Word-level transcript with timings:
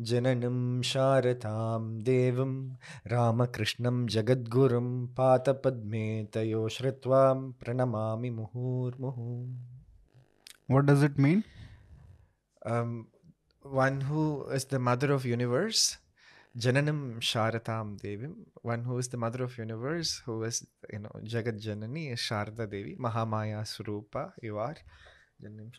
जननं 0.00 0.82
शारदां 0.82 2.02
देवं 2.02 2.76
रामकृष्णं 3.06 4.06
जगद्गुरुं 4.06 5.06
पातपद्मे 5.06 6.28
तयो 6.34 6.68
श्रुत्वा 6.68 7.34
प्रणमामि 7.34 8.30
मुहुर्मुहुः 8.30 9.56
What 10.70 10.88
does 10.88 11.02
it 11.02 11.24
mean? 11.24 11.42
Um, 12.68 13.08
one 13.62 14.00
who 14.00 14.44
is 14.58 14.66
the 14.66 14.78
mother 14.78 15.12
of 15.12 15.24
universe 15.24 15.98
jananam 16.56 17.20
sharatam 17.20 18.00
devim. 18.00 18.34
One 18.62 18.84
who 18.84 18.98
is 18.98 19.08
the 19.08 19.16
mother 19.16 19.44
of 19.44 19.56
universe 19.58 20.22
who 20.24 20.42
is 20.44 20.66
you 20.92 20.98
know 20.98 21.12
jagat 21.24 21.62
janani 21.64 22.12
is 22.12 22.20
sharada 22.20 22.68
devi 22.70 22.96
mahamaya 23.06 23.62
swarupa 23.72 24.32
you 24.42 24.58
are. 24.58 24.76
Jananam 25.42 25.70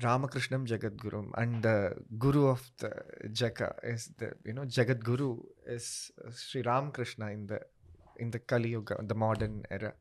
ramakrishnam 0.00 0.66
jagat 0.66 0.96
gurum 0.96 1.30
and 1.36 1.62
the 1.62 1.94
guru 2.18 2.46
of 2.48 2.62
the 2.78 2.90
jaga 3.28 3.72
is 3.82 4.10
the 4.18 4.32
you 4.44 4.52
know 4.52 4.62
jagat 4.62 5.02
guru 5.02 5.30
is 5.66 6.10
sri 6.34 6.62
ramakrishna 6.62 7.30
in 7.30 7.46
the 7.46 7.60
in 8.18 8.30
the 8.30 8.38
kali 8.38 8.70
yuga 8.70 8.96
the 9.02 9.14
modern 9.14 9.62
era. 9.70 9.94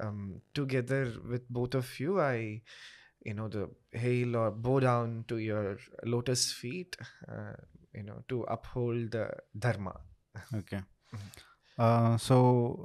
Um, 0.00 0.42
together 0.54 1.12
with 1.28 1.48
both 1.48 1.74
of 1.74 1.98
you 1.98 2.20
i 2.20 2.62
you 3.28 3.34
know 3.38 3.48
the 3.56 3.64
hail 4.02 4.36
or 4.42 4.50
bow 4.66 4.76
down 4.88 5.14
to 5.32 5.38
your 5.46 5.64
lotus 6.14 6.44
feet 6.60 6.96
uh, 7.32 7.54
you 7.94 8.04
know 8.10 8.18
to 8.32 8.42
uphold 8.56 9.10
the 9.18 9.26
dharma 9.66 9.94
Okay. 10.60 10.80
Uh, 11.84 12.16
so, 12.16 12.36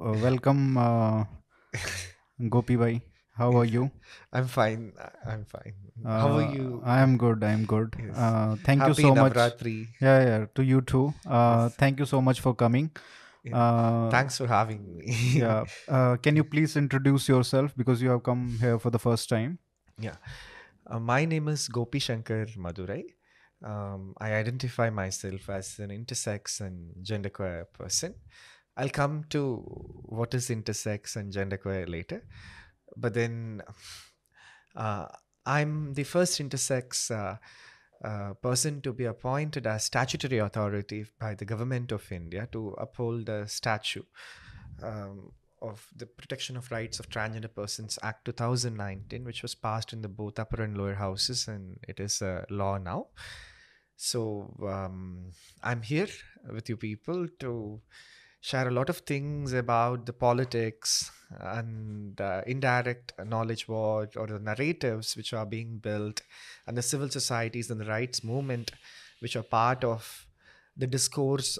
uh, 0.06 0.12
welcome, 0.22 0.76
uh, 0.76 1.24
Gopi 2.54 2.76
Bhai. 2.76 3.00
How 3.36 3.48
are 3.60 3.64
you? 3.64 3.84
i'm 4.32 4.46
fine 4.54 4.82
i'm 5.32 5.44
fine 5.52 5.74
how 6.18 6.28
are 6.36 6.42
Uh, 6.42 6.52
you 6.56 6.66
I 6.94 6.98
am 7.04 7.16
good. 7.22 7.42
I 7.48 7.50
am 7.58 7.64
good. 7.72 7.96
Yes. 8.02 8.16
Uh, 8.26 8.56
thank 8.68 8.82
Happy 8.84 9.02
you 9.02 9.08
so 9.08 9.14
much. 9.20 9.32
Navratri. 9.32 9.74
Yeah, 10.06 10.18
yeah. 10.28 10.46
To 10.60 10.66
you 10.70 10.80
too. 10.92 11.02
Uh, 11.26 11.64
Yes. 11.64 11.76
Thank 11.82 12.02
you 12.04 12.06
so 12.12 12.20
much 12.28 12.40
for 12.46 12.54
coming. 12.62 12.90
Yeah. 13.44 13.56
Uh, 13.62 14.10
thanks 14.16 14.38
for 14.42 14.46
having 14.52 14.84
me 14.98 15.16
yeah. 15.40 15.64
Uh, 15.98 16.16
can 16.28 16.36
you 16.42 16.44
please 16.54 16.76
introduce 16.82 17.28
yourself 17.34 17.74
because 17.82 18.04
you 18.06 18.10
have 18.16 18.22
come 18.30 18.44
here 18.66 18.78
for 18.86 18.90
the 18.98 19.02
first 19.08 19.28
time? 19.36 19.58
Uh, 20.86 20.98
my 20.98 21.24
name 21.24 21.48
is 21.48 21.68
Gopi 21.68 21.98
Shankar 21.98 22.46
Madurai. 22.56 23.04
Um, 23.64 24.14
I 24.18 24.34
identify 24.34 24.90
myself 24.90 25.48
as 25.48 25.78
an 25.78 25.90
intersex 25.90 26.60
and 26.60 26.94
genderqueer 27.02 27.64
person. 27.72 28.14
I'll 28.76 28.90
come 28.90 29.24
to 29.30 29.56
what 29.56 30.34
is 30.34 30.48
intersex 30.48 31.16
and 31.16 31.32
genderqueer 31.32 31.88
later. 31.88 32.26
But 32.96 33.14
then 33.14 33.62
uh, 34.76 35.06
I'm 35.46 35.94
the 35.94 36.04
first 36.04 36.40
intersex 36.40 37.10
uh, 37.10 37.36
uh, 38.06 38.34
person 38.34 38.82
to 38.82 38.92
be 38.92 39.04
appointed 39.04 39.66
as 39.66 39.84
statutory 39.84 40.38
authority 40.38 41.06
by 41.18 41.34
the 41.34 41.44
government 41.44 41.92
of 41.92 42.10
India 42.12 42.48
to 42.52 42.70
uphold 42.78 43.26
the 43.26 43.46
statute 43.46 44.06
um, 44.82 45.32
of 45.64 45.86
the 45.96 46.06
Protection 46.06 46.56
of 46.56 46.70
Rights 46.70 47.00
of 47.00 47.08
Transgender 47.08 47.52
Persons 47.52 47.98
Act 48.02 48.26
2019, 48.26 49.24
which 49.24 49.42
was 49.42 49.54
passed 49.54 49.92
in 49.92 50.02
the 50.02 50.08
both 50.08 50.38
upper 50.38 50.62
and 50.62 50.76
lower 50.76 50.94
houses, 50.94 51.48
and 51.48 51.78
it 51.88 52.00
is 52.00 52.20
a 52.22 52.44
law 52.50 52.78
now. 52.78 53.06
So 53.96 54.54
um, 54.62 55.30
I'm 55.62 55.82
here 55.82 56.08
with 56.52 56.68
you 56.68 56.76
people 56.76 57.26
to 57.40 57.80
share 58.40 58.68
a 58.68 58.70
lot 58.70 58.90
of 58.90 58.98
things 58.98 59.54
about 59.54 60.04
the 60.04 60.12
politics 60.12 61.10
and 61.40 62.20
uh, 62.20 62.42
indirect 62.46 63.12
knowledge 63.24 63.66
war 63.66 64.08
or 64.16 64.26
the 64.26 64.38
narratives 64.38 65.16
which 65.16 65.32
are 65.32 65.46
being 65.46 65.78
built 65.78 66.20
and 66.66 66.76
the 66.76 66.82
civil 66.82 67.08
societies 67.08 67.70
and 67.70 67.80
the 67.80 67.86
rights 67.86 68.22
movement 68.22 68.70
which 69.20 69.34
are 69.34 69.42
part 69.42 69.82
of 69.82 70.26
the 70.76 70.86
discourse 70.86 71.58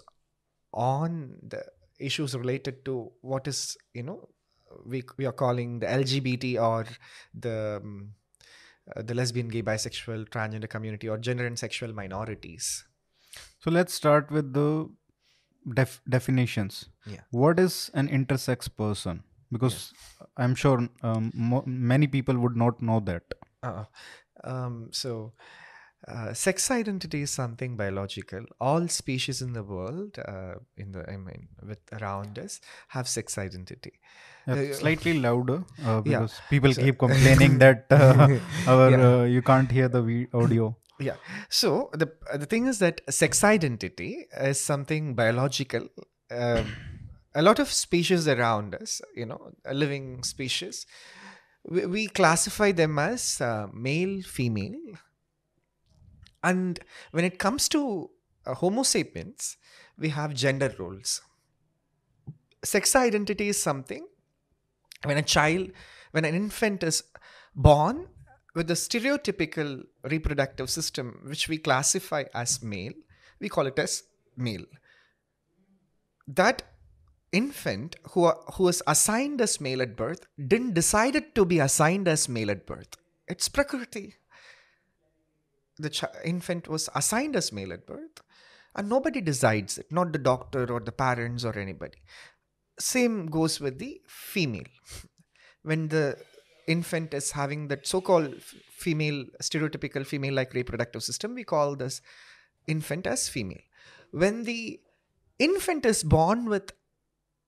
on 0.75 1.37
the 1.43 1.65
issues 1.99 2.35
related 2.35 2.85
to 2.85 3.11
what 3.21 3.47
is 3.47 3.77
you 3.93 4.03
know 4.03 4.29
we, 4.85 5.03
we 5.17 5.27
are 5.27 5.33
calling 5.33 5.79
the 5.79 5.87
lgbt 5.87 6.61
or 6.61 6.85
the 7.35 7.81
um, 7.83 8.13
uh, 8.95 9.03
the 9.03 9.15
lesbian 9.15 9.49
gay 9.49 9.63
bisexual 9.63 10.29
transgender 10.29 10.69
community 10.69 11.09
or 11.09 11.17
gender 11.19 11.47
and 11.47 11.59
sexual 11.59 11.93
minorities 11.93 12.85
So, 13.65 13.71
let's 13.71 13.95
start 13.95 14.31
with 14.31 14.53
the 14.53 14.89
def- 15.77 16.03
definitions. 16.09 16.91
Yeah. 17.07 17.23
What 17.31 17.59
is 17.59 17.91
an 17.95 18.09
intersex 18.09 18.69
person? 18.83 19.23
Because 19.51 19.93
I'm 20.37 20.55
sure 20.55 20.89
um, 21.03 21.33
mo- 21.35 21.65
many 21.67 22.07
people 22.07 22.39
would 22.39 22.57
not 22.57 22.83
know 22.83 23.01
that. 23.01 23.23
Uh, 23.63 23.85
um, 24.45 24.89
so, 24.93 25.33
uh, 26.09 26.33
sex 26.35 26.71
identity 26.71 27.23
is 27.23 27.31
something 27.31 27.77
biological. 27.77 28.45
All 28.61 28.89
species 28.89 29.41
in 29.43 29.53
the 29.55 29.63
world, 29.63 30.19
uh, 30.27 30.55
in 30.77 30.93
the 30.93 31.09
I 31.11 31.17
mean, 31.17 31.49
with 31.67 31.79
around 31.93 32.39
us, 32.39 32.61
have 32.89 33.09
sex 33.09 33.39
identity. 33.39 33.93
Yeah, 34.47 34.55
Uh, 34.55 34.75
slightly 34.75 35.15
louder 35.19 35.65
uh, 35.83 36.03
yeah. 36.05 36.21
because 36.21 36.35
people 36.51 36.73
So- 36.75 36.83
keep 36.83 36.99
complaining 37.07 37.59
that 37.59 37.87
uh, 37.91 38.29
our 38.73 38.91
Yeah. 38.91 39.07
uh, 39.21 39.23
you 39.25 39.43
can't 39.43 39.71
hear 39.71 39.89
the 39.89 40.03
audio. 40.33 40.77
Yeah. 41.01 41.17
So 41.49 41.91
the 41.93 42.09
the 42.43 42.47
thing 42.47 42.67
is 42.73 42.79
that 42.81 43.01
sex 43.11 43.43
identity 43.43 44.27
is 44.51 44.61
something 44.61 45.15
biological. 45.15 45.89
Um, 46.31 46.67
a 47.35 47.43
lot 47.43 47.59
of 47.59 47.69
species 47.73 48.29
around 48.29 48.75
us, 48.77 49.01
you 49.17 49.27
know, 49.27 49.41
a 49.65 49.75
living 49.75 50.23
species, 50.23 50.87
we, 51.69 51.87
we 51.87 52.07
classify 52.07 52.71
them 52.73 52.99
as 52.99 53.41
uh, 53.41 53.67
male, 53.73 54.23
female, 54.23 54.77
and 56.45 56.79
when 57.11 57.25
it 57.25 57.39
comes 57.39 57.69
to 57.71 58.11
uh, 58.47 58.55
Homo 58.55 58.83
sapiens, 58.83 59.57
we 59.99 60.11
have 60.11 60.35
gender 60.35 60.73
roles. 60.79 61.23
Sex 62.63 62.95
identity 62.95 63.49
is 63.49 63.61
something 63.61 64.07
when 65.05 65.17
a 65.17 65.23
child, 65.23 65.71
when 66.13 66.25
an 66.25 66.35
infant 66.35 66.83
is 66.83 67.03
born 67.55 68.09
with 68.55 68.69
the 68.69 68.75
stereotypical 68.75 69.83
reproductive 70.05 70.71
system, 70.71 71.21
which 71.25 71.49
we 71.49 71.59
classify 71.59 72.25
as 72.35 72.63
male, 72.63 72.93
we 73.41 73.49
call 73.49 73.67
it 73.67 73.79
as 73.79 74.05
male. 74.37 74.65
That 76.29 76.63
infant 77.33 77.97
who, 78.11 78.25
are, 78.25 78.39
who 78.55 78.69
is 78.69 78.83
assigned 78.87 79.41
as 79.41 79.61
male 79.61 79.83
at 79.83 79.97
birth 79.97 80.27
didn't 80.47 80.75
decide 80.75 81.35
to 81.35 81.45
be 81.45 81.59
assigned 81.59 82.07
as 82.07 82.29
male 82.29 82.51
at 82.51 82.67
birth. 82.67 82.97
It's 83.27 83.49
prakriti. 83.49 84.15
The 85.79 85.91
chi- 85.91 86.09
infant 86.25 86.69
was 86.69 86.89
assigned 86.95 87.37
as 87.37 87.53
male 87.53 87.73
at 87.73 87.87
birth, 87.87 88.23
and 88.75 88.89
nobody 88.89 89.21
decides 89.21 89.79
it, 89.79 89.91
not 89.91 90.13
the 90.13 90.19
doctor 90.19 90.73
or 90.73 90.81
the 90.81 90.93
parents 90.93 91.45
or 91.45 91.59
anybody. 91.59 91.99
Same 92.79 93.27
goes 93.27 93.61
with 93.61 93.79
the 93.79 94.01
female. 94.07 94.65
When 95.63 95.89
the 95.89 96.19
infant 96.67 97.15
is 97.15 97.33
having 97.33 97.69
that 97.69 97.87
so-called 97.87 98.43
female 98.71 99.25
stereotypical 99.43 100.07
female-like 100.07 100.53
reproductive 100.53 101.03
system, 101.03 101.35
we 101.35 101.45
call 101.45 101.75
this 101.75 102.03
infant 102.67 103.07
as 103.07 103.29
female. 103.29 103.63
When 104.11 104.45
the 104.45 104.81
infant 105.39 105.87
is 105.87 106.05
born 106.05 106.45
with 106.47 106.73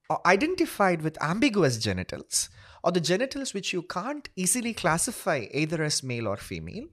or 0.08 0.24
identified 0.26 1.02
with 1.02 1.20
ambiguous 1.22 1.78
genitals 1.78 2.48
or 2.84 2.92
the 2.92 3.00
genitals 3.00 3.52
which 3.52 3.72
you 3.72 3.82
can't 3.82 4.28
easily 4.36 4.72
classify 4.72 5.46
either 5.52 5.82
as 5.82 6.02
male 6.02 6.28
or 6.28 6.36
female 6.36 6.86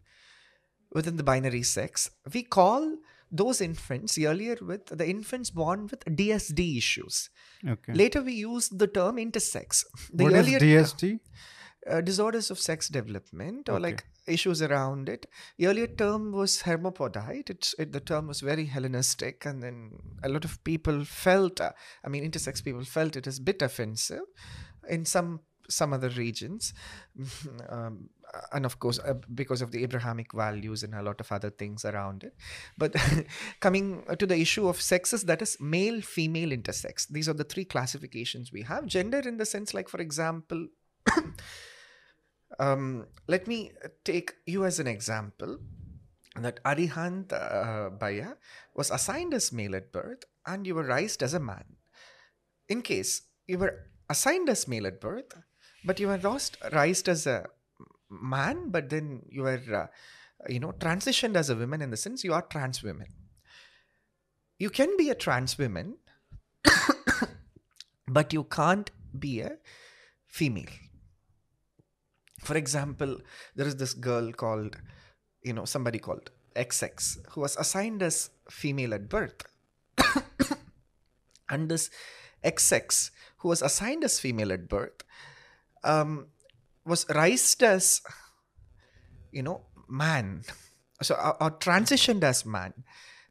within 0.94 1.18
the 1.18 1.24
binary 1.24 1.64
sex, 1.64 2.10
we 2.34 2.44
call 2.44 2.98
those 3.32 3.62
infants 3.62 4.18
earlier 4.20 4.58
with 4.62 4.86
the 4.86 5.08
infants 5.10 5.50
born 5.50 5.88
with 5.90 6.06
DSD 6.06 6.78
issues. 6.78 7.30
Okay. 7.68 7.94
Later, 7.94 8.22
we 8.22 8.34
use 8.34 8.70
the 8.70 8.88
term 8.88 9.16
intersex. 9.18 9.84
The 10.14 10.24
what 10.26 10.34
is 10.34 10.40
earlier 10.40 10.60
DSD? 10.60 11.20
uh, 11.90 12.02
disorders 12.02 12.52
of 12.52 12.60
sex 12.60 12.88
development 12.90 13.70
or 13.70 13.74
Okay. 13.74 13.82
like 13.84 14.06
issues 14.28 14.62
around 14.62 15.10
it. 15.10 15.26
The 15.58 15.68
earlier 15.68 15.88
term 15.88 16.32
was 16.32 16.62
hermaphrodite. 16.62 17.50
It's 17.50 17.74
it, 17.80 17.92
the 17.92 18.00
term 18.00 18.28
was 18.28 18.40
very 18.42 18.66
Hellenistic, 18.66 19.46
and 19.46 19.62
then 19.64 19.92
a 20.24 20.30
lot 20.30 20.46
of 20.46 20.64
people 20.64 21.04
felt, 21.04 21.60
uh, 21.60 21.72
I 22.06 22.10
mean, 22.10 22.24
intersex 22.30 22.64
people 22.64 22.86
felt 22.86 23.16
it 23.16 23.28
as 23.28 23.40
a 23.40 23.42
bit 23.42 23.62
offensive 23.62 24.22
in 24.88 25.06
some 25.06 25.40
some 25.70 25.94
other 25.94 26.10
regions, 26.10 26.74
um, 27.70 28.10
and 28.52 28.66
of 28.66 28.80
course 28.80 29.00
uh, 29.00 29.14
because 29.34 29.62
of 29.62 29.72
the 29.72 29.84
Abrahamic 29.84 30.34
values 30.34 30.84
and 30.84 30.94
a 30.96 31.02
lot 31.02 31.20
of 31.20 31.32
other 31.32 31.50
things 31.50 31.86
around 31.86 32.24
it. 32.24 32.36
But 32.78 32.96
coming 33.60 34.04
to 34.18 34.26
the 34.26 34.38
issue 34.38 34.68
of 34.68 34.82
sexes, 34.82 35.24
that 35.26 35.42
is 35.42 35.58
male, 35.60 36.02
female, 36.02 36.50
intersex. 36.50 37.08
These 37.08 37.30
are 37.30 37.34
the 37.34 37.44
three 37.44 37.66
classifications 37.66 38.52
we 38.52 38.64
have. 38.64 38.86
Gender, 38.86 39.20
in 39.20 39.38
the 39.38 39.46
sense, 39.46 39.74
like 39.74 39.90
for 39.90 40.02
example. 40.02 40.68
um, 42.60 43.06
let 43.28 43.48
me 43.48 43.72
take 44.04 44.34
you 44.46 44.66
as 44.66 44.80
an 44.80 44.88
example 44.88 45.60
that 46.36 46.64
Arihant 46.64 47.32
uh, 47.32 47.90
Baya 47.92 48.34
was 48.74 48.90
assigned 48.90 49.34
as 49.34 49.52
male 49.52 49.76
at 49.76 49.92
birth 49.92 50.24
and 50.46 50.66
you 50.66 50.76
were 50.76 50.84
raised 50.84 51.22
as 51.22 51.34
a 51.34 51.40
man. 51.40 51.64
In 52.68 52.82
case 52.82 53.22
you 53.48 53.58
were 53.58 53.88
assigned 54.10 54.50
as 54.50 54.68
male 54.68 54.88
at 54.88 55.00
birth, 55.00 55.34
but 55.84 56.00
you 56.00 56.08
were 56.08 56.18
lost, 56.18 56.58
raised 56.72 57.10
as 57.10 57.28
a 57.28 57.46
man, 58.10 58.70
but 58.70 58.90
then 58.90 59.24
you 59.30 59.44
were, 59.44 59.62
uh, 59.74 59.88
you 60.48 60.60
know, 60.60 60.72
transitioned 60.74 61.36
as 61.36 61.50
a 61.50 61.56
woman 61.56 61.82
in 61.82 61.90
the 61.90 61.98
sense 61.98 62.24
you 62.24 62.34
are 62.34 62.42
trans 62.42 62.84
women. 62.84 63.08
You 64.60 64.70
can 64.70 64.96
be 64.98 65.10
a 65.10 65.16
trans 65.16 65.58
woman, 65.58 65.98
but 68.08 68.32
you 68.32 68.44
can't 68.46 68.92
be 69.18 69.42
a 69.42 69.58
female. 70.28 70.72
For 72.40 72.58
example, 72.58 73.20
there 73.56 73.68
is 73.68 73.78
this 73.78 73.94
girl 73.94 74.32
called, 74.32 74.78
you 75.44 75.54
know, 75.54 75.66
somebody 75.66 76.00
called 76.00 76.30
XX 76.56 77.18
who 77.32 77.42
was 77.42 77.56
assigned 77.58 78.04
as 78.04 78.30
female 78.50 78.94
at 78.94 79.10
birth. 79.10 79.44
and 81.50 81.70
this 81.70 81.90
XX 82.44 83.12
who 83.38 83.50
was 83.50 83.62
assigned 83.62 84.04
as 84.04 84.20
female 84.20 84.52
at 84.52 84.68
birth 84.68 85.04
um, 85.84 86.28
was 86.86 87.06
raised 87.10 87.64
as, 87.64 88.02
you 89.32 89.44
know, 89.44 89.62
man. 89.88 90.44
So, 91.02 91.16
or, 91.16 91.44
or 91.44 91.52
transitioned 91.52 92.24
as 92.24 92.46
man. 92.46 92.74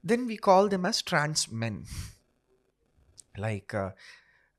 Then 0.03 0.27
we 0.27 0.37
call 0.37 0.69
them 0.69 0.85
as 0.85 1.03
trans 1.03 1.51
men. 1.51 1.85
Like, 3.37 3.73
uh, 3.73 3.91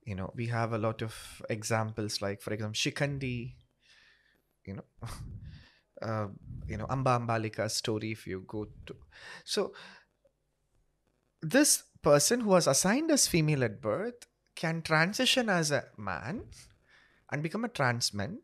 you 0.05 0.15
know, 0.15 0.31
we 0.35 0.47
have 0.47 0.73
a 0.73 0.77
lot 0.77 1.01
of 1.01 1.41
examples, 1.49 2.21
like, 2.21 2.41
for 2.41 2.53
example, 2.53 2.75
Shikhandi, 2.75 3.53
you 4.65 4.75
know, 4.75 4.85
uh, 6.01 6.27
you 6.67 6.77
know, 6.77 6.87
Amba 6.89 7.19
Ambalika's 7.19 7.75
story, 7.75 8.11
if 8.11 8.25
you 8.25 8.43
go 8.47 8.67
to. 8.85 8.95
So, 9.43 9.73
this 11.41 11.83
person 12.01 12.41
who 12.41 12.49
was 12.49 12.67
assigned 12.67 13.11
as 13.11 13.27
female 13.27 13.63
at 13.63 13.81
birth 13.81 14.27
can 14.55 14.81
transition 14.81 15.49
as 15.49 15.71
a 15.71 15.85
man 15.97 16.43
and 17.33 17.41
become 17.41 17.65
a 17.65 17.67
trans 17.67 18.13
man, 18.13 18.37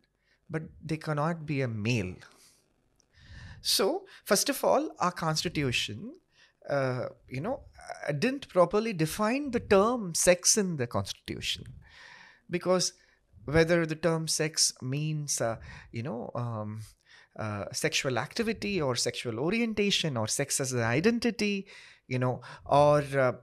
but 0.50 0.64
they 0.84 0.98
cannot 0.98 1.46
be 1.46 1.62
a 1.62 1.68
male. 1.68 2.16
So, 3.62 4.06
first 4.26 4.50
of 4.50 4.64
all, 4.64 4.90
our 5.00 5.12
constitution, 5.12 6.16
uh, 6.68 7.06
you 7.28 7.42
know, 7.42 7.62
uh, 8.08 8.14
didn't 8.14 8.50
properly 8.50 8.94
define 8.94 9.52
the 9.52 9.60
term 9.60 10.16
sex 10.16 10.58
in 10.58 10.78
the 10.78 10.88
constitution 10.88 11.66
because 12.50 12.94
whether 13.46 13.86
the 13.86 13.96
term 13.96 14.28
sex 14.28 14.74
means, 14.82 15.40
uh, 15.40 15.58
you 15.92 16.02
know, 16.02 16.32
um, 16.34 16.82
uh, 17.38 17.66
sexual 17.72 18.18
activity 18.18 18.82
or 18.82 18.96
sexual 18.96 19.40
orientation 19.40 20.18
or 20.18 20.28
sex 20.28 20.60
as 20.60 20.74
an 20.74 20.82
identity, 20.82 21.68
you 22.08 22.18
know, 22.18 22.42
or 22.66 23.04
uh, 23.18 23.34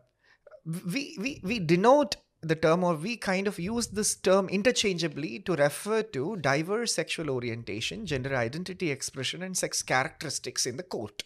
we, 0.93 1.17
we, 1.21 1.41
we 1.45 1.61
denote 1.61 2.17
the 2.49 2.55
term 2.57 2.85
or 2.85 2.95
we 2.95 3.17
kind 3.17 3.47
of 3.47 3.59
use 3.59 3.89
this 3.89 4.15
term 4.15 4.49
interchangeably 4.49 5.41
to 5.41 5.55
refer 5.55 6.03
to 6.03 6.37
diverse 6.37 6.95
sexual 6.95 7.31
orientation, 7.31 8.07
gender 8.07 8.35
identity 8.35 8.91
expression, 8.91 9.43
and 9.43 9.57
sex 9.57 9.83
characteristics 9.83 10.67
in 10.67 10.77
the 10.77 10.83
court. 10.83 11.23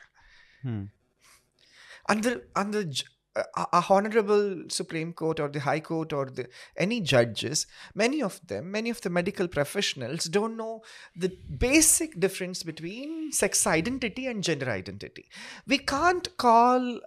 Hmm. 0.63 0.85
And 2.09 2.23
the, 2.25 2.43
and 2.57 2.75
the 2.75 3.03
uh, 3.37 3.45
a 3.73 3.85
honorable 3.89 4.65
Supreme 4.69 5.13
Court 5.13 5.39
or 5.39 5.49
the 5.49 5.61
High 5.61 5.79
Court 5.79 6.13
or 6.13 6.27
the 6.27 6.49
any 6.77 7.01
judges, 7.01 7.69
many 7.95 8.21
of 8.21 8.41
them, 8.45 8.73
many 8.73 8.91
of 8.91 9.01
the 9.03 9.11
medical 9.11 9.47
professionals 9.47 10.25
don't 10.25 10.57
know 10.57 10.83
the 11.15 11.29
basic 11.59 12.19
difference 12.19 12.65
between 12.65 13.31
sex 13.31 13.69
identity 13.69 14.27
and 14.27 14.43
gender 14.43 14.69
identity. 14.69 15.29
We 15.65 15.79
can't 15.79 16.37
call 16.39 16.99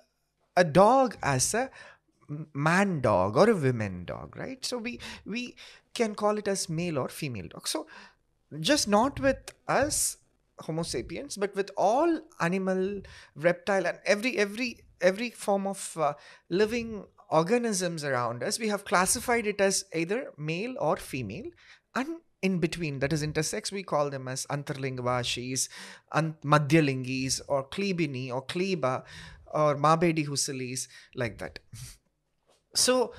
a 0.56 0.64
dog 0.64 1.18
as 1.22 1.54
a 1.54 1.70
man 2.54 3.02
dog 3.02 3.38
or 3.38 3.50
a 3.50 3.56
women 3.56 4.06
dog, 4.06 4.36
right? 4.36 4.66
So 4.66 4.78
we 4.78 5.00
we 5.26 5.56
can 5.94 6.16
call 6.16 6.38
it 6.38 6.48
as 6.48 6.70
male 6.70 6.98
or 6.98 7.08
female 7.10 7.48
dog. 7.48 7.68
So 7.68 7.88
just 8.60 8.88
not 8.88 9.20
with 9.20 9.54
us 9.68 10.18
homo 10.60 10.84
sapiens 10.84 11.38
but 11.38 11.56
with 11.56 11.72
all 11.76 12.22
animal 12.40 13.02
reptile 13.36 13.86
and 13.88 13.98
every 14.06 14.38
every 14.38 14.78
every 15.02 15.30
form 15.30 15.66
of 15.68 15.98
uh, 15.98 16.14
living 16.50 17.04
organisms 17.30 18.04
around 18.04 18.44
us 18.44 18.60
we 18.60 18.68
have 18.68 18.86
classified 18.86 19.48
it 19.48 19.60
as 19.60 19.86
either 19.94 20.32
male 20.38 20.76
or 20.80 20.96
female 20.98 21.50
and 21.96 22.08
in 22.42 22.60
between 22.60 23.00
that 23.00 23.12
is 23.12 23.24
intersex 23.24 23.72
we 23.72 23.82
call 23.82 24.10
them 24.10 24.28
as 24.28 24.46
antarlingvashis 24.48 25.68
and 26.14 26.36
madhyalingis 26.42 27.42
or 27.48 27.68
klebini 27.68 28.32
or 28.32 28.46
kleba 28.46 29.04
or 29.54 29.76
mabedi 29.76 30.28
husilis 30.28 30.88
like 31.16 31.38
that 31.40 31.60
so 32.74 33.14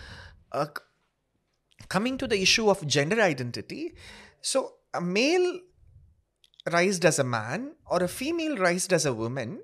uh, 0.52 0.66
coming 1.88 2.18
to 2.18 2.26
the 2.26 2.40
issue 2.40 2.68
of 2.70 2.86
gender 2.86 3.20
identity 3.20 3.94
so 4.40 4.74
a 4.92 5.00
male 5.00 5.60
raised 6.72 7.04
as 7.04 7.18
a 7.18 7.24
man 7.24 7.74
or 7.86 8.02
a 8.02 8.08
female 8.08 8.56
raised 8.56 8.92
as 8.92 9.04
a 9.04 9.12
woman, 9.12 9.60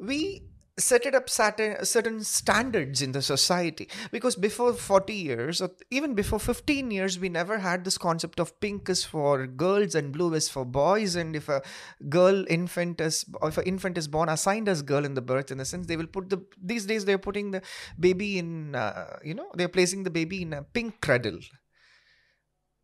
we 0.00 0.42
set 0.76 1.06
it 1.06 1.14
up 1.14 1.30
certain, 1.30 1.84
certain 1.84 2.22
standards 2.24 3.00
in 3.00 3.12
the 3.12 3.22
society. 3.22 3.88
Because 4.10 4.34
before 4.34 4.72
40 4.72 5.12
years 5.12 5.60
or 5.60 5.70
even 5.90 6.14
before 6.14 6.40
15 6.40 6.90
years 6.90 7.18
we 7.18 7.28
never 7.28 7.58
had 7.58 7.84
this 7.84 7.96
concept 7.96 8.40
of 8.40 8.58
pink 8.60 8.88
is 8.88 9.04
for 9.04 9.46
girls 9.46 9.94
and 9.94 10.12
blue 10.12 10.34
is 10.34 10.48
for 10.48 10.64
boys. 10.64 11.14
And 11.14 11.36
if 11.36 11.48
a 11.48 11.62
girl 12.08 12.44
infant 12.48 13.00
is 13.00 13.24
if 13.42 13.58
an 13.58 13.64
infant 13.64 13.98
is 13.98 14.08
born 14.08 14.28
assigned 14.28 14.68
as 14.68 14.82
girl 14.82 15.04
in 15.04 15.14
the 15.14 15.22
birth 15.22 15.50
in 15.50 15.58
the 15.58 15.64
sense 15.64 15.86
they 15.86 15.96
will 15.96 16.06
put 16.06 16.30
the 16.30 16.44
these 16.60 16.86
days 16.86 17.04
they're 17.04 17.18
putting 17.18 17.52
the 17.52 17.62
baby 17.98 18.38
in 18.38 18.74
uh, 18.74 19.18
you 19.22 19.34
know 19.34 19.50
they're 19.54 19.68
placing 19.68 20.02
the 20.02 20.10
baby 20.10 20.42
in 20.42 20.52
a 20.52 20.62
pink 20.62 21.00
cradle. 21.00 21.38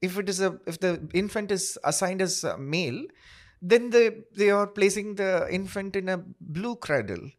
If 0.00 0.16
it 0.16 0.28
is 0.28 0.40
a 0.40 0.58
if 0.66 0.78
the 0.78 1.08
infant 1.12 1.50
is 1.50 1.76
assigned 1.84 2.22
as 2.22 2.44
a 2.44 2.56
male 2.56 3.02
then 3.60 3.90
they 3.90 4.10
they 4.34 4.50
are 4.50 4.66
placing 4.66 5.16
the 5.16 5.46
infant 5.50 5.96
in 5.96 6.08
a 6.08 6.18
blue 6.40 6.76
cradle 6.76 7.30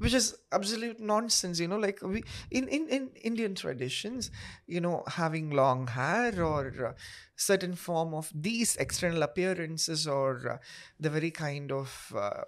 which 0.00 0.14
is 0.14 0.34
absolute 0.52 0.98
nonsense 1.00 1.60
you 1.60 1.68
know 1.68 1.76
like 1.76 2.00
we 2.02 2.22
in 2.50 2.66
in, 2.68 2.88
in 2.88 3.10
indian 3.22 3.54
traditions 3.54 4.30
you 4.66 4.80
know 4.80 5.04
having 5.06 5.50
long 5.50 5.86
hair 5.86 6.42
or 6.42 6.86
uh, 6.88 6.92
certain 7.36 7.74
form 7.74 8.14
of 8.14 8.30
these 8.34 8.76
external 8.76 9.22
appearances 9.22 10.06
or 10.06 10.52
uh, 10.52 10.58
the 10.98 11.10
very 11.10 11.30
kind 11.30 11.70
of 11.72 12.12
uh, 12.16 12.42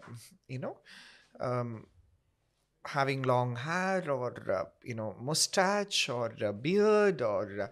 you 0.48 0.58
know 0.58 0.76
um, 1.40 1.86
having 2.84 3.22
long 3.22 3.54
hair 3.56 4.10
or 4.10 4.34
uh, 4.50 4.64
you 4.82 4.94
know 4.94 5.14
mustache 5.20 6.08
or 6.08 6.32
uh, 6.44 6.52
beard 6.52 7.22
or 7.22 7.62
uh, 7.62 7.66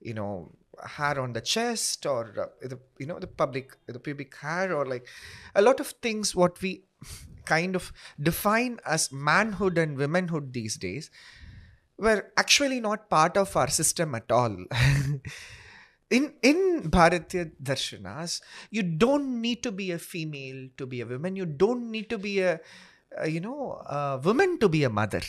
you 0.00 0.14
know 0.14 0.50
hair 0.84 1.20
on 1.20 1.32
the 1.32 1.40
chest 1.40 2.04
or 2.04 2.50
the 2.62 2.78
you 2.98 3.06
know 3.06 3.18
the 3.18 3.26
public 3.26 3.76
the 3.86 3.98
pubic 3.98 4.34
hair 4.36 4.74
or 4.74 4.84
like 4.84 5.06
a 5.54 5.62
lot 5.62 5.78
of 5.80 5.86
things 6.02 6.34
what 6.34 6.60
we 6.60 6.82
kind 7.46 7.76
of 7.76 7.92
define 8.20 8.78
as 8.84 9.10
manhood 9.12 9.78
and 9.78 9.96
womanhood 9.96 10.52
these 10.52 10.76
days 10.76 11.10
were 11.98 12.30
actually 12.36 12.80
not 12.80 13.08
part 13.08 13.36
of 13.36 13.56
our 13.56 13.68
system 13.68 14.14
at 14.14 14.30
all. 14.30 14.56
In 16.08 16.34
in 16.40 16.58
bharatiya 16.88 17.50
darshanas 17.60 18.40
you 18.70 18.82
don't 18.84 19.40
need 19.44 19.64
to 19.64 19.72
be 19.72 19.90
a 19.90 19.98
female 19.98 20.68
to 20.76 20.86
be 20.86 21.00
a 21.00 21.06
woman. 21.06 21.34
You 21.34 21.46
don't 21.46 21.90
need 21.90 22.08
to 22.10 22.18
be 22.26 22.38
a, 22.42 22.60
a 23.18 23.28
you 23.28 23.40
know 23.40 23.82
a 23.84 24.20
woman 24.22 24.60
to 24.60 24.68
be 24.68 24.84
a 24.84 24.88
mother. 24.88 25.22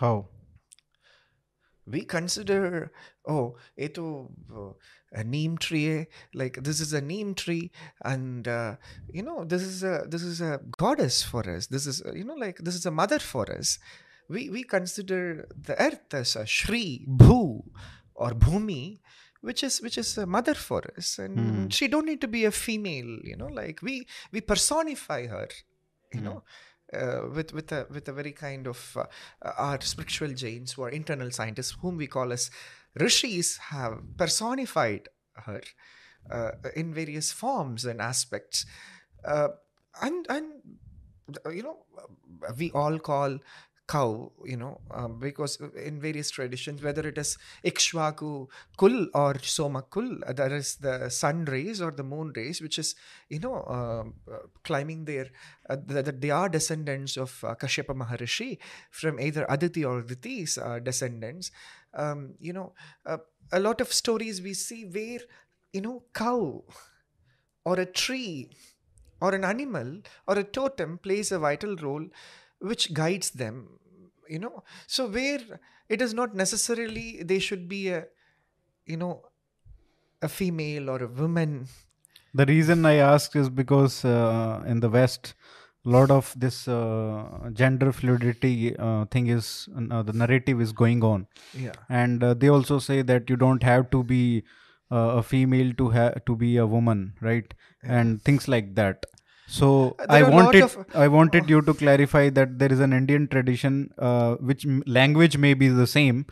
How? 0.00 0.28
we 1.86 2.02
consider 2.04 2.90
oh 3.26 3.56
eto 3.78 4.30
uh, 4.54 4.72
a 5.12 5.24
neem 5.24 5.56
tree 5.58 5.88
eh, 5.90 6.04
like 6.34 6.62
this 6.62 6.80
is 6.80 6.92
a 6.92 7.00
neem 7.00 7.34
tree 7.34 7.70
and 8.04 8.48
uh, 8.48 8.76
you 9.12 9.22
know 9.22 9.44
this 9.44 9.62
is 9.62 9.82
a 9.82 10.04
this 10.08 10.22
is 10.22 10.40
a 10.40 10.60
goddess 10.78 11.22
for 11.22 11.48
us 11.48 11.66
this 11.68 11.86
is 11.86 12.02
uh, 12.04 12.12
you 12.12 12.24
know 12.24 12.34
like 12.34 12.58
this 12.58 12.74
is 12.74 12.86
a 12.86 12.90
mother 12.90 13.18
for 13.18 13.50
us 13.58 13.78
we 14.28 14.48
we 14.50 14.62
consider 14.62 15.46
the 15.68 15.80
earth 15.80 16.12
as 16.12 16.36
a 16.36 16.44
shri 16.46 17.06
bhu 17.08 17.62
or 18.14 18.30
bhumi 18.32 19.00
which 19.40 19.62
is 19.62 19.80
which 19.82 19.98
is 19.98 20.16
a 20.18 20.26
mother 20.26 20.54
for 20.54 20.82
us 20.96 21.18
and 21.18 21.38
Hmm. 21.38 21.68
she 21.68 21.86
don't 21.88 22.06
need 22.06 22.20
to 22.20 22.28
be 22.28 22.44
a 22.44 22.50
female 22.50 23.10
you 23.30 23.36
know 23.36 23.46
like 23.62 23.80
we 23.82 24.06
we 24.32 24.40
personify 24.40 25.26
her 25.26 25.48
you 26.12 26.20
Hmm. 26.20 26.26
know 26.26 26.42
uh, 26.98 27.20
with 27.36 27.52
with 27.52 27.72
a 27.72 27.86
with 27.90 28.08
a 28.08 28.12
very 28.12 28.32
kind 28.32 28.66
of 28.66 28.96
uh, 28.96 29.06
our 29.66 29.80
spiritual 29.80 30.32
jains 30.42 30.72
who 30.72 30.82
are 30.86 30.90
internal 30.90 31.30
scientists 31.30 31.76
whom 31.82 31.96
we 31.96 32.06
call 32.06 32.32
as 32.32 32.50
rishis 32.94 33.56
have 33.56 34.02
personified 34.16 35.08
her 35.46 35.62
uh, 36.30 36.52
in 36.76 36.94
various 36.94 37.32
forms 37.32 37.84
and 37.84 38.00
aspects. 38.00 38.66
Uh, 39.24 39.48
and 40.02 40.26
and 40.28 40.46
you 41.52 41.62
know 41.62 41.78
we 42.58 42.70
all 42.72 42.98
call 42.98 43.38
cow 43.86 44.32
you 44.44 44.56
know 44.56 44.80
um, 44.90 45.18
because 45.18 45.58
in 45.76 46.00
various 46.00 46.30
traditions 46.30 46.82
whether 46.82 47.06
it 47.06 47.18
is 47.18 47.36
ikshvaku 47.64 48.48
kul 48.78 49.06
or 49.12 49.38
soma 49.42 49.82
kul 49.82 50.08
uh, 50.26 50.32
that 50.32 50.52
is 50.52 50.76
the 50.76 51.10
sun 51.10 51.44
rays 51.44 51.82
or 51.82 51.90
the 51.90 52.02
moon 52.02 52.32
rays 52.34 52.62
which 52.62 52.78
is 52.78 52.94
you 53.28 53.38
know 53.38 53.62
um, 53.64 54.14
uh, 54.32 54.38
climbing 54.62 55.04
there 55.04 55.28
uh, 55.68 55.76
that 55.86 56.20
they 56.20 56.30
are 56.30 56.48
descendants 56.48 57.18
of 57.18 57.44
uh, 57.44 57.54
kashyapa 57.54 57.94
maharishi 57.94 58.58
from 58.90 59.20
either 59.20 59.44
aditi 59.50 59.84
or 59.84 60.02
aditi's 60.02 60.56
uh, 60.56 60.78
descendants 60.78 61.50
um, 61.94 62.34
you 62.38 62.52
know 62.52 62.74
uh, 63.06 63.18
a 63.52 63.60
lot 63.60 63.80
of 63.80 63.92
stories 63.92 64.42
we 64.42 64.54
see 64.54 64.84
where 64.84 65.20
you 65.72 65.80
know 65.80 66.04
cow 66.14 66.64
or 67.64 67.80
a 67.80 67.86
tree 67.86 68.50
or 69.20 69.34
an 69.34 69.44
animal 69.44 70.00
or 70.28 70.38
a 70.38 70.44
totem 70.44 70.98
plays 70.98 71.32
a 71.32 71.38
vital 71.38 71.76
role 71.76 72.06
which 72.60 72.92
guides 72.94 73.30
them 73.30 73.78
you 74.28 74.38
know. 74.38 74.64
So 74.86 75.08
where 75.08 75.60
it 75.88 76.00
is 76.00 76.14
not 76.14 76.34
necessarily 76.34 77.22
they 77.22 77.38
should 77.38 77.68
be 77.68 77.88
a 77.88 78.06
you 78.86 78.96
know 78.96 79.26
a 80.22 80.28
female 80.28 80.90
or 80.90 81.02
a 81.02 81.08
woman. 81.08 81.68
The 82.32 82.46
reason 82.46 82.84
I 82.84 82.94
asked 82.94 83.36
is 83.36 83.48
because 83.48 84.04
uh, 84.04 84.64
in 84.66 84.80
the 84.80 84.90
West, 84.90 85.34
a 85.86 85.90
lot 85.94 86.10
of 86.10 86.32
this 86.44 86.66
uh, 86.68 87.50
gender 87.52 87.92
fluidity 87.92 88.74
uh, 88.78 89.04
thing 89.06 89.26
is 89.26 89.68
uh, 89.90 90.02
the 90.02 90.12
narrative 90.12 90.60
is 90.66 90.72
going 90.72 91.02
on, 91.04 91.26
yeah 91.64 91.72
and 92.02 92.22
uh, 92.24 92.34
they 92.34 92.48
also 92.58 92.78
say 92.78 93.02
that 93.02 93.28
you 93.32 93.36
don't 93.36 93.62
have 93.62 93.90
to 93.96 94.02
be 94.12 94.22
uh, 94.92 95.10
a 95.20 95.22
female 95.32 95.72
to 95.82 95.88
have 95.90 96.24
to 96.30 96.36
be 96.44 96.56
a 96.56 96.66
woman, 96.66 97.12
right? 97.20 97.52
And 97.82 98.22
things 98.22 98.48
like 98.54 98.74
that. 98.80 99.06
So 99.46 99.68
Uh, 99.98 100.04
I 100.08 100.18
there 100.22 100.30
lot 100.30 100.34
wanted 100.34 100.62
of- 100.66 100.76
I 101.04 101.06
wanted 101.14 101.50
you 101.54 101.60
to 101.68 101.74
clarify 101.82 102.24
that 102.38 102.58
there 102.60 102.72
is 102.76 102.80
an 102.86 102.92
Indian 102.98 103.26
tradition 103.34 103.74
uh, 103.98 104.36
which 104.50 104.64
language 104.98 105.36
may 105.46 105.52
be 105.62 105.68
the 105.80 105.86
same, 105.94 106.24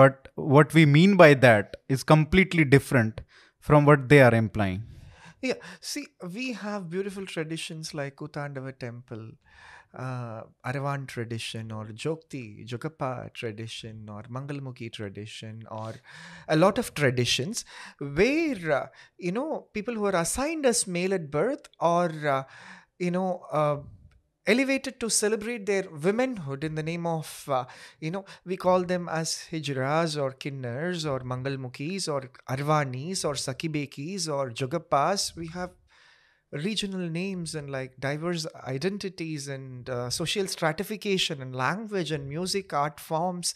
but 0.00 0.28
what 0.54 0.74
we 0.78 0.84
mean 0.98 1.16
by 1.22 1.28
that 1.46 1.76
is 1.96 2.02
completely 2.14 2.64
different 2.76 3.20
from 3.68 3.84
what 3.90 4.08
they 4.12 4.20
are 4.28 4.34
implying. 4.44 4.80
Yeah, 5.40 5.54
see, 5.80 6.08
we 6.34 6.52
have 6.52 6.90
beautiful 6.90 7.24
traditions 7.26 7.94
like 7.94 8.16
Kutandava 8.16 8.76
temple, 8.76 9.30
uh, 9.94 10.42
Aravan 10.66 11.06
tradition, 11.06 11.70
or 11.70 11.86
Jokti, 11.86 12.66
Jogappa 12.66 13.32
tradition, 13.34 14.08
or 14.10 14.22
Mangalmukhi 14.24 14.92
tradition, 14.92 15.62
or 15.70 15.94
a 16.48 16.56
lot 16.56 16.78
of 16.78 16.92
traditions 16.94 17.64
where, 17.98 18.72
uh, 18.72 18.86
you 19.16 19.30
know, 19.32 19.68
people 19.72 19.94
who 19.94 20.06
are 20.06 20.16
assigned 20.16 20.66
as 20.66 20.86
male 20.88 21.14
at 21.14 21.30
birth 21.30 21.68
or, 21.80 22.10
uh, 22.26 22.44
you 22.98 23.10
know, 23.12 23.44
uh, 23.52 23.76
elevated 24.48 24.98
to 25.00 25.10
celebrate 25.10 25.66
their 25.66 25.84
womanhood 25.90 26.64
in 26.64 26.74
the 26.74 26.82
name 26.82 27.06
of, 27.06 27.44
uh, 27.48 27.66
you 28.00 28.10
know, 28.10 28.24
we 28.44 28.56
call 28.56 28.82
them 28.84 29.08
as 29.08 29.46
hijras 29.52 30.20
or 30.20 30.32
kinners 30.32 31.06
or 31.06 31.20
mangalmukhis 31.20 32.08
or 32.12 32.22
arvanis 32.50 33.24
or 33.24 33.34
sakibekis 33.34 34.28
or 34.28 34.50
jogappas. 34.50 35.36
We 35.36 35.48
have 35.48 35.72
regional 36.52 37.08
names 37.10 37.54
and 37.54 37.70
like 37.70 38.00
diverse 38.00 38.46
identities 38.66 39.48
and 39.48 39.90
uh, 39.90 40.10
social 40.10 40.46
stratification 40.46 41.42
and 41.42 41.54
language 41.54 42.10
and 42.10 42.28
music 42.28 42.72
art 42.72 43.00
forms 43.00 43.54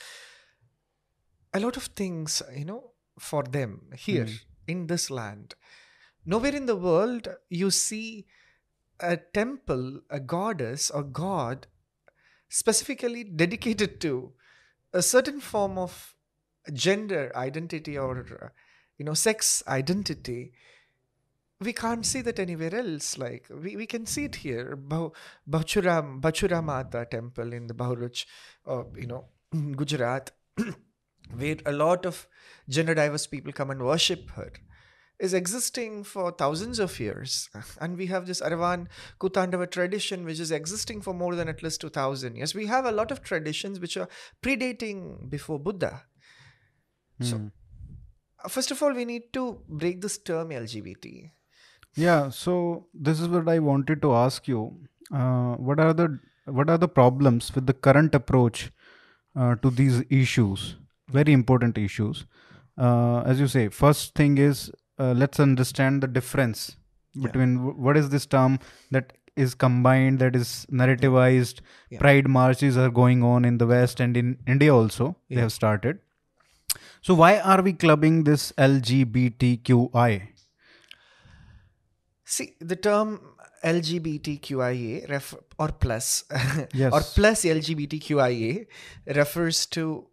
a 1.55 1.61
lot 1.61 1.77
of 1.77 1.85
things 2.01 2.43
you 2.57 2.65
know 2.65 2.93
for 3.19 3.43
them 3.43 3.91
here 3.97 4.27
Hmm. 4.27 4.37
in 4.67 4.87
this 4.87 5.11
land 5.11 5.55
nowhere 6.25 6.55
in 6.55 6.67
the 6.67 6.77
world 6.77 7.29
you 7.51 7.71
see 7.71 8.27
a 9.03 9.17
temple 9.17 10.01
a 10.11 10.21
goddess 10.21 10.91
or 10.91 11.03
god 11.03 11.67
specifically 12.49 13.25
dedicated 13.25 14.01
to 14.01 14.33
a 14.93 15.03
certain 15.03 15.41
form 15.41 15.79
of 15.79 16.15
gender 16.73 17.33
identity 17.35 17.99
or 17.99 18.53
you 18.99 19.05
know 19.05 19.15
sex 19.15 19.63
identity 19.67 20.53
we 21.63 21.73
can't 21.73 22.05
see 22.05 22.21
that 22.23 22.39
anywhere 22.39 22.75
else. 22.75 23.19
Like 23.19 23.47
we, 23.51 23.77
we 23.77 23.87
can 23.87 24.07
see 24.07 24.25
it 24.25 24.37
here. 24.37 24.77
Bachuram 24.77 26.21
Bahuchara 26.21 26.63
Mata 26.63 27.07
temple 27.11 27.53
in 27.53 27.67
the 27.67 27.75
Bharuch 27.75 28.27
uh, 28.67 28.85
you 28.97 29.07
know 29.07 29.25
Gujarat 29.77 30.33
where 31.37 31.57
a 31.67 31.73
lot 31.73 32.05
of 32.05 32.27
gender 32.69 32.95
diverse 32.95 33.27
people 33.27 33.53
come 33.53 33.71
and 33.71 33.83
worship 33.83 34.31
her 34.31 34.53
is 35.29 35.35
existing 35.39 36.03
for 36.13 36.25
thousands 36.43 36.79
of 36.85 36.99
years 37.01 37.35
and 37.81 37.97
we 38.03 38.07
have 38.13 38.27
this 38.31 38.41
Aravan 38.49 38.87
Kutandava 39.25 39.69
tradition 39.77 40.25
which 40.31 40.41
is 40.45 40.51
existing 40.59 41.03
for 41.09 41.15
more 41.15 41.35
than 41.41 41.49
at 41.53 41.63
least 41.67 41.81
2000 41.81 42.37
years 42.41 42.55
we 42.61 42.67
have 42.73 42.85
a 42.85 42.93
lot 43.01 43.11
of 43.17 43.23
traditions 43.23 43.79
which 43.85 43.97
are 43.97 44.09
predating 44.49 45.05
before 45.37 45.59
Buddha 45.69 45.93
So- 47.21 47.37
Hmm. 47.39 47.49
Uh, 48.45 48.49
first 48.53 48.73
of 48.75 48.83
all 48.83 48.95
we 48.99 49.05
need 49.13 49.27
to 49.39 49.43
break 49.83 50.01
this 50.05 50.19
term 50.31 50.49
LGBT 50.59 51.11
Yeah, 52.05 52.31
so 52.37 52.53
this 53.09 53.21
is 53.25 53.29
what 53.33 53.49
I 53.53 53.59
wanted 53.65 54.01
to 54.05 54.13
ask 54.21 54.49
you. 54.51 54.61
Uh, 55.23 55.55
what 55.69 55.83
are 55.85 55.93
the 55.99 56.07
what 56.59 56.71
are 56.75 56.79
the 56.85 56.89
problems 56.99 57.51
with 57.57 57.67
the 57.71 57.75
current 57.87 58.15
approach 58.19 58.63
uh, 59.37 59.55
to 59.65 59.71
these 59.81 59.99
issues? 60.21 60.65
Very 61.19 61.35
important 61.41 61.79
issues. 61.83 62.25
Uh, 62.87 63.21
as 63.33 63.43
you 63.45 63.49
say, 63.57 63.65
first 63.81 64.15
thing 64.23 64.39
is 64.47 64.63
uh, 64.99 65.13
let's 65.13 65.41
understand 65.41 66.03
the 66.03 66.07
difference 66.07 66.77
Yeah. 67.15 67.27
between 67.27 67.57
w- 67.57 67.75
what 67.87 67.97
is 67.97 68.09
this 68.11 68.27
term 68.27 68.59
that 68.91 69.13
is 69.37 69.55
combined, 69.55 70.19
that 70.19 70.37
is 70.37 70.67
narrativized. 70.71 71.61
Yeah. 71.91 71.99
Pride 71.99 72.29
marches 72.29 72.77
are 72.77 72.91
going 72.91 73.23
on 73.23 73.45
in 73.45 73.59
the 73.59 73.67
West 73.67 74.01
and 74.01 74.17
in 74.17 74.39
India 74.47 74.75
also. 74.75 75.17
They 75.31 75.41
have 75.41 75.53
started. 75.53 76.01
So 77.01 77.15
why 77.15 77.39
are 77.41 77.63
we 77.63 77.73
clubbing 77.73 78.25
this 78.25 78.53
LGBTQI? 78.59 80.29
See, 82.25 82.55
the 82.61 82.77
term 82.77 83.21
LGBTQIA 83.65 85.09
ref- 85.09 85.35
or 85.59 85.69
plus 85.69 86.25
Yes. 86.75 86.93
or 86.93 87.01
plus 87.01 87.45
LGBTQIA 87.45 88.67
refers 89.07 89.67
to 89.67 90.07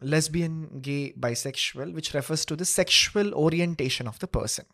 lesbian, 0.00 0.80
gay, 0.80 1.12
bisexual, 1.12 1.92
which 1.92 2.14
refers 2.14 2.44
to 2.46 2.56
the 2.56 2.64
sexual 2.64 3.34
orientation 3.34 4.06
of 4.06 4.18
the 4.18 4.26
person. 4.26 4.64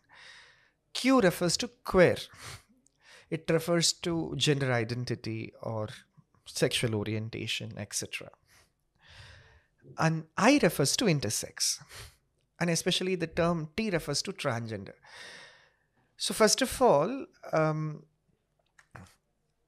Q 0.93 1.19
refers 1.21 1.57
to 1.57 1.69
queer. 1.83 2.17
It 3.29 3.49
refers 3.49 3.93
to 3.93 4.33
gender 4.37 4.71
identity 4.71 5.53
or 5.61 5.89
sexual 6.45 6.95
orientation, 6.95 7.77
etc. 7.77 8.29
And 9.97 10.25
I 10.37 10.59
refers 10.63 10.95
to 10.97 11.05
intersex. 11.05 11.79
And 12.59 12.69
especially 12.69 13.15
the 13.15 13.27
term 13.27 13.69
T 13.75 13.89
refers 13.89 14.21
to 14.23 14.33
transgender. 14.33 14.93
So 16.17 16.33
first 16.33 16.61
of 16.61 16.81
all, 16.81 17.25
um, 17.53 18.03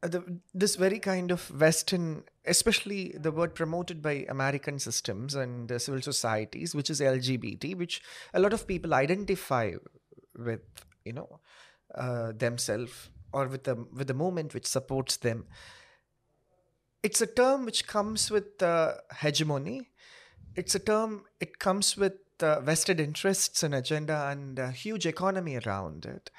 the, 0.01 0.39
this 0.53 0.75
very 0.75 0.99
kind 0.99 1.31
of 1.31 1.49
Western, 1.59 2.23
especially 2.45 3.15
the 3.17 3.31
word 3.31 3.53
promoted 3.53 4.01
by 4.01 4.25
American 4.29 4.79
systems 4.79 5.35
and 5.35 5.69
civil 5.81 6.01
societies, 6.01 6.73
which 6.73 6.89
is 6.89 7.01
LGBT, 7.01 7.75
which 7.75 8.01
a 8.33 8.39
lot 8.39 8.53
of 8.53 8.67
people 8.67 8.93
identify 8.93 9.73
with, 10.37 10.61
you 11.03 11.13
know, 11.13 11.39
uh, 11.95 12.31
themselves 12.31 13.09
or 13.31 13.47
with 13.47 13.63
the 13.63 13.75
with 13.93 14.07
the 14.07 14.13
movement 14.13 14.53
which 14.53 14.65
supports 14.65 15.17
them. 15.17 15.45
It's 17.03 17.21
a 17.21 17.27
term 17.27 17.65
which 17.65 17.87
comes 17.87 18.29
with 18.29 18.61
uh, 18.61 18.93
hegemony. 19.19 19.89
It's 20.55 20.75
a 20.75 20.79
term. 20.79 21.23
It 21.39 21.59
comes 21.59 21.95
with 21.95 22.13
uh, 22.41 22.59
vested 22.61 22.99
interests 22.99 23.63
and 23.63 23.73
agenda 23.73 24.27
and 24.29 24.59
a 24.59 24.71
huge 24.71 25.05
economy 25.05 25.57
around 25.57 26.05
it. 26.05 26.31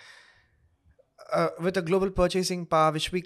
Uh, 1.33 1.49
with 1.61 1.77
a 1.77 1.83
global 1.83 2.11
purchasing 2.11 2.67
power, 2.67 2.91
which 2.91 3.13
we 3.13 3.23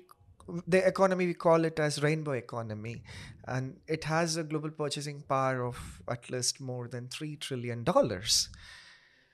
the 0.66 0.86
economy 0.86 1.26
we 1.26 1.34
call 1.34 1.64
it 1.64 1.78
as 1.78 2.02
rainbow 2.02 2.32
economy. 2.32 3.02
And 3.46 3.76
it 3.86 4.04
has 4.04 4.36
a 4.36 4.44
global 4.44 4.70
purchasing 4.70 5.22
power 5.22 5.64
of 5.64 6.02
at 6.08 6.30
least 6.30 6.60
more 6.60 6.88
than 6.88 7.08
3 7.08 7.36
trillion 7.36 7.84
dollars. 7.84 8.48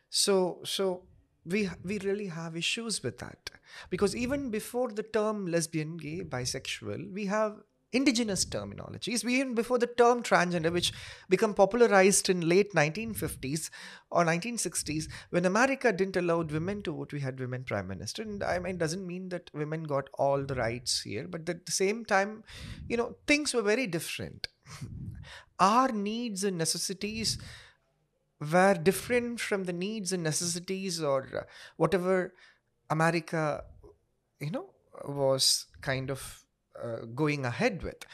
So 0.09 0.61
so 0.65 1.05
we 1.45 1.69
we 1.85 1.99
really 2.01 2.27
have 2.27 2.57
issues 2.57 3.03
with 3.03 3.19
that. 3.19 3.51
Because 3.89 4.15
even 4.17 4.51
before 4.51 4.91
the 4.91 5.03
term 5.03 5.47
lesbian 5.47 5.97
gay 5.97 6.23
bisexual 6.23 7.13
we 7.13 7.27
have 7.27 7.61
indigenous 7.93 8.45
terminologies 8.45 9.25
even 9.29 9.55
before 9.55 9.79
the 9.79 9.87
term 9.87 10.23
transgender 10.23 10.73
which 10.73 10.93
become 11.29 11.55
popularized 11.55 12.29
in 12.29 12.49
late 12.49 12.73
1950s 12.73 13.69
or 14.11 14.25
1960s 14.25 15.09
when 15.31 15.45
america 15.45 15.93
didn't 15.93 16.17
allow 16.17 16.41
women 16.43 16.83
to 16.83 16.93
vote 16.93 17.13
we 17.13 17.21
had 17.21 17.41
women 17.41 17.65
prime 17.65 17.89
minister. 17.89 18.23
And 18.23 18.43
i 18.45 18.59
mean 18.59 18.79
doesn't 18.79 19.07
mean 19.07 19.29
that 19.31 19.51
women 19.53 19.85
got 19.85 20.09
all 20.15 20.45
the 20.45 20.55
rights 20.55 21.03
here 21.03 21.27
but 21.29 21.49
at 21.49 21.67
the 21.67 21.73
same 21.73 22.05
time 22.05 22.45
you 22.89 22.97
know 22.97 23.17
things 23.27 23.55
were 23.55 23.63
very 23.63 23.87
different. 23.87 24.49
Our 25.59 25.93
needs 25.93 26.43
and 26.45 26.57
necessities 26.57 27.39
were 28.41 28.75
different 28.75 29.41
from 29.41 29.65
the 29.65 29.73
needs 29.73 30.13
and 30.13 30.23
necessities 30.23 31.03
or 31.03 31.29
uh, 31.37 31.43
whatever 31.77 32.33
america 32.89 33.63
you 34.41 34.51
know 34.51 34.71
was 35.05 35.67
kind 35.83 36.11
of 36.11 36.45
going 37.15 37.45
ahead 37.45 37.83
with. 37.83 38.05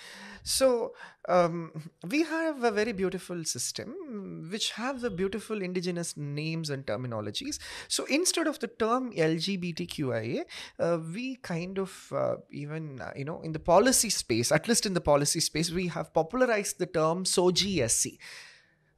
So 0.43 0.95
um, 1.29 1.91
we 2.09 2.23
have 2.23 2.63
a 2.63 2.71
very 2.71 2.93
beautiful 2.93 3.43
system 3.43 4.49
which 4.49 4.71
have 4.73 5.01
the 5.01 5.11
beautiful 5.11 5.61
indigenous 5.61 6.17
names 6.17 6.71
and 6.71 6.87
terminologies. 6.87 7.59
So 7.89 8.05
instead 8.05 8.47
of 8.47 8.61
the 8.61 8.69
term 8.69 9.13
lgbtqia 9.13 10.45
uh, 10.79 10.99
we 11.13 11.37
kind 11.37 11.79
of 11.79 12.13
uh, 12.15 12.37
even 12.51 13.01
uh, 13.01 13.11
you 13.17 13.25
know 13.25 13.41
in 13.43 13.53
the 13.53 13.59
policy 13.59 14.09
space 14.09 14.53
at 14.53 14.69
least 14.69 14.87
in 14.87 14.95
the 14.95 15.01
policy 15.01 15.41
space 15.41 15.73
we 15.73 15.89
have 15.89 16.15
popularized 16.15 16.79
the 16.79 16.87
term 16.87 17.25
SOGIESC 17.25 18.17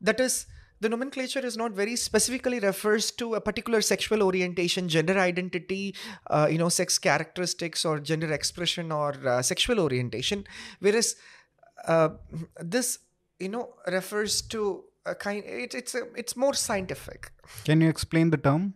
that 0.02 0.20
is 0.20 0.46
the 0.80 0.88
nomenclature 0.88 1.44
is 1.44 1.56
not 1.56 1.72
very 1.72 1.96
specifically 1.96 2.60
refers 2.60 3.10
to 3.12 3.34
a 3.34 3.40
particular 3.40 3.80
sexual 3.80 4.22
orientation 4.22 4.88
gender 4.88 5.18
identity 5.18 5.94
uh, 6.28 6.48
you 6.50 6.58
know 6.58 6.68
sex 6.68 6.98
characteristics 6.98 7.84
or 7.84 7.98
gender 7.98 8.32
expression 8.32 8.92
or 8.92 9.14
uh, 9.26 9.42
sexual 9.42 9.80
orientation. 9.80 10.44
Whereas 10.80 11.16
uh, 11.86 12.10
this 12.60 12.98
you 13.38 13.48
know 13.48 13.74
refers 13.86 14.42
to 14.42 14.84
a 15.06 15.14
kind 15.14 15.44
it, 15.44 15.74
it's 15.74 15.94
a, 15.94 16.02
it's 16.16 16.36
more 16.36 16.54
scientific. 16.54 17.32
Can 17.64 17.80
you 17.80 17.88
explain 17.88 18.30
the 18.30 18.36
term? 18.36 18.74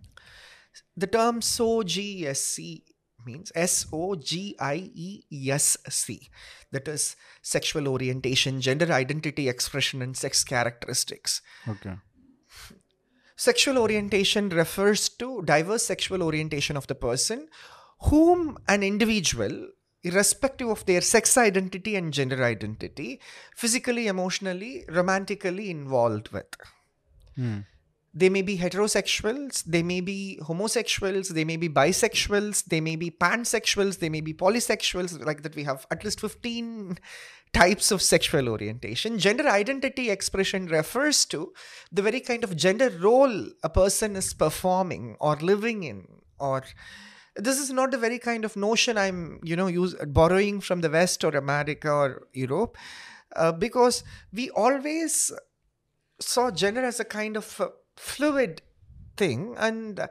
the 0.97 1.07
term 1.07 1.41
SOGIESC 1.41 2.83
means 3.25 3.53
S 3.55 3.87
O 3.93 4.15
G 4.15 4.57
I 4.59 4.91
E 4.95 5.23
S 5.51 5.77
C. 5.89 6.31
That 6.71 6.89
is 6.89 7.17
sexual 7.43 7.89
orientation, 7.89 8.61
gender 8.61 8.93
identity 8.93 9.49
expression, 9.49 10.03
and 10.03 10.17
sex 10.17 10.45
characteristics. 10.45 11.43
Okay. 11.69 11.95
Sexual 13.37 13.79
orientation 13.79 14.49
refers 14.51 15.09
to 15.09 15.43
diverse 15.43 15.85
sexual 15.85 16.23
orientation 16.23 16.77
of 16.77 16.87
the 16.87 16.95
person 16.95 17.49
whom 18.03 18.59
an 18.69 18.83
individual, 18.83 19.69
irrespective 20.03 20.69
of 20.69 20.85
their 20.87 21.01
sex 21.01 21.37
identity 21.37 21.97
and 21.97 22.13
gender 22.13 22.43
identity, 22.43 23.21
physically, 23.57 24.07
emotionally, 24.07 24.85
romantically 24.89 25.71
involved 25.71 26.29
with. 26.31 26.47
Hmm. 27.37 27.61
They 28.15 28.29
may 28.29 28.43
be 28.43 28.59
heterosexuals, 28.59 29.65
they 29.65 29.83
may 29.83 30.03
be 30.03 30.39
homosexuals, 30.43 31.31
they 31.31 31.45
may 31.45 31.57
be 31.57 31.69
bisexuals, 31.69 32.65
they 32.67 32.81
may 32.81 32.97
be 32.97 33.11
pansexuals, 33.11 34.01
they 34.01 34.11
may 34.11 34.21
be 34.21 34.35
polysexuals, 34.35 35.25
like 35.25 35.43
that 35.43 35.57
we 35.57 35.65
have 35.65 35.87
at 35.91 36.05
least 36.05 36.21
15 36.21 36.99
types 37.55 37.91
of 37.91 38.03
sexual 38.03 38.51
orientation. 38.51 39.19
Gender 39.19 39.49
identity 39.49 40.11
expression 40.11 40.67
refers 40.67 41.25
to 41.27 41.53
the 41.91 42.03
very 42.03 42.21
kind 42.21 42.45
of 42.45 42.57
gender 42.57 42.91
role 42.91 43.49
a 43.63 43.71
person 43.71 44.17
is 44.17 44.35
performing 44.35 45.17
or 45.19 45.37
living 45.37 45.83
in 45.83 46.07
or 46.39 46.65
this 47.37 47.59
is 47.59 47.71
not 47.71 47.91
the 47.91 47.99
very 47.99 48.19
kind 48.19 48.45
of 48.45 48.57
notion 48.57 48.99
i'm 48.99 49.41
you 49.43 49.57
know 49.57 49.67
use 49.67 49.95
borrowing 50.09 50.61
from 50.61 50.83
the 50.83 50.91
west 50.91 51.25
or 51.25 51.31
america 51.31 51.91
or 51.91 52.27
europe 52.35 52.77
uh, 53.37 53.53
because 53.53 54.05
we 54.33 54.51
always 54.51 55.33
saw 56.21 56.51
gender 56.51 56.85
as 56.85 57.01
a 57.01 57.05
kind 57.05 57.37
of 57.37 57.61
fluid 57.97 58.63
thing 59.17 59.55
and 59.59 60.01
uh, 60.01 60.09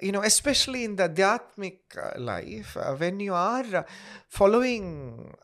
you 0.00 0.12
know 0.12 0.22
especially 0.22 0.84
in 0.84 0.96
the 0.96 1.08
Adhyatmic 1.08 1.78
uh, 1.96 2.18
life 2.20 2.76
uh, 2.76 2.94
when 2.94 3.20
you 3.20 3.34
are 3.34 3.64
uh, 3.74 3.82
following 4.28 5.34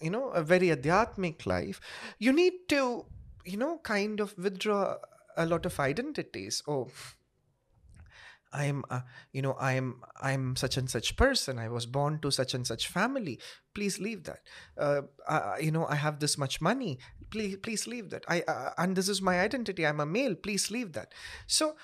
you 0.00 0.10
know 0.10 0.28
a 0.30 0.42
very 0.42 0.68
Adhyatmic 0.68 1.46
life 1.46 1.80
you 2.18 2.32
need 2.32 2.54
to 2.68 3.04
you 3.44 3.56
know 3.56 3.78
kind 3.78 4.20
of 4.20 4.36
withdraw 4.38 4.96
a 5.36 5.46
lot 5.46 5.64
of 5.64 5.80
identities. 5.80 6.62
Oh 6.68 6.88
i'm 8.54 8.84
you 9.32 9.40
know 9.40 9.56
i'm 9.58 10.02
i'm 10.20 10.56
such 10.56 10.76
and 10.76 10.90
such 10.90 11.16
person. 11.16 11.58
I 11.58 11.68
was 11.68 11.86
born 11.86 12.18
to 12.20 12.30
such 12.30 12.52
and 12.54 12.66
such 12.66 12.86
family. 12.88 13.38
Please 13.74 13.98
leave 13.98 14.24
that. 14.24 14.40
You 15.60 15.70
know 15.70 15.86
i 15.86 15.94
have 15.94 16.18
this 16.20 16.36
much 16.36 16.60
money 16.60 16.98
please 17.32 17.56
please 17.56 17.86
leave 17.86 18.10
that. 18.10 18.24
I 18.28 18.42
uh, 18.46 18.70
and 18.78 18.94
this 18.96 19.08
is 19.08 19.20
my 19.30 19.40
identity. 19.40 19.86
I'm 19.86 20.00
a 20.00 20.06
male. 20.06 20.34
Please 20.34 20.70
leave 20.70 20.92
that. 20.92 21.12
So 21.46 21.74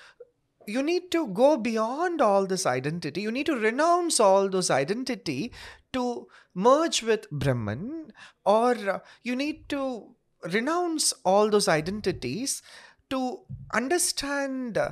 you 0.67 0.83
need 0.83 1.11
to 1.11 1.27
go 1.27 1.57
beyond 1.57 2.21
all 2.21 2.45
this 2.45 2.65
identity. 2.65 3.21
You 3.21 3.31
need 3.31 3.47
to 3.47 3.55
renounce 3.55 4.19
all 4.19 4.49
those 4.49 4.69
identity 4.69 5.51
to 5.93 6.27
merge 6.53 7.01
with 7.03 7.29
brahman 7.31 8.11
or 8.45 8.71
uh, 8.89 8.99
you 9.23 9.35
need 9.35 9.67
to 9.69 10.15
renounce 10.53 11.13
all 11.23 11.49
those 11.49 11.67
identities 11.67 12.61
to 13.09 13.39
understand 13.73 14.77
uh, 14.77 14.91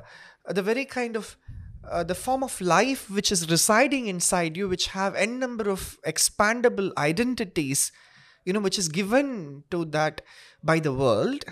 the 0.49 0.61
very 0.61 0.85
kind 0.85 1.15
of 1.15 1.37
uh, 1.89 2.03
the 2.03 2.15
form 2.15 2.43
of 2.43 2.59
life 2.59 3.09
which 3.09 3.31
is 3.31 3.49
residing 3.49 4.07
inside 4.07 4.57
you 4.57 4.67
which 4.67 4.87
have 4.87 5.15
n 5.15 5.39
number 5.39 5.69
of 5.69 5.97
expandable 6.05 6.91
identities 6.97 7.91
you 8.47 8.53
know 8.55 8.63
which 8.67 8.79
is 8.83 8.89
given 8.99 9.29
to 9.75 9.83
that 9.97 10.21
by 10.71 10.77
the 10.87 10.93
world 11.01 11.45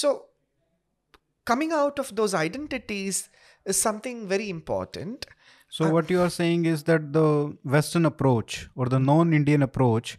so 0.00 0.12
coming 1.52 1.72
out 1.80 1.98
of 2.04 2.14
those 2.20 2.34
identities 2.42 3.20
is 3.72 3.80
something 3.88 4.26
very 4.34 4.48
important 4.58 5.28
So 5.70 5.90
what 5.94 6.10
you 6.10 6.20
are 6.24 6.30
saying 6.34 6.64
is 6.64 6.84
that 6.84 7.12
the 7.12 7.56
Western 7.62 8.06
approach 8.06 8.68
or 8.74 8.86
the 8.86 8.98
non-Indian 8.98 9.62
approach 9.62 10.18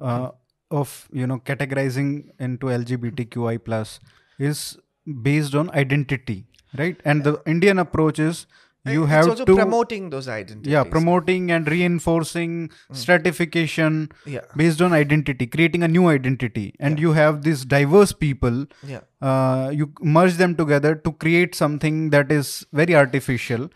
uh, 0.00 0.28
of 0.70 1.08
you 1.12 1.26
know 1.26 1.38
categorizing 1.38 2.30
into 2.38 2.66
LGBTQI 2.66 3.64
plus 3.64 3.98
is 4.38 4.78
based 5.22 5.54
on 5.54 5.70
identity, 5.70 6.46
right? 6.78 7.00
And 7.04 7.24
the 7.24 7.42
Indian 7.54 7.80
approach 7.84 8.18
is 8.18 8.46
you 8.92 9.04
it's 9.04 9.10
have 9.10 9.28
also 9.28 9.44
to 9.44 9.56
promoting 9.56 10.10
those 10.10 10.28
identities. 10.28 10.70
Yeah 10.70 10.84
promoting 10.84 11.50
and 11.50 11.68
reinforcing 11.68 12.70
stratification 12.92 14.12
yeah. 14.26 14.40
based 14.56 14.82
on 14.82 14.92
identity, 14.92 15.46
creating 15.46 15.82
a 15.82 15.88
new 15.88 16.08
identity, 16.08 16.74
and 16.78 16.98
you 16.98 17.12
have 17.12 17.42
these 17.42 17.64
diverse 17.64 18.12
people 18.12 18.66
yeah. 18.86 19.00
uh, 19.22 19.70
you 19.72 19.92
merge 20.00 20.34
them 20.34 20.54
together 20.54 20.94
to 20.94 21.12
create 21.12 21.54
something 21.54 22.10
that 22.10 22.30
is 22.30 22.66
very 22.72 22.94
artificial. 22.94 23.70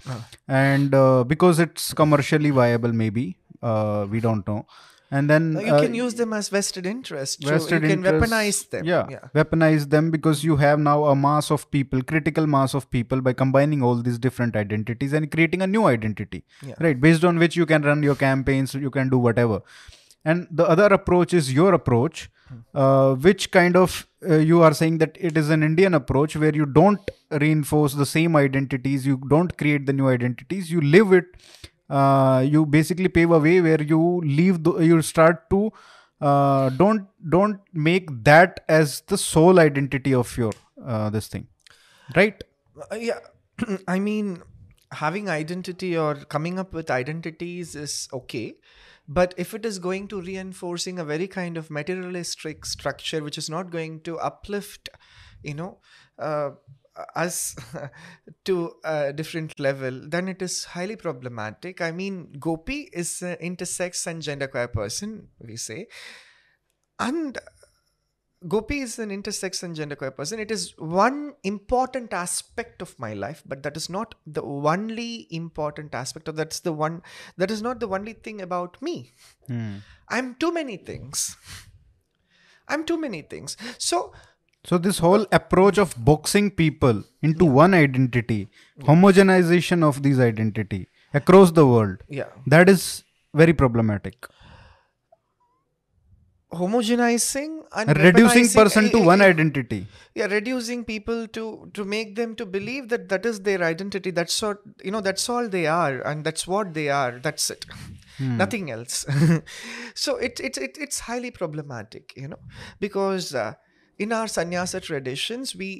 And 0.46 0.94
uh, 0.94 1.24
because 1.24 1.58
it's 1.58 1.92
commercially 1.94 2.50
viable 2.50 2.92
maybe 2.92 3.36
uh, 3.62 4.06
we 4.08 4.20
don't 4.20 4.46
know 4.46 4.66
and 5.10 5.30
then 5.32 5.44
you 5.66 5.72
uh, 5.74 5.80
can 5.82 5.94
use 5.94 6.14
them 6.20 6.32
as 6.38 6.48
vested 6.54 6.86
interest 6.86 7.42
vested 7.50 7.82
you 7.82 7.88
can 7.88 7.98
interests- 7.98 8.22
weaponize 8.30 8.58
them. 8.70 8.84
yeah, 8.84 9.06
yeah. 9.10 9.28
weaponize 9.34 9.88
them 9.94 10.10
because 10.10 10.44
you 10.44 10.56
have 10.56 10.78
now 10.78 10.96
a 11.12 11.14
mass 11.16 11.50
of 11.50 11.70
people 11.76 12.02
critical 12.02 12.46
mass 12.46 12.74
of 12.74 12.90
people 12.96 13.20
by 13.28 13.32
combining 13.32 13.82
all 13.82 13.96
these 14.08 14.18
different 14.18 14.54
identities 14.64 15.12
and 15.12 15.30
creating 15.36 15.62
a 15.62 15.66
new 15.66 15.84
identity 15.86 16.42
Yeah. 16.62 16.74
right? 16.80 17.00
Based 17.00 17.24
on 17.24 17.38
which 17.38 17.56
you 17.56 17.66
can 17.66 17.82
run 17.82 18.02
your 18.02 18.16
campaigns 18.16 18.74
you 18.74 18.90
can 18.90 19.08
do 19.08 19.18
whatever. 19.18 19.60
And 20.24 20.46
the 20.50 20.64
other 20.68 20.86
approach 20.86 21.32
is 21.32 21.52
your 21.54 21.72
approach 21.74 22.28
uh, 22.74 23.14
which 23.14 23.50
kind 23.50 23.76
of 23.76 24.06
uh, 24.28 24.36
you 24.36 24.62
are 24.62 24.74
saying 24.74 24.98
that 24.98 25.16
it 25.30 25.36
is 25.36 25.48
an 25.56 25.62
indian 25.62 25.94
approach 25.94 26.34
where 26.42 26.54
you 26.54 26.66
don't 26.66 27.10
reinforce 27.42 27.94
the 27.94 28.06
same 28.06 28.36
identities 28.36 29.06
you 29.06 29.16
don't 29.32 29.56
create 29.62 29.84
the 29.86 29.92
new 29.92 30.08
identities 30.08 30.70
you 30.70 30.80
live 30.80 31.12
it 31.12 31.26
uh, 31.88 32.44
you 32.46 32.66
basically 32.66 33.08
pave 33.08 33.30
a 33.30 33.38
way 33.38 33.60
where 33.60 33.82
you 33.82 34.20
leave 34.24 34.62
the, 34.64 34.78
you 34.78 35.00
start 35.02 35.48
to 35.50 35.72
uh, 36.20 36.70
don't 36.70 37.06
don't 37.28 37.60
make 37.72 38.08
that 38.24 38.60
as 38.68 39.00
the 39.02 39.16
sole 39.16 39.60
identity 39.60 40.14
of 40.14 40.36
your 40.36 40.52
uh, 40.84 41.08
this 41.10 41.28
thing 41.28 41.46
right? 42.16 42.42
Uh, 42.90 42.96
yeah. 42.96 43.18
I 43.88 43.98
mean 43.98 44.42
having 44.92 45.28
identity 45.28 45.96
or 45.96 46.14
coming 46.14 46.58
up 46.58 46.72
with 46.72 46.90
identities 46.90 47.74
is 47.74 48.08
okay. 48.12 48.54
But 49.10 49.32
if 49.38 49.54
it 49.54 49.64
is 49.64 49.78
going 49.78 50.08
to 50.08 50.20
reinforcing 50.20 50.98
a 50.98 51.04
very 51.04 51.28
kind 51.28 51.56
of 51.56 51.70
materialistic 51.70 52.66
structure 52.66 53.22
which 53.22 53.38
is 53.38 53.48
not 53.48 53.70
going 53.70 54.00
to 54.02 54.18
uplift 54.18 54.90
you 55.42 55.54
know 55.54 55.78
uh, 56.18 56.50
us 57.14 57.56
to 58.44 58.72
a 58.84 59.12
different 59.12 59.58
level 59.58 60.00
then 60.08 60.28
it 60.28 60.42
is 60.42 60.64
highly 60.64 60.96
problematic 60.96 61.80
i 61.80 61.90
mean 61.90 62.32
gopi 62.38 62.88
is 62.92 63.22
an 63.22 63.36
intersex 63.36 64.06
and 64.06 64.22
genderqueer 64.22 64.72
person 64.72 65.28
we 65.40 65.56
say 65.56 65.86
and 66.98 67.38
Gopi 68.46 68.80
is 68.80 69.00
an 69.00 69.10
intersex 69.10 69.64
and 69.64 69.74
genderqueer 69.74 70.14
person. 70.14 70.38
It 70.38 70.52
is 70.52 70.72
one 70.78 71.34
important 71.42 72.12
aspect 72.12 72.80
of 72.82 72.96
my 72.98 73.12
life, 73.12 73.42
but 73.44 73.64
that 73.64 73.76
is 73.76 73.90
not 73.90 74.14
the 74.26 74.42
only 74.42 75.26
important 75.30 75.92
aspect 75.92 76.28
of 76.28 76.36
that's 76.36 76.60
the 76.60 76.72
one 76.72 77.02
that 77.36 77.50
is 77.50 77.62
not 77.62 77.80
the 77.80 77.88
only 77.88 78.12
thing 78.12 78.40
about 78.40 78.80
me. 78.80 79.12
Hmm. 79.48 79.78
I'm 80.08 80.36
too 80.36 80.52
many 80.52 80.76
things. 80.76 81.36
I'm 82.68 82.84
too 82.84 82.96
many 82.96 83.22
things. 83.22 83.56
So 83.78 84.12
So 84.68 84.76
this 84.76 84.98
whole 84.98 85.26
approach 85.32 85.78
of 85.78 85.94
boxing 86.04 86.50
people 86.50 87.02
into 87.22 87.44
one 87.46 87.74
identity, 87.74 88.48
homogenization 88.80 89.82
of 89.82 90.02
these 90.02 90.18
identity 90.20 90.88
across 91.14 91.52
the 91.52 91.66
world, 91.66 92.02
yeah, 92.08 92.24
that 92.46 92.68
is 92.68 93.04
very 93.34 93.52
problematic. 93.52 94.26
homogenizing 96.58 97.62
and 97.76 97.96
Reducing 97.98 98.46
person 98.48 98.90
to 98.92 99.00
one 99.06 99.20
identity. 99.20 99.86
yeah 100.14 100.28
reducing 100.34 100.84
people 100.90 101.26
to 101.28 101.42
to 101.78 101.84
make 101.94 102.14
them 102.20 102.34
to 102.34 102.46
believe 102.46 102.88
that 102.92 103.08
that 103.10 103.26
is 103.30 103.40
their 103.48 103.62
identity. 103.62 104.10
That's 104.10 104.40
what 104.40 104.62
you 104.82 104.90
know 104.90 105.02
that's 105.08 105.28
all 105.28 105.48
they 105.56 105.66
are 105.66 106.00
and 106.12 106.24
that's 106.24 106.46
what 106.46 106.72
they 106.78 106.88
are. 106.88 107.18
That's 107.18 107.50
it. 107.50 107.66
Nothing 108.18 108.70
else. 108.70 109.04
So 109.94 110.16
it, 110.16 110.40
it, 110.40 110.56
it 110.56 110.78
it's 110.86 111.00
highly 111.00 111.30
problematic 111.30 112.14
you 112.16 112.28
know 112.28 112.40
because 112.80 113.34
uh, 113.34 113.52
in 113.98 114.12
our 114.18 114.28
sannyasa 114.36 114.80
traditions 114.80 115.54
we 115.62 115.70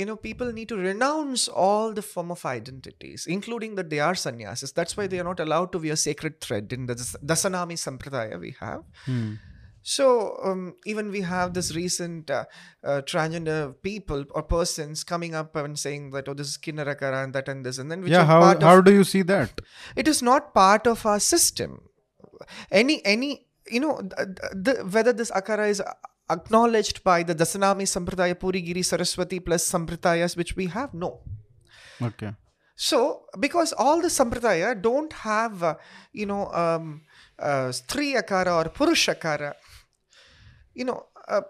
you 0.00 0.04
know 0.08 0.16
people 0.28 0.52
need 0.52 0.68
to 0.68 0.76
renounce 0.76 1.48
all 1.48 1.92
the 1.98 2.02
form 2.12 2.30
of 2.36 2.44
identities 2.44 3.26
including 3.36 3.74
that 3.76 3.88
they 3.90 4.00
are 4.06 4.14
sannyasis 4.14 4.72
that's 4.78 4.96
why 4.96 5.06
they 5.06 5.18
are 5.20 5.28
not 5.32 5.40
allowed 5.44 5.70
to 5.72 5.78
wear 5.84 5.96
sacred 5.96 6.40
thread 6.46 6.72
in 6.78 6.86
the 6.90 6.94
Das- 7.02 7.16
dasanami 7.32 7.76
sampradaya 7.86 8.38
we 8.46 8.52
have 8.60 8.82
Hmm. 9.06 9.30
so 9.96 10.06
um, 10.48 10.62
even 10.92 11.10
we 11.16 11.20
have 11.30 11.54
this 11.56 11.68
recent 11.74 12.30
uh, 12.36 12.44
uh, 12.84 13.00
transgender 13.10 13.58
people 13.88 14.24
or 14.30 14.42
persons 14.52 15.04
coming 15.12 15.34
up 15.40 15.54
and 15.64 15.78
saying 15.84 16.10
that 16.14 16.28
oh 16.32 16.34
this 16.40 16.48
is 16.52 16.58
kinnar 16.66 16.86
akhara 16.94 17.20
and 17.24 17.32
that 17.38 17.48
and 17.52 17.64
this 17.68 17.78
and 17.82 17.90
then 17.94 18.02
which 18.06 18.14
yeah, 18.16 18.24
how 18.32 18.40
how 18.68 18.78
of, 18.78 18.84
do 18.88 18.94
you 19.00 19.04
see 19.12 19.22
that? 19.34 19.60
it 20.04 20.08
is 20.14 20.22
not 20.30 20.52
part 20.62 20.88
of 20.94 21.06
our 21.12 21.20
system. 21.28 21.76
Any 22.80 22.96
any 23.14 23.30
you 23.76 23.80
know 23.84 23.94
th- 24.00 24.28
th- 24.40 24.56
the, 24.66 24.74
whether 24.96 25.12
this 25.20 25.30
akhara 25.42 25.68
is 25.74 25.80
acknowledged 26.30 27.02
by 27.04 27.22
the 27.22 27.34
Dasanami 27.34 27.82
Sampradaya 27.82 28.34
Purigiri 28.34 28.84
Saraswati 28.84 29.40
plus 29.40 29.70
Sampradayas 29.70 30.36
which 30.36 30.56
we 30.56 30.66
have 30.66 30.92
no. 30.94 31.20
Okay. 32.02 32.32
So, 32.76 33.24
because 33.40 33.72
all 33.72 34.02
the 34.02 34.08
sampradaya 34.08 34.80
don't 34.80 35.10
have, 35.12 35.62
uh, 35.62 35.74
you 36.12 36.26
know, 36.26 36.52
um, 36.52 37.00
uh, 37.38 37.72
stri 37.72 38.20
akhara 38.22 38.64
or 38.64 38.68
purush 38.68 39.08
akhara, 39.14 39.54
you 40.74 40.84
know, 40.84 41.06
uh, 41.26 41.40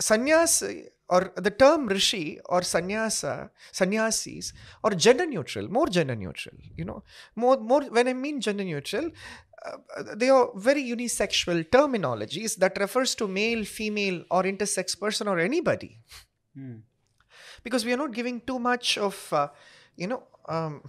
sannyas 0.00 0.62
or 1.08 1.32
the 1.36 1.50
term 1.50 1.86
rishi 1.86 2.38
or 2.44 2.60
sannyasa, 2.60 3.48
sannyasis 3.72 4.52
or 4.84 4.90
gender 4.90 5.24
neutral, 5.24 5.66
more 5.68 5.86
gender 5.86 6.14
neutral, 6.14 6.56
you 6.76 6.84
know, 6.84 7.02
more, 7.36 7.56
more, 7.56 7.82
when 7.84 8.06
I 8.06 8.12
mean 8.12 8.42
gender 8.42 8.64
neutral, 8.64 9.06
uh, 9.06 9.10
they 10.16 10.28
are 10.28 10.50
very 10.54 10.82
unisexual 10.82 11.64
terminologies 11.70 12.56
that 12.56 12.78
refers 12.78 13.14
to 13.16 13.28
male, 13.28 13.64
female 13.64 14.24
or 14.30 14.42
intersex 14.44 14.98
person 14.98 15.28
or 15.28 15.38
anybody. 15.38 15.98
Because 17.62 17.84
we 17.84 17.92
are 17.92 17.96
not 17.96 18.12
giving 18.12 18.40
too 18.40 18.58
much 18.58 18.98
of 18.98 19.32
uh, 19.32 19.48
you 19.96 20.06
know 20.06 20.22
um, 20.48 20.82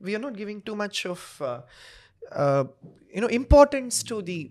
we 0.00 0.14
are 0.14 0.18
not 0.18 0.36
giving 0.36 0.62
too 0.62 0.76
much 0.76 1.06
of 1.06 1.42
uh, 1.42 1.60
uh, 2.32 2.64
you 3.12 3.20
know 3.20 3.26
importance 3.26 4.02
to 4.04 4.22
the 4.22 4.50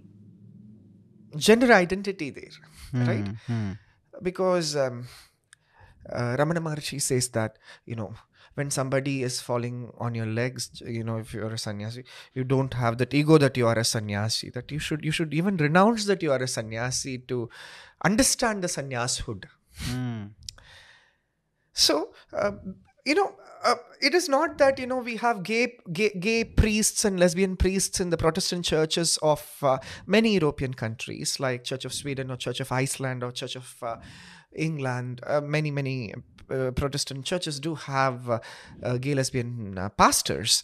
gender 1.36 1.72
identity 1.72 2.30
there 2.32 2.56
right? 2.94 3.28
Hmm. 3.48 3.72
because 4.24 4.76
um, 4.76 5.08
uh, 6.12 6.36
Ramana 6.38 6.60
Maharshi 6.60 7.02
says 7.02 7.30
that 7.30 7.58
you 7.86 7.96
know 7.96 8.14
when 8.58 8.72
somebody 8.72 9.16
is 9.24 9.40
falling 9.48 9.92
on 9.98 10.16
your 10.20 10.26
legs 10.26 10.82
you 10.86 11.04
know 11.04 11.18
if 11.18 11.34
you're 11.34 11.54
a 11.58 11.58
sannyasi 11.66 12.04
you 12.34 12.44
don't 12.44 12.74
have 12.74 12.98
that 12.98 13.14
ego 13.14 13.38
that 13.38 13.58
you 13.62 13.68
are 13.68 13.78
a 13.80 13.84
sannyasi 13.84 14.50
that 14.50 14.72
you 14.72 14.80
should 14.80 15.06
you 15.06 15.12
should 15.12 15.34
even 15.42 15.58
renounce 15.58 16.06
that 16.06 16.24
you 16.24 16.32
are 16.32 16.44
a 16.48 16.48
sannyasi 16.48 17.18
to 17.34 17.50
understand 18.12 18.64
the 18.64 18.74
sannyashood 18.78 19.46
Hmm. 19.86 20.26
so, 21.74 22.14
uh, 22.34 22.52
you 23.06 23.16
know, 23.16 23.36
uh, 23.64 23.76
it 24.02 24.14
is 24.14 24.28
not 24.28 24.58
that, 24.58 24.80
you 24.80 24.88
know, 24.88 24.98
we 24.98 25.18
have 25.18 25.44
gay, 25.44 25.78
gay, 25.94 26.10
gay 26.10 26.44
priests 26.44 27.06
and 27.06 27.20
lesbian 27.20 27.56
priests 27.56 28.00
in 28.00 28.10
the 28.10 28.18
Protestant 28.18 28.66
churches 28.66 29.18
of 29.22 29.46
uh, 29.62 29.78
many 30.06 30.34
European 30.34 30.74
countries, 30.74 31.40
like 31.40 31.64
Church 31.64 31.86
of 31.86 31.94
Sweden 31.94 32.32
or 32.32 32.38
Church 32.38 32.60
of 32.60 32.72
Iceland 32.72 33.24
or 33.24 33.32
Church 33.32 33.56
of 33.56 33.76
uh, 33.82 33.98
England. 34.54 35.22
Uh, 35.26 35.42
many, 35.42 35.72
many 35.72 36.14
Protestant 36.72 37.26
churches 37.26 37.60
do 37.60 37.76
have 37.76 38.30
uh, 38.30 38.40
uh, 38.84 38.98
gay 38.98 39.14
lesbian 39.14 39.78
uh, 39.78 39.90
pastors. 39.90 40.64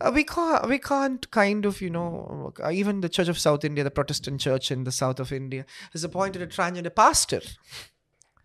Uh, 0.00 0.10
we 0.14 0.24
can't 0.24 0.68
we 0.68 0.78
can't 0.78 1.30
kind 1.30 1.64
of 1.64 1.80
you 1.80 1.88
know 1.88 2.52
uh, 2.62 2.70
even 2.70 3.00
the 3.00 3.08
church 3.08 3.28
of 3.28 3.38
south 3.38 3.64
india 3.64 3.82
the 3.82 3.90
protestant 3.90 4.38
church 4.38 4.70
in 4.70 4.84
the 4.84 4.92
south 4.92 5.18
of 5.18 5.32
india 5.32 5.64
has 5.94 6.04
appointed 6.04 6.42
a 6.42 6.46
transgender 6.46 6.94
pastor 6.94 7.40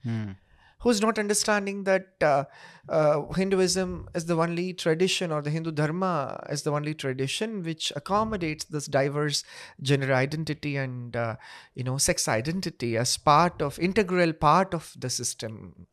Hmm. 0.03 0.31
who's 0.79 0.99
not 0.99 1.19
understanding 1.19 1.83
that 1.83 2.07
uh, 2.21 2.45
uh, 2.89 3.31
Hinduism 3.33 4.09
is 4.15 4.25
the 4.25 4.35
only 4.35 4.73
tradition 4.73 5.31
or 5.31 5.41
the 5.43 5.51
Hindu 5.51 5.71
Dharma 5.71 6.43
is 6.49 6.63
the 6.63 6.71
only 6.71 6.95
tradition 6.95 7.61
which 7.61 7.93
accommodates 7.95 8.65
this 8.65 8.87
diverse 8.87 9.43
gender 9.79 10.11
identity 10.11 10.77
and 10.77 11.15
uh, 11.15 11.35
you 11.75 11.83
know 11.83 11.97
sex 11.99 12.27
identity 12.27 12.97
as 12.97 13.15
part 13.17 13.61
of 13.61 13.77
integral 13.77 14.33
part 14.33 14.73
of 14.73 14.93
the 14.97 15.09
system. 15.09 15.85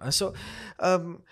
Uh, 0.00 0.10
so 0.10 0.34
um, 0.80 1.22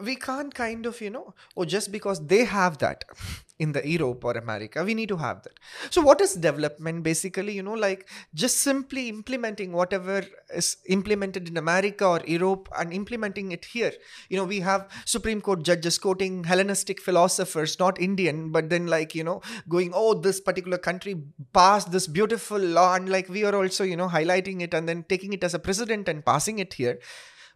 we 0.00 0.16
can't 0.16 0.54
kind 0.54 0.86
of 0.86 1.00
you 1.00 1.10
know 1.10 1.34
oh 1.56 1.64
just 1.64 1.92
because 1.92 2.24
they 2.26 2.44
have 2.44 2.78
that 2.78 3.04
in 3.58 3.72
the 3.72 3.88
europe 3.88 4.22
or 4.22 4.32
america 4.32 4.84
we 4.84 4.92
need 4.92 5.08
to 5.08 5.16
have 5.16 5.42
that. 5.42 5.58
So 5.90 6.02
what 6.02 6.20
is 6.20 6.34
development 6.34 7.02
basically 7.02 7.54
you 7.54 7.62
know 7.62 7.72
like 7.72 8.06
just 8.34 8.58
simply 8.58 9.08
implementing 9.08 9.72
whatever 9.72 10.24
is 10.54 10.76
implemented 10.88 11.48
in 11.48 11.56
america 11.56 12.06
or 12.06 12.20
europe 12.26 12.68
and 12.76 12.92
implementing 12.92 13.52
it 13.52 13.64
here. 13.64 13.92
You 14.28 14.36
know 14.36 14.44
we 14.44 14.60
have 14.60 14.88
supreme 15.06 15.40
court 15.40 15.62
judges 15.62 15.96
quoting 15.98 16.44
hellenistic 16.44 17.00
philosophers 17.00 17.78
not 17.78 17.98
indian 17.98 18.52
but 18.52 18.68
then 18.68 18.86
like 18.88 19.14
you 19.14 19.24
know 19.24 19.40
going 19.68 19.92
oh 19.94 20.12
this 20.12 20.38
particular 20.38 20.76
country 20.76 21.16
passed 21.54 21.90
this 21.92 22.06
beautiful 22.06 22.58
law 22.58 22.94
and 22.94 23.08
like 23.08 23.30
we 23.30 23.44
are 23.44 23.54
also 23.54 23.84
you 23.84 23.96
know 23.96 24.08
highlighting 24.08 24.60
it 24.60 24.74
and 24.74 24.86
then 24.86 25.02
taking 25.08 25.32
it 25.32 25.42
as 25.42 25.54
a 25.54 25.58
precedent 25.58 26.08
and 26.08 26.26
passing 26.26 26.58
it 26.58 26.74
here 26.74 26.98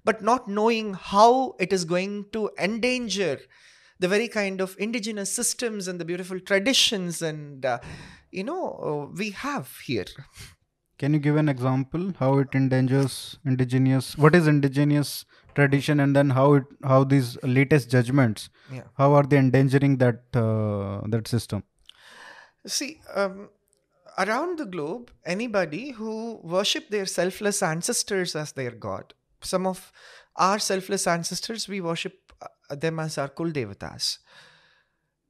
but 0.05 0.23
not 0.23 0.49
knowing 0.49 0.95
how 0.95 1.55
it 1.59 1.73
is 1.73 1.85
going 1.85 2.25
to 2.33 2.51
endanger 2.59 3.39
the 3.99 4.09
very 4.09 4.29
kind 4.29 4.61
of 4.61 4.77
indigenous 4.79 5.33
systems 5.33 5.87
and 5.89 6.01
the 6.01 6.05
beautiful 6.05 6.41
traditions 6.41 7.21
and 7.23 7.67
uh, 7.67 7.79
you 8.31 8.45
know 8.45 8.63
uh, 8.89 9.15
we 9.17 9.31
have 9.31 9.77
here 9.85 10.07
Can 11.01 11.15
you 11.15 11.21
give 11.25 11.37
an 11.41 11.49
example 11.49 12.03
how 12.19 12.39
it 12.41 12.57
endangers 12.59 13.39
indigenous? 13.51 14.09
What 14.25 14.35
is 14.39 14.49
indigenous 14.51 15.25
tradition, 15.55 16.01
and 16.05 16.19
then 16.19 16.33
how 16.39 16.45
it 16.59 16.65
how 16.91 16.99
these 17.13 17.31
latest 17.43 17.91
judgments 17.95 18.51
yeah 18.79 18.83
how 19.03 19.07
are 19.21 19.23
they 19.31 19.39
endangering 19.45 19.97
that 20.03 20.21
uh, 20.43 21.01
that 21.15 21.31
system? 21.35 21.65
see 22.67 23.01
um, 23.15 23.49
around 24.19 24.59
the 24.59 24.67
globe 24.67 25.11
anybody 25.25 25.93
who 25.93 26.41
worship 26.43 26.91
their 26.91 27.07
selfless 27.07 27.63
ancestors 27.63 28.37
as 28.37 28.53
their 28.53 28.71
god 28.71 29.15
some 29.43 29.67
of 29.67 29.93
our 30.37 30.59
selfless 30.59 31.07
ancestors 31.07 31.69
we 31.69 31.81
worship 31.81 32.33
uh, 32.43 32.75
them 32.75 33.01
as 33.01 33.19
our 33.19 33.29
kul 33.29 33.51
devatas. 33.51 34.19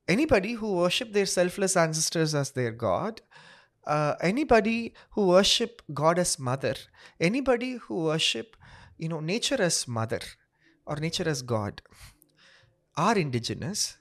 Anybody 0.08 0.54
who 0.54 0.74
worship 0.74 1.12
their 1.12 1.26
selfless 1.26 1.76
ancestors 1.76 2.34
as 2.34 2.50
their 2.50 2.72
god 2.72 3.20
uh, 3.86 4.14
anybody 4.20 4.94
who 5.10 5.28
worship 5.28 5.82
god 5.94 6.18
as 6.18 6.38
mother 6.38 6.74
anybody 7.18 7.74
who 7.76 8.04
worship 8.04 8.56
you 8.98 9.08
know 9.08 9.20
nature 9.20 9.60
as 9.60 9.88
mother 9.88 10.20
or 10.84 10.96
nature 10.96 11.28
as 11.28 11.42
god 11.42 11.80
are 12.96 13.16
indigenous. 13.16 13.96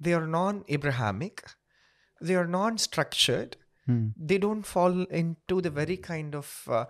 They 0.00 0.12
are 0.14 0.26
non-abrahamic. 0.26 1.44
They 2.20 2.34
are 2.34 2.46
non-structured. 2.46 3.56
Hmm. 3.86 4.10
they 4.16 4.38
don't 4.38 4.62
fall 4.62 5.02
into 5.20 5.60
the 5.60 5.70
very 5.78 5.96
kind 5.96 6.36
of 6.36 6.50
uh, 6.70 6.84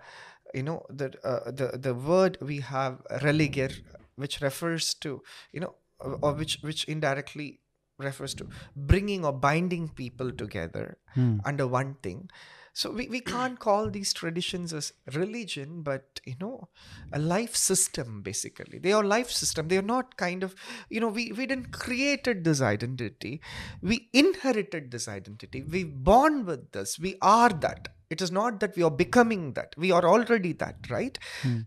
you 0.53 0.63
know 0.63 0.85
the 0.89 1.07
uh, 1.23 1.51
the 1.51 1.77
the 1.87 1.93
word 1.93 2.37
we 2.41 2.59
have 2.59 3.01
religare 3.27 3.75
which 4.15 4.41
refers 4.41 4.93
to 5.05 5.21
you 5.51 5.59
know 5.59 5.75
or 5.99 6.17
or 6.21 6.33
which 6.33 6.59
which 6.61 6.83
indirectly 6.85 7.59
refers 7.99 8.33
to 8.35 8.47
bringing 8.75 9.23
or 9.25 9.33
binding 9.33 9.87
people 9.89 10.31
together 10.31 10.97
Hmm. 11.13 11.37
under 11.45 11.67
one 11.67 11.93
thing. 12.01 12.29
So 12.75 12.89
we, 12.89 13.07
we 13.07 13.19
can't 13.19 13.59
call 13.59 13.91
these 13.91 14.13
traditions 14.13 14.73
as 14.73 14.93
religion 15.13 15.83
but 15.83 16.19
you 16.25 16.33
know 16.39 16.69
a 17.11 17.19
life 17.19 17.55
system 17.55 18.23
basically. 18.23 18.79
They 18.79 18.93
are 18.93 19.03
life 19.03 19.29
system. 19.29 19.67
They 19.67 19.77
are 19.77 19.83
not 19.89 20.17
kind 20.17 20.41
of 20.41 20.55
you 20.89 20.99
know 20.99 21.07
we, 21.09 21.31
we 21.31 21.45
didn't 21.45 21.71
created 21.71 22.43
this 22.43 22.61
identity. 22.61 23.41
We 23.81 24.09
inherited 24.11 24.89
this 24.89 25.07
identity. 25.07 25.61
We 25.63 25.83
born 25.83 26.45
with 26.45 26.71
this. 26.71 26.97
We 26.97 27.15
are 27.21 27.49
that 27.49 27.89
it 28.09 28.21
is 28.21 28.31
not 28.31 28.59
that 28.59 28.75
we 28.75 28.83
are 28.83 28.91
becoming 28.91 29.53
that. 29.53 29.73
We 29.77 29.91
are 29.91 30.05
already 30.05 30.53
that 30.53 30.75
right? 30.89 31.17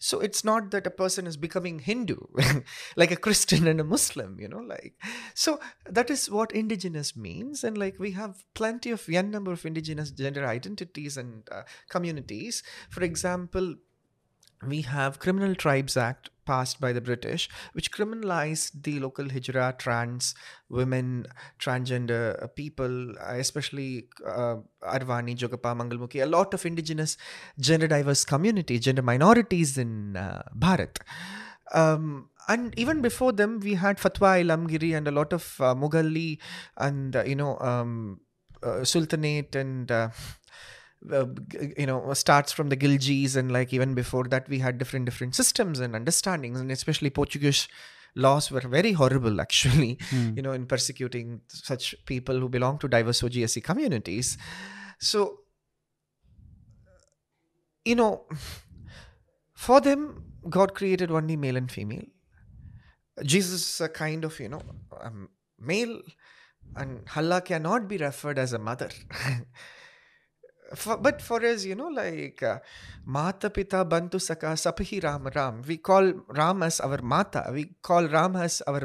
So 0.01 0.21
it's 0.21 0.45
not 0.45 0.71
that 0.71 0.87
a 0.87 0.91
person 0.91 1.27
is 1.27 1.37
becoming 1.37 1.79
hindu 1.79 2.17
like 2.97 3.11
a 3.11 3.17
christian 3.17 3.67
and 3.67 3.81
a 3.81 3.85
muslim 3.85 4.39
you 4.41 4.49
know 4.49 4.59
like 4.59 4.95
so 5.35 5.61
that 5.89 6.11
is 6.11 6.31
what 6.31 6.53
indigenous 6.53 7.17
means. 7.17 7.65
And 7.65 7.77
like 7.79 7.99
we 7.99 8.13
have 8.13 8.45
plenty 8.55 8.91
of 8.91 9.09
n 9.09 9.31
number 9.31 9.53
of 9.53 9.65
indigenous 9.65 10.11
gender 10.11 10.47
identities 10.47 11.17
and 11.17 11.49
uh, 11.51 11.63
communities. 11.89 12.63
For 12.91 13.03
example 13.03 13.77
we 14.69 14.83
have 14.83 15.19
criminal 15.19 15.55
tribes 15.55 15.97
act 15.97 16.31
passed 16.51 16.81
by 16.81 16.93
the 16.97 17.01
british 17.01 17.49
which 17.73 17.91
criminalized 17.97 18.83
the 18.87 18.99
local 19.05 19.27
hijra 19.35 19.67
trans 19.79 20.35
women 20.69 21.27
transgender 21.59 22.41
uh, 22.43 22.47
people 22.61 22.95
uh, 23.19 23.35
especially 23.45 23.91
uh, 24.35 24.57
arvani 24.97 25.35
jogapa 25.43 25.73
mangalmukhi 25.81 26.23
a 26.23 26.31
lot 26.37 26.55
of 26.59 26.65
indigenous 26.71 27.15
gender 27.69 27.89
diverse 27.97 28.25
community 28.35 28.79
gender 28.79 29.07
minorities 29.13 29.77
in 29.87 30.17
uh, 30.17 30.43
bharat. 30.65 30.99
Um, 31.81 32.29
and 32.49 32.79
even 32.79 33.03
before 33.03 33.33
them 33.33 33.59
we 33.61 33.75
had 33.75 33.99
fatwa 33.99 34.31
Alamgiri 34.43 34.97
and 34.97 35.09
a 35.09 35.11
lot 35.11 35.33
of 35.33 35.45
uh, 35.61 35.75
mughalli 35.75 36.39
and 36.77 37.17
uh, 37.17 37.25
you 37.25 37.35
know 37.35 37.59
um, 37.59 38.21
uh, 38.63 38.85
sultanate 38.85 39.57
and 39.57 39.91
uh, 41.13 41.27
you 41.77 41.87
know 41.87 42.13
starts 42.15 42.53
from 42.53 42.69
the 42.69 42.77
Khiljis 42.77 43.37
and 43.37 43.53
like 43.53 43.73
even 43.73 43.95
before 43.95 44.25
that 44.25 44.49
we 44.49 44.59
had 44.59 44.79
different 44.79 45.05
different 45.05 45.35
systems 45.35 45.81
and 45.81 45.95
understandings. 45.95 46.61
And 46.61 46.71
especially 46.71 47.11
Portuguese 47.11 47.69
laws 48.15 48.51
were 48.51 48.61
very 48.61 48.93
horrible 48.93 49.41
actually 49.47 49.99
you 50.11 50.41
know 50.41 50.53
in 50.53 50.67
persecuting 50.67 51.43
such 51.49 51.95
people 52.07 52.41
who 52.41 52.49
belong 52.49 52.79
to 52.79 52.89
diverse 52.89 53.21
SOGIESC 53.21 53.63
communities. 53.63 54.39
So 54.99 55.41
you 57.85 57.95
know 57.95 58.27
for 59.53 59.81
them 59.81 60.25
God 60.49 60.75
created 60.75 61.11
only 61.11 61.37
male 61.37 61.57
and 61.57 61.71
female. 61.71 62.05
Jesus 63.25 63.75
is 63.75 63.81
a 63.81 63.89
kind 63.89 64.25
of 64.25 64.39
you 64.41 64.49
know 64.49 64.63
um, 65.01 65.29
male 65.59 66.01
and 66.75 67.05
Allah 67.15 67.41
cannot 67.41 67.89
be 67.89 67.97
referred 67.97 68.39
as 68.39 68.53
a 68.53 68.59
mother 68.59 68.91
for, 70.77 70.97
but 70.97 71.21
for 71.23 71.45
us, 71.45 71.65
you 71.65 71.75
know, 71.75 71.89
like 71.89 72.43
uh, 72.43 72.59
Mata 73.05 73.51
Pita 73.51 73.85
Bantu 73.85 74.19
Saka 74.19 74.47
Sapahi 74.65 75.03
Ram 75.03 75.29
Ram, 75.35 75.63
we 75.67 75.77
call 75.79 76.13
Ram 76.29 76.63
as 76.63 76.81
our 76.81 76.99
Mata, 77.03 77.45
we 77.53 77.65
call 77.83 78.07
Ram 78.09 78.37
as 78.37 78.63
our 78.67 78.83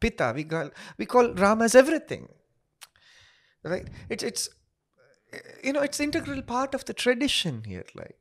Pita, 0.00 0.32
we 0.34 0.44
call 0.44 0.70
we 0.98 1.06
call 1.06 1.32
Ram 1.34 1.62
as 1.62 1.74
everything. 1.74 2.28
Right? 3.62 3.88
It's 4.08 4.22
it's 4.22 4.48
you 5.62 5.72
know 5.72 5.80
it's 5.80 6.00
integral 6.00 6.42
part 6.42 6.74
of 6.74 6.84
the 6.84 6.94
tradition 6.94 7.62
here. 7.64 7.84
Like 7.94 8.16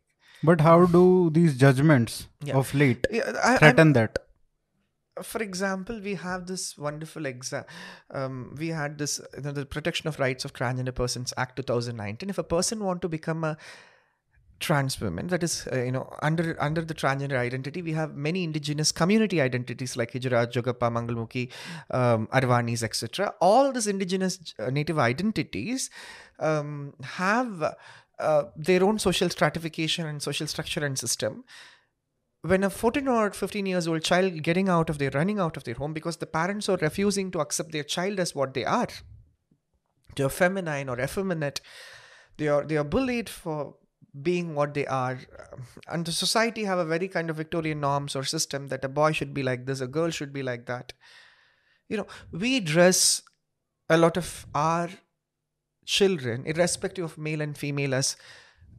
But 0.48 0.62
how 0.62 0.86
do 0.86 1.30
these 1.36 1.58
judgments 1.58 2.28
Yeah. 2.44 2.56
of 2.62 2.74
late 2.74 3.06
yeah, 3.12 3.32
I, 3.44 3.50
I'm- 3.52 3.60
threaten 3.60 3.94
that? 3.94 4.20
For 5.22 5.44
example, 5.44 6.00
we 6.00 6.16
have 6.16 6.48
this 6.48 6.78
wonderful 6.78 7.24
exa- 7.24 7.66
um, 8.12 8.56
we 8.58 8.70
had 8.70 8.98
this 8.98 9.22
you 9.36 9.44
know, 9.44 9.52
the 9.52 9.66
Protection 9.66 10.08
of 10.08 10.20
Rights 10.20 10.46
of 10.46 10.54
Transgender 10.54 10.94
Persons 10.94 11.34
Act 11.38 11.58
2019. 11.58 12.30
If 12.30 12.38
a 12.38 12.44
person 12.44 12.84
want 12.84 13.02
to 13.04 13.10
become 13.10 13.44
a 13.44 13.58
trans 14.60 15.00
woman, 15.00 15.28
that 15.28 15.44
is, 15.44 15.68
uh, 15.72 15.82
you 15.84 15.92
know, 15.92 16.10
under 16.22 16.56
under 16.60 16.82
the 16.82 16.94
transgender 16.94 17.38
identity, 17.38 17.82
we 17.82 17.92
have 17.92 18.16
many 18.16 18.44
indigenous 18.44 18.92
community 18.92 19.40
identities 19.40 19.96
like 19.96 20.14
Hijra, 20.14 20.52
Jogapa, 20.52 20.90
Mangalmukhi, 20.92 21.52
um, 21.92 22.28
Arvanis, 22.28 22.82
etc. 22.82 23.34
All 23.40 23.72
these 23.72 23.88
indigenous 23.88 24.54
uh, 24.58 24.70
native 24.72 24.98
identities 24.98 25.92
um, 26.40 26.94
have 27.04 27.76
uh, 28.20 28.44
their 28.56 28.84
own 28.84 28.98
social 28.98 29.30
stratification 29.30 30.08
and 30.08 30.24
social 30.24 30.48
structure 30.48 30.84
and 30.84 30.98
system 30.98 31.44
when 32.44 32.64
a 32.64 32.70
14 32.70 33.08
or 33.08 33.32
15 33.32 33.66
years 33.66 33.88
old 33.88 34.04
child 34.04 34.44
getting 34.44 34.68
out 34.68 34.90
of 34.90 34.98
their 34.98 35.12
running 35.12 35.40
out 35.40 35.56
of 35.56 35.64
their 35.64 35.76
home 35.76 35.94
because 35.94 36.18
the 36.18 36.26
parents 36.26 36.68
are 36.68 36.78
refusing 36.78 37.32
to 37.32 37.40
accept 37.40 37.72
their 37.72 37.84
child 37.84 38.20
as 38.20 38.36
what 38.36 38.54
they 38.54 38.66
are. 38.66 38.90
They're 40.16 40.30
feminine 40.30 40.90
or 40.90 41.00
effeminate. 41.00 41.62
They 42.38 42.50
are 42.50 42.66
they 42.66 42.78
are 42.78 42.84
bullied 42.84 43.30
for 43.30 43.76
being 44.22 44.56
what 44.56 44.74
they 44.74 44.86
are. 44.86 45.20
And 45.88 46.06
the 46.06 46.12
society 46.12 46.66
have 46.66 46.80
a 46.80 46.86
very 46.86 47.08
kind 47.08 47.30
of 47.30 47.38
victorian 47.38 47.80
norms 47.80 48.16
or 48.16 48.26
system 48.26 48.68
that 48.68 48.84
a 48.84 48.90
boy 48.90 49.14
should 49.14 49.34
be 49.34 49.42
like 49.42 49.66
this 49.66 49.80
a 49.80 49.88
girl 49.88 50.10
should 50.10 50.34
be 50.34 50.44
like 50.44 50.66
that. 50.66 50.92
You 51.88 51.98
know 51.98 52.08
we 52.32 52.60
dress 52.60 53.22
a 53.90 53.98
lot 53.98 54.18
of 54.18 54.46
our 54.54 54.90
children 55.86 56.46
irrespective 56.46 57.06
of 57.06 57.18
male 57.18 57.42
and 57.42 57.58
female 57.58 57.94
as 57.94 58.18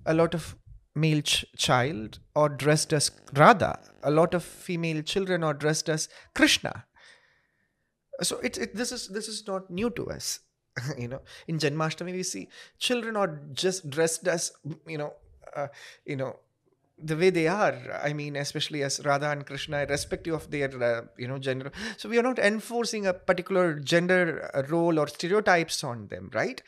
a 0.04 0.12
lot 0.12 0.34
of 0.34 0.54
male 0.94 1.22
ch- 1.22 1.44
child 1.56 2.20
or 2.34 2.48
dressed 2.48 2.92
as 2.92 3.10
Radha. 3.34 3.80
A 4.02 4.10
lot 4.10 4.34
of 4.34 4.44
female 4.44 5.02
children 5.02 5.42
are 5.42 5.54
dressed 5.54 5.88
as 5.88 6.08
Krishna. 6.34 6.84
So 8.22 8.38
it, 8.38 8.58
it 8.58 8.74
this 8.76 8.92
is 8.92 9.08
this 9.08 9.28
is 9.28 9.46
not 9.46 9.70
new 9.70 9.90
to 9.90 10.10
us. 10.10 10.40
you 10.98 11.08
know, 11.08 11.20
in 11.46 11.58
Janmashtami 11.58 12.12
we 12.12 12.22
see 12.22 12.48
children 12.78 13.16
are 13.16 13.40
just 13.52 13.90
dressed 13.90 14.26
as 14.28 14.52
you 14.86 14.98
know, 14.98 15.14
uh, 15.54 15.68
you 16.04 16.16
know, 16.16 16.36
the 17.06 17.16
way 17.16 17.30
they 17.30 17.46
are. 17.46 17.76
I 18.02 18.12
mean, 18.12 18.36
especially 18.36 18.82
as 18.82 19.00
Radha 19.04 19.30
and 19.30 19.46
Krishna, 19.46 19.82
irrespective 19.82 20.34
of 20.34 20.50
their 20.50 20.70
uh, 20.82 21.02
you 21.18 21.28
know 21.28 21.38
gender. 21.38 21.70
So 21.96 22.08
we 22.08 22.18
are 22.18 22.22
not 22.22 22.38
enforcing 22.38 23.06
a 23.06 23.12
particular 23.12 23.78
gender 23.78 24.50
uh, 24.54 24.62
role 24.68 24.98
or 24.98 25.06
stereotypes 25.06 25.82
on 25.84 26.06
them, 26.08 26.30
right? 26.32 26.62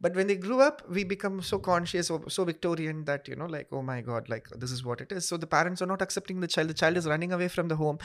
But 0.00 0.14
when 0.14 0.26
they 0.26 0.36
grew 0.36 0.60
up, 0.60 0.82
we 0.88 1.04
become 1.04 1.42
so 1.42 1.58
conscious 1.58 2.10
or 2.10 2.28
so 2.28 2.44
Victorian 2.44 3.04
that 3.04 3.28
you 3.28 3.36
know, 3.36 3.46
like, 3.46 3.68
oh 3.72 3.82
my 3.82 4.00
God, 4.00 4.28
like 4.28 4.48
this 4.56 4.70
is 4.70 4.84
what 4.84 5.00
it 5.00 5.12
is. 5.12 5.28
So 5.28 5.36
the 5.36 5.46
parents 5.46 5.82
are 5.82 5.86
not 5.86 6.02
accepting 6.02 6.40
the 6.40 6.48
child. 6.48 6.68
The 6.68 6.74
child 6.74 6.96
is 6.96 7.06
running 7.06 7.32
away 7.32 7.48
from 7.48 7.68
the 7.68 7.76
home 7.76 7.98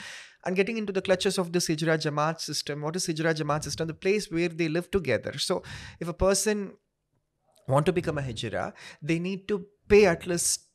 and 0.44 0.56
getting 0.56 0.78
into 0.78 0.92
the 0.92 1.02
clutches 1.02 1.38
of 1.38 1.52
this 1.52 1.68
Hijra 1.68 1.98
Jamaat 1.98 2.40
system. 2.40 2.82
What 2.82 2.96
is 2.96 3.06
Hijra 3.06 3.34
Jamaat 3.34 3.64
system? 3.64 3.86
The 3.86 3.94
place 3.94 4.30
where 4.30 4.48
they 4.48 4.68
live 4.68 4.90
together. 4.90 5.38
So 5.38 5.62
if 6.00 6.08
a 6.08 6.12
person 6.12 6.72
want 7.68 7.86
to 7.86 7.92
become 7.92 8.18
a 8.18 8.22
hijra, 8.22 8.72
they 9.02 9.18
need 9.18 9.46
to 9.48 9.66
pay 9.88 10.06
at 10.06 10.26
least 10.26 10.67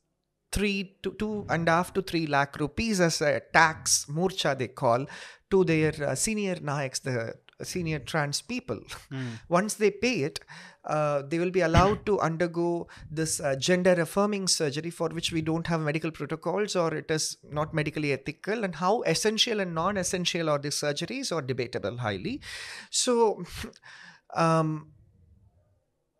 three 0.53 0.95
to 1.03 1.11
two 1.13 1.45
and 1.49 1.67
a 1.67 1.71
half 1.71 1.93
to 1.93 2.01
three 2.01 2.25
lakh 2.27 2.59
rupees 2.59 3.01
as 3.01 3.21
a 3.21 3.41
tax 3.51 4.05
murcha 4.05 4.57
they 4.57 4.67
call 4.67 5.05
to 5.49 5.63
their 5.63 5.93
uh, 6.07 6.15
senior 6.15 6.55
nayaks, 6.55 7.01
the 7.01 7.35
senior 7.63 7.99
trans 7.99 8.41
people. 8.41 8.79
Once 9.49 9.75
they 9.75 9.91
pay 9.91 10.15
it, 10.29 10.39
uh, 10.85 11.21
they 11.27 11.39
will 11.39 11.51
be 11.51 11.61
allowed 11.61 12.05
to 12.05 12.19
undergo 12.19 12.87
this 13.09 13.39
uh, 13.39 13.55
gender 13.55 13.93
affirming 13.93 14.47
surgery 14.47 14.89
for 14.89 15.09
which 15.09 15.31
we 15.31 15.41
don't 15.41 15.67
have 15.67 15.79
medical 15.79 16.11
protocols 16.11 16.75
or 16.75 16.93
it 16.93 17.09
is 17.09 17.37
not 17.51 17.73
medically 17.73 18.11
ethical. 18.11 18.63
And 18.63 18.75
how 18.75 19.01
essential 19.03 19.59
and 19.59 19.73
non-essential 19.73 20.49
are 20.49 20.59
these 20.59 20.75
surgeries 20.75 21.31
are 21.35 21.41
debatable 21.41 21.97
highly. 21.97 22.41
So 22.89 23.43
um, 24.35 24.92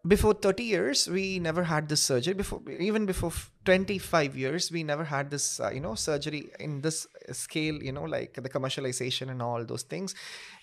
before 0.05 0.33
30 0.33 0.63
years 0.63 1.07
we 1.07 1.39
never 1.39 1.63
had 1.63 1.87
this 1.87 2.03
surgery. 2.03 2.33
Before 2.33 2.61
even 2.69 3.05
before 3.05 3.31
25 3.65 4.35
years 4.35 4.71
we 4.71 4.83
never 4.83 5.05
had 5.05 5.31
this 5.31 5.59
uh, 5.59 5.71
you 5.71 5.79
know 5.79 5.95
surgery 5.95 6.51
in 6.59 6.81
this 6.81 7.07
scale 7.31 7.81
you 7.81 7.91
know 7.91 8.03
like 8.03 8.33
the 8.33 8.49
commercialization 8.49 9.29
and 9.29 9.41
all 9.41 9.63
those 9.65 9.83
things. 9.83 10.13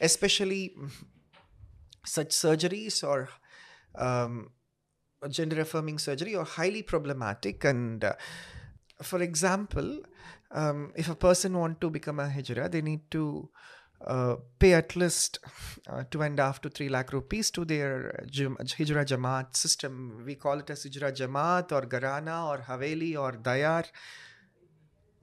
Especially 0.00 0.74
such 2.04 2.28
surgeries 2.28 3.02
or 3.02 3.28
um, 3.94 4.50
gender 5.30 5.60
affirming 5.60 5.98
surgery 5.98 6.36
are 6.36 6.44
highly 6.44 6.82
problematic. 6.82 7.64
And 7.64 8.04
uh, 8.04 8.14
for 9.02 9.22
example 9.22 10.00
um, 10.50 10.92
if 10.96 11.08
a 11.08 11.14
person 11.14 11.56
want 11.56 11.80
to 11.80 11.88
become 11.88 12.20
a 12.20 12.26
hijra 12.28 12.70
they 12.70 12.82
need 12.82 13.10
to 13.10 13.48
uh, 14.06 14.36
pay 14.58 14.72
at 14.72 14.96
least 14.96 15.38
uh, 15.88 16.04
two 16.10 16.22
and 16.22 16.38
a 16.38 16.44
half 16.44 16.60
to 16.62 16.70
three 16.70 16.88
lakh 16.88 17.12
rupees 17.12 17.50
to 17.50 17.64
their 17.64 18.24
Hijra 18.32 19.04
Jamaat 19.04 19.56
system. 19.56 20.22
We 20.24 20.36
call 20.36 20.58
it 20.60 20.70
as 20.70 20.84
Hijra 20.84 21.12
Jamaat 21.12 21.72
or 21.72 21.82
Gharana 21.82 22.48
or 22.48 22.58
Haveli 22.62 23.18
or 23.18 23.32
Dayar. 23.32 23.84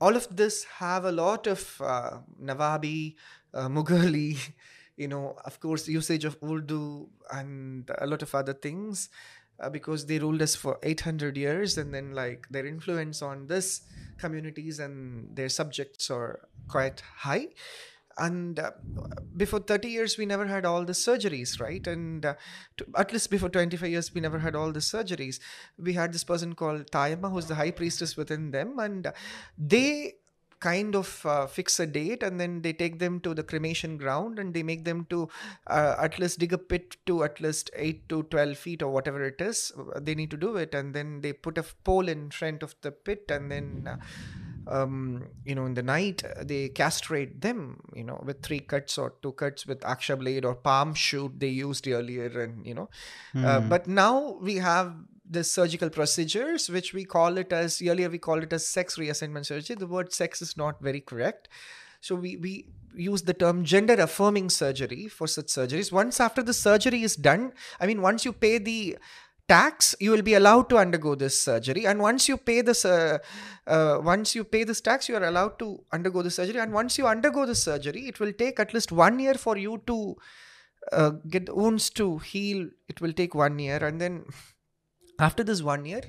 All 0.00 0.14
of 0.14 0.28
this 0.34 0.64
have 0.78 1.04
a 1.04 1.10
lot 1.10 1.48
of 1.48 1.80
uh, 1.80 2.18
Nawabi, 2.40 3.16
uh, 3.52 3.68
Mughali, 3.68 4.38
you 4.96 5.08
know, 5.08 5.36
of 5.44 5.58
course, 5.58 5.88
usage 5.88 6.24
of 6.24 6.36
Urdu 6.42 7.08
and 7.32 7.90
a 7.98 8.06
lot 8.06 8.22
of 8.22 8.32
other 8.34 8.52
things 8.52 9.08
uh, 9.60 9.68
because 9.68 10.06
they 10.06 10.18
ruled 10.18 10.40
us 10.40 10.54
for 10.54 10.78
800 10.82 11.36
years 11.36 11.78
and 11.78 11.92
then 11.92 12.12
like 12.12 12.46
their 12.48 12.66
influence 12.66 13.22
on 13.22 13.48
this 13.48 13.82
communities 14.18 14.78
and 14.78 15.34
their 15.36 15.48
subjects 15.48 16.10
are 16.10 16.40
quite 16.68 17.02
high 17.16 17.48
and 18.18 18.58
uh, 18.58 18.70
before 19.36 19.60
30 19.60 19.88
years 19.88 20.18
we 20.18 20.26
never 20.26 20.46
had 20.46 20.64
all 20.64 20.84
the 20.84 20.92
surgeries 20.92 21.60
right? 21.60 21.86
And 21.86 22.24
uh, 22.24 22.34
to, 22.76 22.86
at 22.96 23.12
least 23.12 23.30
before 23.30 23.48
25 23.48 23.88
years 23.88 24.14
we 24.14 24.20
never 24.20 24.38
had 24.38 24.54
all 24.54 24.72
the 24.72 24.80
surgeries. 24.80 25.40
We 25.78 25.92
had 25.92 26.12
this 26.12 26.24
person 26.24 26.54
called 26.54 26.90
tayama 26.90 27.30
who's 27.30 27.46
the 27.46 27.54
high 27.54 27.70
priestess 27.70 28.16
within 28.16 28.50
them 28.50 28.78
and 28.78 29.06
uh, 29.06 29.12
they 29.56 30.14
kind 30.60 30.96
of 30.96 31.24
uh, 31.24 31.46
fix 31.46 31.78
a 31.78 31.86
date 31.86 32.22
and 32.22 32.40
then 32.40 32.62
they 32.62 32.72
take 32.72 32.98
them 32.98 33.20
to 33.20 33.32
the 33.32 33.42
cremation 33.42 33.96
ground 33.96 34.38
and 34.38 34.52
they 34.54 34.62
make 34.62 34.84
them 34.84 35.06
to 35.08 35.28
uh, 35.68 35.94
at 35.98 36.18
least 36.18 36.38
dig 36.38 36.52
a 36.52 36.58
pit 36.58 36.96
to 37.06 37.22
at 37.22 37.40
least 37.40 37.70
8 37.76 38.08
to 38.08 38.22
12 38.24 38.58
feet 38.58 38.82
or 38.82 38.90
whatever 38.90 39.22
it 39.24 39.40
is 39.40 39.72
they 40.00 40.14
need 40.14 40.30
to 40.30 40.36
do 40.36 40.56
it 40.56 40.74
and 40.74 40.94
then 40.94 41.20
they 41.20 41.32
put 41.32 41.58
a 41.58 41.64
pole 41.84 42.08
in 42.08 42.30
front 42.30 42.62
of 42.62 42.74
the 42.82 42.90
pit 42.90 43.24
and 43.28 43.50
then 43.50 43.88
uh, 43.88 43.96
um, 44.68 45.26
you 45.44 45.54
know 45.54 45.66
in 45.66 45.74
the 45.74 45.82
night 45.82 46.22
uh, 46.24 46.44
they 46.44 46.68
castrate 46.68 47.40
them 47.40 47.80
you 47.94 48.04
know 48.04 48.22
with 48.24 48.42
three 48.42 48.60
cuts 48.60 48.98
or 48.98 49.14
two 49.22 49.32
cuts 49.32 49.66
with 49.66 49.80
aksha 49.80 50.18
blade 50.18 50.44
or 50.44 50.54
palm 50.54 50.94
shoot 50.94 51.32
they 51.38 51.48
used 51.48 51.86
earlier 51.88 52.40
and 52.40 52.66
you 52.66 52.74
know 52.74 52.88
uh, 53.44 53.60
but 53.60 53.86
now 53.86 54.36
we 54.40 54.56
have 54.56 54.94
the 55.30 55.44
surgical 55.44 55.90
procedures 55.90 56.70
which 56.70 56.94
we 56.94 57.04
call 57.04 57.36
it 57.36 57.52
as 57.52 57.82
earlier 57.82 58.08
we 58.08 58.18
called 58.18 58.42
it 58.42 58.52
as 58.52 58.66
sex 58.66 58.96
reassignment 58.96 59.46
surgery. 59.46 59.76
The 59.76 59.86
word 59.86 60.12
sex 60.12 60.40
is 60.40 60.56
not 60.56 60.80
very 60.80 61.00
correct. 61.00 61.48
So 62.00 62.14
we 62.14 62.36
we 62.36 62.66
use 62.94 63.22
the 63.22 63.34
term 63.34 63.64
gender 63.64 63.94
affirming 63.94 64.50
surgery 64.50 65.08
for 65.08 65.26
such 65.26 65.46
surgeries. 65.46 65.92
Once 65.92 66.20
after 66.20 66.42
the 66.42 66.54
surgery 66.54 67.02
is 67.02 67.14
done 67.16 67.52
i 67.80 67.86
mean 67.86 68.00
once 68.02 68.24
you 68.24 68.32
pay 68.32 68.58
the 68.58 68.96
tax 69.48 69.94
you 70.00 70.10
will 70.10 70.22
be 70.22 70.34
allowed 70.34 70.68
to 70.70 70.76
undergo 70.76 71.14
this 71.14 71.40
surgery. 71.42 71.86
And 71.86 72.00
once 72.00 72.28
you 72.28 72.36
pay 72.36 72.60
this 72.60 72.84
uh, 72.84 73.18
uh, 73.66 73.98
once 74.02 74.34
you 74.34 74.44
pay 74.44 74.64
this 74.64 74.80
tax 74.80 75.08
you 75.08 75.16
are 75.16 75.24
allowed 75.24 75.58
to 75.60 75.82
undergo 75.92 76.22
the 76.22 76.30
surgery. 76.30 76.60
And 76.60 76.72
once 76.72 76.98
you 76.98 77.06
undergo 77.06 77.46
the 77.46 77.54
surgery 77.54 78.06
it 78.08 78.20
will 78.20 78.32
take 78.32 78.60
at 78.60 78.74
least 78.74 78.92
one 78.92 79.18
year 79.18 79.34
for 79.34 79.56
you 79.56 79.82
to 79.86 80.16
uh, 80.92 81.10
get 81.30 81.46
the 81.46 81.54
wounds 81.54 81.90
to 81.90 82.18
heal. 82.18 82.68
It 82.88 83.00
will 83.00 83.12
take 83.12 83.34
one 83.34 83.58
year. 83.58 83.78
And 83.78 84.00
then 84.00 84.24
after 85.18 85.42
this 85.44 85.62
one 85.62 85.84
year 85.84 86.02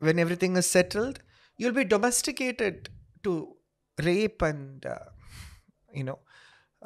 when 0.00 0.18
everything 0.18 0.56
is 0.56 0.66
settled 0.66 1.20
you'll 1.56 1.72
be 1.72 1.84
domesticated 1.84 2.88
to 3.24 3.56
rape 4.04 4.42
and 4.42 4.86
uh, 4.86 4.98
you 5.92 6.04
know 6.04 6.18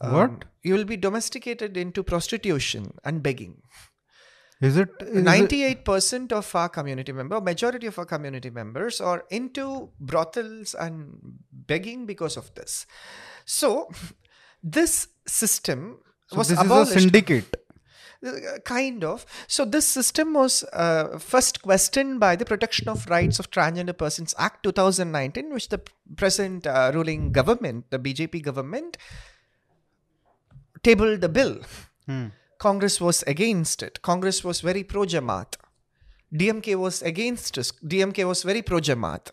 What? 0.00 0.31
um, 0.31 0.40
you 0.62 0.74
will 0.74 0.85
be 0.85 0.96
domesticated 0.96 1.76
into 1.76 2.02
prostitution 2.02 2.94
and 3.05 3.22
begging 3.22 3.61
Is 4.68 4.77
it? 4.83 4.90
is 5.01 5.16
it- 5.18 5.25
98% 5.25 6.33
of 6.33 6.55
our 6.55 6.68
community 6.68 7.12
member 7.20 7.40
majority 7.40 7.88
of 7.92 7.98
our 7.98 8.07
community 8.12 8.51
members 8.59 9.01
are 9.01 9.25
into 9.38 9.64
brothels 10.12 10.75
and 10.75 10.96
begging 11.72 12.07
because 12.11 12.37
of 12.42 12.55
this 12.59 12.87
so 13.44 13.70
this 14.62 15.09
system 15.27 15.98
so 16.29 16.37
was 16.38 16.48
this 16.48 16.61
is 16.64 16.70
a 16.70 16.87
syndicate. 16.87 17.57
uh, 18.27 18.33
kind 18.64 19.03
of 19.12 19.25
so 19.57 19.64
this 19.64 19.87
system 19.96 20.35
was 20.35 20.62
uh, 20.85 21.18
first 21.18 21.61
questioned 21.62 22.20
by 22.20 22.37
the 22.42 22.44
protection 22.53 22.88
of 22.88 23.09
rights 23.14 23.40
of 23.42 23.51
transgender 23.57 23.96
persons 24.05 24.35
act 24.48 24.62
2019 24.62 25.53
which 25.53 25.68
the 25.75 25.81
present 26.22 26.66
uh, 26.66 26.92
ruling 26.94 27.33
government 27.40 27.85
the 27.90 27.98
bjp 28.07 28.40
government 28.51 28.96
tabled 30.83 31.20
the 31.20 31.29
bill 31.40 31.57
Hmm. 32.07 32.29
Congress 32.64 32.96
was 33.01 33.18
against 33.35 33.83
it. 33.83 34.01
Congress 34.11 34.38
was 34.48 34.61
very 34.70 34.85
pro 34.92 35.05
jamaat 35.14 35.61
dmk 36.40 36.75
was 36.87 37.03
against 37.12 37.59
us 37.62 37.72
dmk 37.94 38.27
was 38.33 38.42
very 38.51 38.62
pro 38.68 38.79
jamaat 38.88 39.33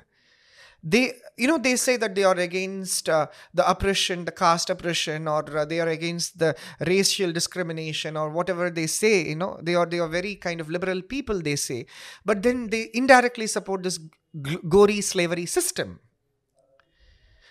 they 0.83 1.03
you 1.37 1.47
know 1.47 1.57
they 1.57 1.75
say 1.75 1.95
that 1.97 2.15
they 2.15 2.23
are 2.23 2.37
against 2.37 3.09
uh, 3.09 3.27
the 3.53 3.69
oppression 3.69 4.25
the 4.25 4.31
caste 4.31 4.69
oppression 4.69 5.27
or 5.27 5.43
uh, 5.57 5.65
they 5.65 5.79
are 5.79 5.87
against 5.87 6.39
the 6.39 6.55
racial 6.87 7.31
discrimination 7.31 8.17
or 8.17 8.29
whatever 8.29 8.69
they 8.69 8.87
say 8.87 9.27
you 9.27 9.35
know. 9.35 9.57
They 9.61 9.75
are 9.75 9.85
they 9.85 9.99
are 9.99 10.07
very 10.07 10.35
kind 10.35 10.61
of 10.61 10.69
liberal 10.69 11.01
people 11.01 11.41
they 11.41 11.55
say. 11.55 11.85
But 12.25 12.43
then 12.43 12.69
they 12.69 12.89
indirectly 12.93 13.47
support 13.47 13.83
this 13.83 13.99
gory 14.67 15.01
slavery 15.01 15.45
system. 15.45 15.99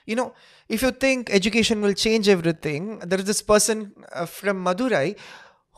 You 0.07 0.17
know 0.17 0.33
if 0.69 0.83
you 0.83 0.91
think 0.91 1.31
education 1.31 1.83
will 1.83 1.93
change 1.93 2.29
everything 2.29 3.01
there 3.01 3.19
is 3.19 3.27
this 3.27 3.43
person 3.43 3.93
uh, 4.13 4.25
from 4.25 4.65
madurai 4.65 5.17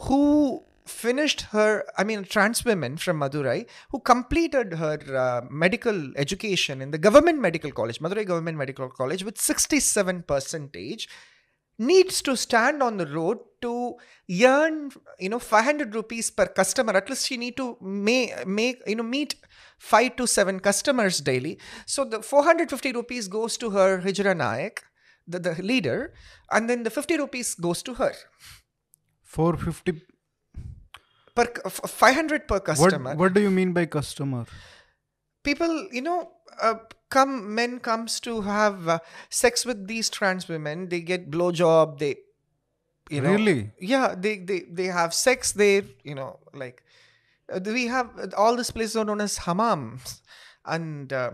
who 0.06 0.62
finished 0.86 1.42
her 1.52 1.84
i 1.98 2.02
mean 2.02 2.22
trans 2.24 2.64
woman 2.64 2.96
from 2.96 3.20
madurai 3.22 3.58
who 3.90 3.98
completed 4.00 4.72
her 4.82 4.96
uh, 5.24 5.40
medical 5.64 5.98
education 6.16 6.82
in 6.82 6.90
the 6.90 6.98
government 7.06 7.38
medical 7.38 7.70
college 7.70 8.00
madurai 8.00 8.26
government 8.30 8.58
medical 8.58 8.88
college 8.88 9.22
with 9.28 9.38
67 9.38 10.22
percentage 10.22 11.08
needs 11.80 12.20
to 12.20 12.36
stand 12.36 12.82
on 12.82 12.98
the 12.98 13.06
road 13.06 13.38
to 13.62 13.94
earn 14.44 14.90
you 15.18 15.30
know 15.30 15.38
500 15.38 15.94
rupees 15.94 16.30
per 16.30 16.46
customer. 16.46 16.94
At 16.96 17.08
least 17.08 17.26
she 17.26 17.38
need 17.38 17.56
to 17.56 17.76
make, 17.80 18.46
make 18.46 18.82
you 18.86 18.96
know 18.96 19.02
meet 19.02 19.34
5 19.78 20.16
to 20.16 20.26
7 20.26 20.60
customers 20.60 21.20
daily. 21.20 21.58
So 21.86 22.04
the 22.04 22.22
450 22.22 22.92
rupees 22.92 23.28
goes 23.28 23.56
to 23.58 23.70
her 23.70 24.02
hijra 24.02 24.36
naik 24.36 24.82
the, 25.26 25.38
the 25.38 25.62
leader 25.62 26.12
and 26.50 26.68
then 26.68 26.82
the 26.82 26.90
50 26.90 27.16
rupees 27.16 27.54
goes 27.54 27.82
to 27.82 27.94
her 27.94 28.12
450. 29.34 30.02
per 31.34 31.46
500 31.70 32.46
per 32.48 32.60
customer 32.60 33.10
What, 33.10 33.18
what 33.18 33.34
do 33.34 33.40
you 33.40 33.50
mean 33.50 33.72
by 33.72 33.86
customer? 33.86 34.44
people 35.42 35.74
you 35.92 36.02
know 36.02 36.32
uh, 36.60 36.74
come 37.08 37.54
men 37.54 37.78
comes 37.80 38.20
to 38.20 38.40
have 38.42 38.88
uh, 38.88 38.98
sex 39.30 39.64
with 39.64 39.86
these 39.92 40.10
trans 40.10 40.48
women 40.48 40.88
they 40.88 41.00
get 41.00 41.30
blowjob 41.30 41.98
they 42.02 42.16
you 43.08 43.20
know 43.22 43.32
Really? 43.36 43.70
yeah 43.80 44.14
they 44.26 44.34
they 44.50 44.60
they 44.80 44.86
have 44.98 45.14
sex 45.14 45.52
there 45.52 45.84
you 46.04 46.14
know 46.14 46.38
like 46.52 46.82
uh, 47.52 47.60
we 47.78 47.86
have 47.86 48.10
all 48.36 48.56
these 48.56 48.70
places 48.70 48.96
are 48.96 49.04
known 49.04 49.20
as 49.28 49.38
hammams 49.46 50.20
and 50.66 51.12
uh, 51.12 51.30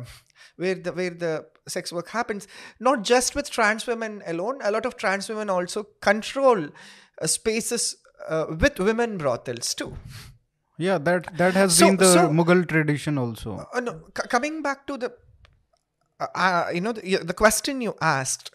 where 0.56 0.74
the 0.76 0.92
where 0.92 1.10
the 1.24 1.32
sex 1.66 1.92
work 1.92 2.08
happens 2.10 2.46
not 2.78 3.02
just 3.02 3.34
with 3.34 3.50
trans 3.50 3.86
women 3.88 4.22
alone 4.34 4.58
a 4.62 4.70
lot 4.70 4.86
of 4.86 4.96
trans 4.96 5.28
women 5.28 5.50
also 5.50 5.82
control 6.10 6.64
uh, 6.66 6.70
spaces 7.24 7.96
uh, 8.28 8.46
with 8.60 8.78
women 8.78 9.16
brothels 9.18 9.74
too. 9.74 9.96
Yeah, 10.78 10.98
that 10.98 11.36
that 11.38 11.54
has 11.54 11.76
So- 11.78 11.86
been 11.86 11.96
the 11.96 12.12
so- 12.12 12.28
Mughal 12.28 12.68
tradition 12.68 13.18
also. 13.18 13.66
uh, 13.74 13.80
no, 13.80 13.92
c- 14.16 14.28
coming 14.28 14.62
back 14.62 14.86
to 14.88 14.96
the 14.98 15.12
uh, 16.20 16.26
uh, 16.34 16.70
you 16.74 16.80
know 16.80 16.92
the, 16.92 17.16
the 17.18 17.34
question 17.34 17.80
you 17.80 17.94
asked 18.00 18.50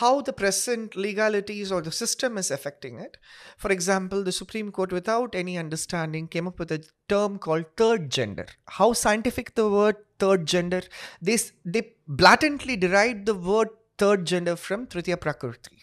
how 0.00 0.20
the 0.20 0.32
present 0.34 0.94
legalities 0.96 1.72
or 1.72 1.80
the 1.80 1.90
system 1.90 2.36
is 2.36 2.50
affecting 2.50 2.98
it. 2.98 3.16
For 3.56 3.70
example 3.72 4.22
the 4.22 4.32
supreme 4.32 4.70
court 4.70 4.92
without 4.92 5.34
any 5.34 5.56
understanding 5.56 6.28
came 6.28 6.46
up 6.46 6.58
with 6.58 6.70
a 6.72 6.84
term 7.08 7.38
called 7.38 7.64
third 7.78 8.10
gender. 8.10 8.46
How 8.66 8.92
scientific 8.92 9.54
the 9.54 9.68
word 9.70 9.96
third 10.18 10.44
gender 10.46 10.82
they 11.22 11.38
they 11.64 11.94
blatantly 12.06 12.76
derived 12.76 13.24
the 13.24 13.34
word 13.34 13.68
third 13.96 14.26
gender 14.26 14.56
from 14.56 14.86
tritiya 14.86 15.18
prakriti 15.26 15.78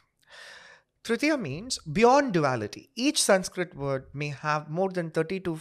Tritiya 1.05 1.39
means 1.39 1.77
beyond 1.79 2.33
duality. 2.33 2.89
Each 2.95 3.21
Sanskrit 3.21 3.75
word 3.75 4.05
may 4.13 4.29
have 4.29 4.69
more 4.69 4.89
than 4.89 5.11
30 5.11 5.39
to 5.41 5.59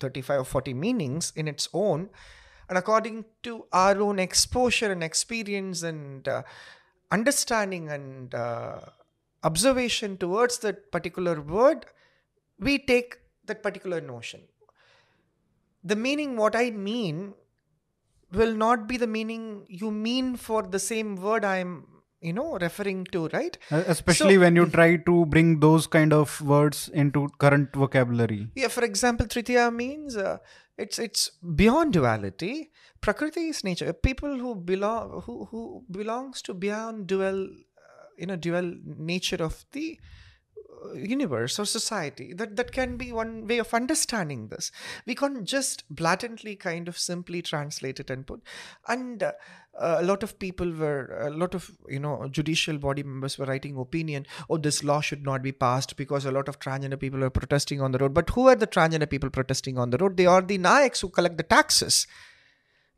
35 0.00 0.40
or 0.40 0.44
40 0.44 0.74
meanings 0.74 1.32
in 1.36 1.46
its 1.46 1.68
own. 1.74 2.08
And 2.68 2.78
according 2.78 3.26
to 3.42 3.66
our 3.72 4.00
own 4.00 4.18
exposure 4.18 4.90
and 4.90 5.04
experience 5.04 5.82
and 5.82 6.26
uh, 6.26 6.42
understanding 7.10 7.90
and 7.90 8.34
uh, 8.34 8.80
observation 9.42 10.16
towards 10.16 10.58
that 10.60 10.90
particular 10.90 11.40
word, 11.40 11.84
we 12.58 12.78
take 12.78 13.16
that 13.44 13.62
particular 13.62 14.00
notion. 14.00 14.40
The 15.84 15.96
meaning, 15.96 16.36
what 16.36 16.56
I 16.56 16.70
mean, 16.70 17.34
will 18.32 18.54
not 18.54 18.86
be 18.86 18.96
the 18.96 19.06
meaning 19.06 19.66
you 19.68 19.90
mean 19.90 20.36
for 20.36 20.62
the 20.62 20.78
same 20.78 21.16
word 21.16 21.44
I'm, 21.44 21.86
you 22.20 22.32
know, 22.32 22.58
referring 22.58 23.04
to, 23.12 23.28
right? 23.28 23.56
Uh, 23.70 23.82
Especially 23.86 24.34
So- 24.34 24.40
when 24.40 24.56
you 24.56 24.66
try 24.66 24.96
to 24.96 25.26
bring 25.26 25.60
those 25.60 25.86
kind 25.86 26.12
of 26.12 26.40
words 26.40 26.88
into 26.92 27.28
current 27.38 27.74
vocabulary. 27.74 28.48
Yeah, 28.54 28.68
for 28.68 28.84
example, 28.84 29.26
Tritiya 29.26 29.72
means 29.74 30.16
uh, 30.16 30.38
it's 30.76 30.98
it's 30.98 31.30
beyond 31.62 31.92
duality. 31.92 32.70
Prakriti 33.00 33.48
is 33.48 33.62
nature. 33.62 33.92
People 33.92 34.36
who 34.38 34.54
belong 34.56 35.22
who 35.26 35.44
who 35.50 35.84
belongs 35.90 36.42
to 36.42 36.54
beyond 36.54 37.06
dual, 37.06 37.44
uh, 37.44 38.06
you 38.16 38.26
know, 38.26 38.36
dual 38.36 38.74
nature 39.12 39.42
of 39.42 39.64
the 39.72 40.00
uh, 40.84 40.94
universe 40.94 41.58
or 41.58 41.64
society. 41.64 42.32
That 42.32 42.56
that 42.56 42.72
can 42.72 42.96
be 42.96 43.12
one 43.12 43.46
way 43.46 43.58
of 43.58 43.72
understanding 43.74 44.48
this. 44.48 44.70
We 45.06 45.14
can't 45.14 45.44
just 45.44 45.84
blatantly 45.90 46.56
kind 46.56 46.88
of 46.88 46.98
simply 46.98 47.42
translate 47.42 48.00
it 48.00 48.10
and 48.10 48.26
put. 48.26 48.42
And 48.88 49.22
uh, 49.22 49.32
a 49.78 50.02
lot 50.02 50.22
of 50.22 50.38
people 50.38 50.70
were 50.72 51.18
a 51.20 51.30
lot 51.30 51.54
of 51.54 51.70
you 51.88 51.98
know 51.98 52.28
judicial 52.30 52.78
body 52.78 53.02
members 53.02 53.38
were 53.38 53.46
writing 53.46 53.76
opinion 53.76 54.26
oh 54.50 54.56
this 54.56 54.82
law 54.84 55.00
should 55.00 55.24
not 55.24 55.42
be 55.42 55.52
passed 55.52 55.96
because 55.96 56.24
a 56.24 56.32
lot 56.32 56.48
of 56.48 56.58
transgender 56.58 56.98
people 56.98 57.22
are 57.24 57.30
protesting 57.30 57.80
on 57.80 57.92
the 57.92 57.98
road 57.98 58.12
but 58.12 58.30
who 58.30 58.48
are 58.48 58.56
the 58.56 58.66
transgender 58.66 59.08
people 59.08 59.30
protesting 59.30 59.78
on 59.78 59.90
the 59.90 59.98
road 59.98 60.16
they 60.16 60.26
are 60.26 60.42
the 60.42 60.58
nayaks 60.58 61.00
who 61.00 61.08
collect 61.08 61.36
the 61.36 61.42
taxes 61.42 62.06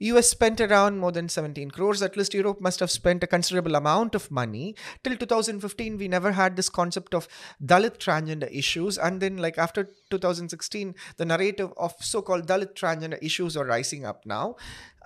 US 0.01 0.31
spent 0.31 0.61
around 0.63 0.99
more 0.99 1.13
than 1.13 1.29
17 1.29 1.71
crores. 1.71 2.01
At 2.01 2.17
least 2.17 2.33
Europe 2.33 2.61
must 2.61 2.81
have 2.81 2.91
spent 2.91 3.23
a 3.23 3.27
considerable 3.27 3.75
amount 3.75 4.15
of 4.15 4.31
money. 4.31 4.75
Till 5.05 5.15
2015, 5.15 5.99
we 5.99 6.09
never 6.09 6.33
had 6.33 6.57
this 6.57 6.71
concept 6.71 7.15
of 7.15 7.29
Dalit 7.63 7.99
transgender 7.99 8.51
issues. 8.51 8.97
And 8.97 9.21
then, 9.21 9.37
like 9.37 9.59
after 9.59 9.91
2016, 10.09 10.95
the 11.19 11.27
narrative 11.27 11.75
of 11.77 11.93
so 12.01 12.23
called 12.23 12.47
Dalit 12.47 12.73
transgender 12.75 13.19
issues 13.23 13.59
are 13.59 13.67
rising 13.67 14.07
up 14.07 14.25
now. 14.25 14.57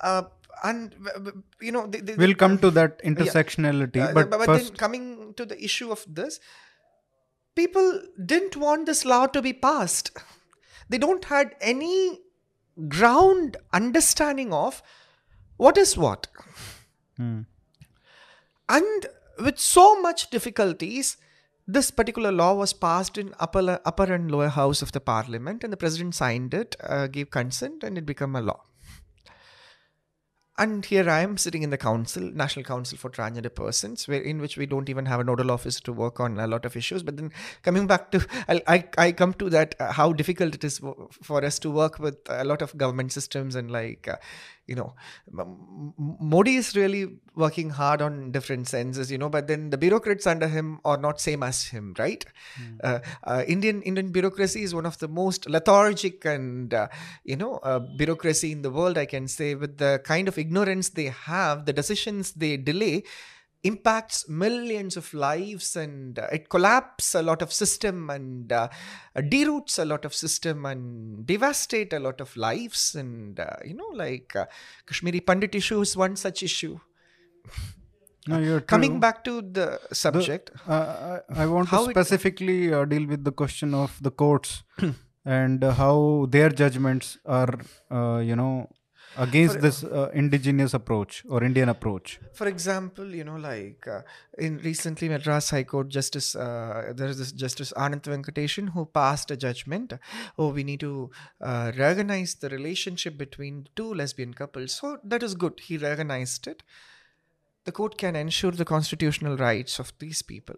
Uh, 0.00 0.22
and 0.62 0.94
you 1.60 1.72
know, 1.72 1.86
they, 1.86 2.00
they, 2.00 2.14
We'll 2.14 2.34
come 2.34 2.58
to 2.58 2.70
that 2.72 3.02
intersectionality, 3.02 4.00
uh, 4.00 4.12
but, 4.12 4.30
but, 4.30 4.46
first, 4.46 4.68
then 4.68 4.76
coming 4.76 5.34
to 5.36 5.44
the 5.44 5.62
issue 5.62 5.90
of 5.90 6.04
this, 6.08 6.40
people 7.54 8.00
didn't 8.24 8.56
want 8.56 8.86
this 8.86 9.04
law 9.04 9.26
to 9.26 9.42
be 9.42 9.52
passed. 9.52 10.16
They 10.88 10.98
don't 10.98 11.24
had 11.24 11.54
any 11.60 12.20
ground 12.88 13.56
understanding 13.72 14.52
of 14.52 14.82
what 15.56 15.78
is 15.78 15.96
what. 15.96 16.26
Hmm. 17.16 17.42
And 18.68 19.06
with 19.38 19.58
so 19.58 20.00
much 20.00 20.30
difficulties, 20.30 21.16
this 21.66 21.90
particular 21.90 22.30
law 22.30 22.54
was 22.54 22.72
passed 22.72 23.16
in 23.16 23.34
upper 23.40 23.80
upper 23.84 24.12
and 24.12 24.30
lower 24.30 24.48
house 24.48 24.82
of 24.82 24.92
the 24.92 25.00
parliament, 25.00 25.64
and 25.64 25.72
the 25.72 25.76
president 25.76 26.14
signed 26.14 26.52
it, 26.52 26.76
uh, 26.82 27.06
gave 27.06 27.30
consent, 27.30 27.82
and 27.82 27.96
it 27.96 28.04
became 28.04 28.36
a 28.36 28.40
law. 28.40 28.62
And 30.56 30.84
here 30.84 31.10
I 31.10 31.22
am 31.22 31.36
sitting 31.36 31.64
in 31.64 31.70
the 31.70 31.76
council, 31.76 32.22
National 32.22 32.64
Council 32.64 32.96
for 32.96 33.10
Transgender 33.10 33.52
Persons, 33.52 34.06
where 34.06 34.20
in 34.20 34.40
which 34.40 34.56
we 34.56 34.66
don't 34.66 34.88
even 34.88 35.06
have 35.06 35.18
a 35.18 35.24
nodal 35.24 35.50
officer 35.50 35.80
to 35.82 35.92
work 35.92 36.20
on 36.20 36.38
a 36.38 36.46
lot 36.46 36.64
of 36.64 36.76
issues. 36.76 37.02
But 37.02 37.16
then 37.16 37.32
coming 37.62 37.88
back 37.88 38.12
to, 38.12 38.24
I, 38.48 38.62
I, 38.68 38.84
I 38.96 39.12
come 39.12 39.34
to 39.34 39.50
that 39.50 39.74
uh, 39.80 39.90
how 39.90 40.12
difficult 40.12 40.54
it 40.54 40.62
is 40.62 40.80
for, 41.22 41.44
us 41.44 41.58
to 41.58 41.70
work 41.70 41.98
with 41.98 42.18
a 42.28 42.44
lot 42.44 42.62
of 42.62 42.76
government 42.76 43.10
systems 43.10 43.56
and 43.56 43.68
like, 43.68 44.06
uh, 44.06 44.16
you 44.66 44.74
know, 44.74 44.94
Modi 45.98 46.56
is 46.56 46.74
really 46.74 47.18
working 47.34 47.70
hard 47.70 48.00
on 48.00 48.32
different 48.32 48.68
senses, 48.68 49.10
you 49.10 49.18
know, 49.18 49.28
but 49.28 49.46
then 49.46 49.70
the 49.70 49.76
bureaucrats 49.76 50.26
under 50.26 50.48
him 50.48 50.80
are 50.84 50.96
not 50.96 51.20
same 51.20 51.42
as 51.42 51.64
him, 51.64 51.94
right? 51.98 52.24
Uh, 52.82 52.98
uh, 53.24 53.44
Indian 53.46 53.82
Indian 53.82 54.10
bureaucracy 54.10 54.62
is 54.62 54.74
one 54.74 54.86
of 54.86 54.98
the 54.98 55.08
most 55.08 55.48
lethargic 55.48 56.24
and 56.24 56.72
uh, 56.72 56.88
you 57.24 57.36
know 57.36 57.56
uh, 57.58 57.78
bureaucracy 57.78 58.52
in 58.52 58.62
the 58.62 58.70
world. 58.70 58.96
I 58.96 59.06
can 59.06 59.28
say 59.28 59.54
with 59.54 59.78
the 59.78 60.00
kind 60.04 60.28
of 60.28 60.38
ignorance 60.38 60.90
they 60.90 61.12
have, 61.26 61.66
the 61.66 61.72
decisions 61.72 62.32
they 62.32 62.56
delay 62.56 63.04
impacts 63.64 64.28
millions 64.28 64.96
of 64.96 65.12
lives 65.14 65.74
and 65.74 66.18
uh, 66.18 66.26
it 66.30 66.48
collapses 66.48 67.14
a 67.14 67.22
lot 67.22 67.40
of 67.42 67.52
system 67.52 68.10
and 68.10 68.52
uh, 68.52 68.68
deroots 69.30 69.78
a 69.78 69.84
lot 69.84 70.04
of 70.04 70.14
system 70.14 70.66
and 70.66 71.26
devastate 71.26 71.92
a 71.92 71.98
lot 71.98 72.20
of 72.20 72.36
lives 72.36 72.94
and 72.94 73.40
uh, 73.40 73.56
you 73.64 73.74
know 73.74 73.90
like 73.94 74.36
uh, 74.36 74.44
kashmiri 74.86 75.20
pandit 75.20 75.54
issue 75.54 75.80
is 75.80 75.96
one 75.96 76.16
such 76.16 76.42
issue. 76.42 76.78
No, 78.26 78.38
you're 78.38 78.60
coming 78.62 79.00
back 79.00 79.22
to 79.24 79.42
the 79.42 79.78
subject. 79.92 80.50
Uh, 80.66 81.18
I, 81.28 81.42
I 81.42 81.46
want 81.46 81.68
to 81.68 81.76
it- 81.76 81.90
specifically 81.90 82.72
uh, 82.72 82.86
deal 82.86 83.06
with 83.06 83.22
the 83.22 83.32
question 83.32 83.74
of 83.74 83.98
the 84.02 84.10
courts 84.10 84.62
and 85.26 85.62
uh, 85.62 85.72
how 85.72 86.26
their 86.30 86.48
judgments 86.48 87.18
are, 87.26 87.58
uh, 87.90 88.20
you 88.20 88.34
know, 88.34 88.70
against 89.16 89.54
For- 89.54 89.60
this 89.60 89.84
uh, 89.84 90.10
indigenous 90.14 90.74
approach 90.74 91.24
or 91.28 91.42
Indian 91.44 91.68
approach. 91.68 92.18
for 92.32 92.46
example 92.48 93.14
you 93.14 93.24
know 93.24 93.36
like 93.36 93.86
uh, 93.86 94.00
in 94.38 94.58
recently 94.58 95.08
madras 95.08 95.50
high 95.50 95.62
court 95.62 95.88
justice 95.88 96.34
uh, 96.34 96.92
there 96.94 97.08
is 97.08 97.18
this 97.18 97.32
justice 97.32 97.72
anand 97.84 98.02
venkatesh 98.14 98.56
who 98.76 98.84
passed 99.00 99.30
a 99.30 99.36
judgment 99.36 99.92
oh 100.38 100.48
we 100.58 100.64
need 100.64 100.80
to 100.80 101.10
uh, 101.40 101.72
recognize 101.76 102.34
the 102.36 102.48
relationship 102.48 103.16
between 103.18 103.66
two 103.76 103.92
lesbian 103.94 104.34
couples. 104.34 104.72
So 104.74 104.98
that 105.04 105.22
is 105.22 105.34
good. 105.34 105.60
He 105.60 105.76
recognized 105.78 106.46
it. 106.46 106.62
The 107.64 107.72
court 107.72 107.96
can 107.96 108.14
ensure 108.16 108.50
the 108.50 108.64
constitutional 108.64 109.36
rights 109.36 109.78
of 109.78 109.92
these 109.98 110.20
people. 110.22 110.56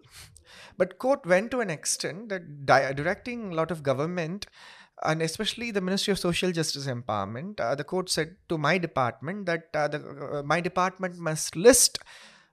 But 0.77 0.99
court 0.99 1.27
went 1.27 1.51
to 1.53 1.61
an 1.61 1.71
extent 1.71 2.29
that 2.31 2.67
di- 2.67 2.93
directing 2.93 3.53
a 3.53 3.55
lot 3.55 3.71
of 3.71 3.83
government 3.83 4.47
and 5.05 5.23
especially 5.23 5.71
the 5.71 5.81
ministry 5.81 6.13
of 6.13 6.19
social 6.19 6.51
justice 6.53 6.87
empowerment 6.87 7.61
uh, 7.61 7.75
the 7.75 7.85
court 7.85 8.09
said 8.11 8.37
to 8.49 8.57
my 8.59 8.79
department 8.79 9.47
that 9.47 9.69
uh, 9.75 9.89
the, 9.89 9.99
uh, 9.99 10.43
my 10.43 10.61
department 10.61 11.17
must 11.19 11.55
list 11.55 11.99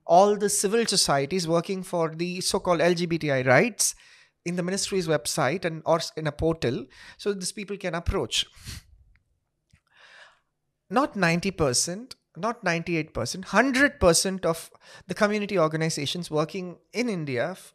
all 0.05 0.35
the 0.35 0.49
civil 0.49 0.85
societies 0.85 1.47
working 1.47 1.81
for 1.83 2.09
the 2.09 2.41
so-called 2.41 2.79
lgbti 2.79 3.45
rights 3.45 3.95
in 4.45 4.55
the 4.55 4.63
ministry's 4.63 5.07
website 5.07 5.65
and 5.65 5.81
or 5.85 5.99
in 6.17 6.27
a 6.27 6.31
portal 6.31 6.85
so 7.17 7.33
these 7.33 7.51
people 7.51 7.77
can 7.77 7.95
approach. 7.95 8.45
Not 10.89 11.15
90% 11.15 12.15
not 12.35 12.63
98% 12.65 13.13
100% 13.13 14.45
of 14.45 14.71
the 15.07 15.13
community 15.13 15.59
organizations 15.59 16.31
working 16.31 16.77
in 16.91 17.07
india 17.07 17.51
f- 17.51 17.73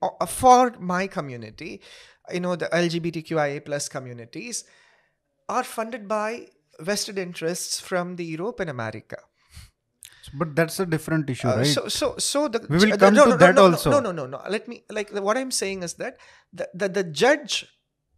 uh, 0.00 0.24
for 0.24 0.70
my 0.78 1.06
community 1.06 1.82
you 2.32 2.40
know 2.40 2.56
the 2.56 2.66
lgbtqia 2.66 3.64
plus 3.64 3.88
communities 3.88 4.64
are 5.48 5.64
funded 5.64 6.06
by 6.06 6.46
vested 6.80 7.18
interests 7.18 7.80
from 7.80 8.16
the 8.16 8.24
europe 8.24 8.60
and 8.60 8.70
america 8.70 9.18
But 10.32 10.54
that's 10.56 10.78
a 10.80 10.86
different 10.86 11.28
issue, 11.28 11.48
uh, 11.48 11.56
right? 11.56 11.66
So, 11.66 11.88
so, 11.88 12.16
so 12.16 12.48
the 12.48 12.64
We 12.68 12.78
will 12.78 12.96
come 12.96 13.14
no, 13.14 13.24
to 13.24 13.30
no, 13.30 13.34
no, 13.34 13.36
that 13.38 13.54
no, 13.54 13.64
also. 13.64 13.90
No, 13.90 14.00
no, 14.00 14.12
no, 14.12 14.26
no. 14.26 14.40
Let 14.48 14.68
me 14.68 14.84
like 14.88 15.10
what 15.12 15.36
I'm 15.36 15.50
saying 15.50 15.82
is 15.82 15.94
that 15.94 16.18
the, 16.52 16.68
the 16.74 16.88
the 16.88 17.04
judge 17.04 17.66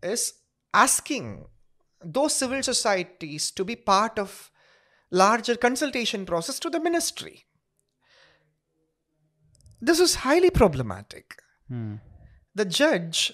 is 0.03 0.35
asking 0.73 1.47
those 2.05 2.35
civil 2.35 2.63
societies 2.63 3.51
to 3.53 3.65
be 3.65 3.75
part 3.75 4.19
of 4.19 4.51
larger 5.11 5.57
consultation 5.57 6.27
process 6.27 6.59
to 6.61 6.71
the 6.71 6.81
ministry. 6.81 7.47
This 9.81 10.01
is 10.01 10.17
highly 10.17 10.51
problematic. 10.51 11.37
Hmm. 11.69 11.97
The 12.55 12.65
judge 12.65 13.33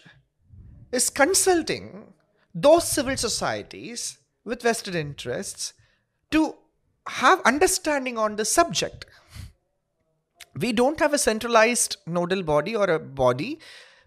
is 0.93 1.11
consulting 1.11 2.13
those 2.55 2.89
civil 2.89 3.17
societies 3.17 4.19
with 4.45 4.63
vested 4.63 4.95
interests 4.95 5.73
to 6.31 6.55
have 7.07 7.41
understanding 7.43 8.19
on 8.19 8.37
the 8.37 8.45
subject 8.45 9.07
we 10.55 10.73
don't 10.73 10.99
have 10.99 11.15
a 11.15 11.19
centralized 11.19 11.97
nodal 12.07 12.43
body 12.43 12.75
or 12.75 12.91
a 12.91 12.99
body 12.99 13.59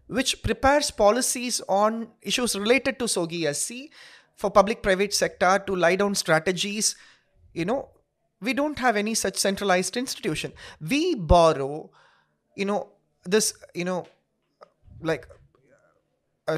which 0.07 0.43
prepares 0.43 0.91
policies 0.91 1.61
on 1.69 2.07
issues 2.21 2.55
related 2.55 2.99
to 2.99 3.05
SOGIESC 3.05 3.89
for 4.35 4.51
public 4.51 4.83
private 4.83 5.13
sector 5.13 5.63
to 5.65 5.75
lie 5.75 5.95
down 5.95 6.15
strategies. 6.15 6.95
You 7.53 7.65
know, 7.65 7.89
we 8.41 8.53
don't 8.53 8.77
have 8.79 8.97
any 8.97 9.13
such 9.13 9.37
centralized 9.37 9.95
institution. 9.95 10.51
We 10.81 11.15
borrow, 11.15 11.89
you 12.55 12.65
know, 12.65 12.89
this, 13.23 13.53
you 13.73 13.85
know, 13.85 14.07
like 15.01 15.27
uh, 16.47 16.57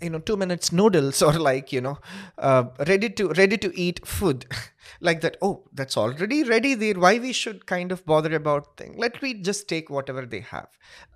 you 0.00 0.10
know 0.10 0.18
two 0.18 0.36
minutes 0.36 0.72
noodles 0.72 1.22
or 1.28 1.32
like 1.32 1.72
you 1.72 1.80
know 1.80 1.98
uh, 2.38 2.64
ready 2.86 3.10
to 3.10 3.28
ready 3.30 3.56
to 3.58 3.78
eat 3.78 4.06
food. 4.06 4.46
Like 5.00 5.20
that 5.22 5.36
oh 5.42 5.64
that's 5.72 5.96
already 5.96 6.44
ready 6.44 6.74
there 6.74 6.94
why 6.94 7.18
we 7.18 7.32
should 7.32 7.66
kind 7.66 7.90
of 7.90 8.06
bother 8.06 8.34
about 8.34 8.76
thing? 8.76 8.94
Let 8.96 9.20
me 9.20 9.34
just 9.34 9.68
take 9.68 9.90
whatever 9.90 10.24
they 10.24 10.40
have. 10.40 10.68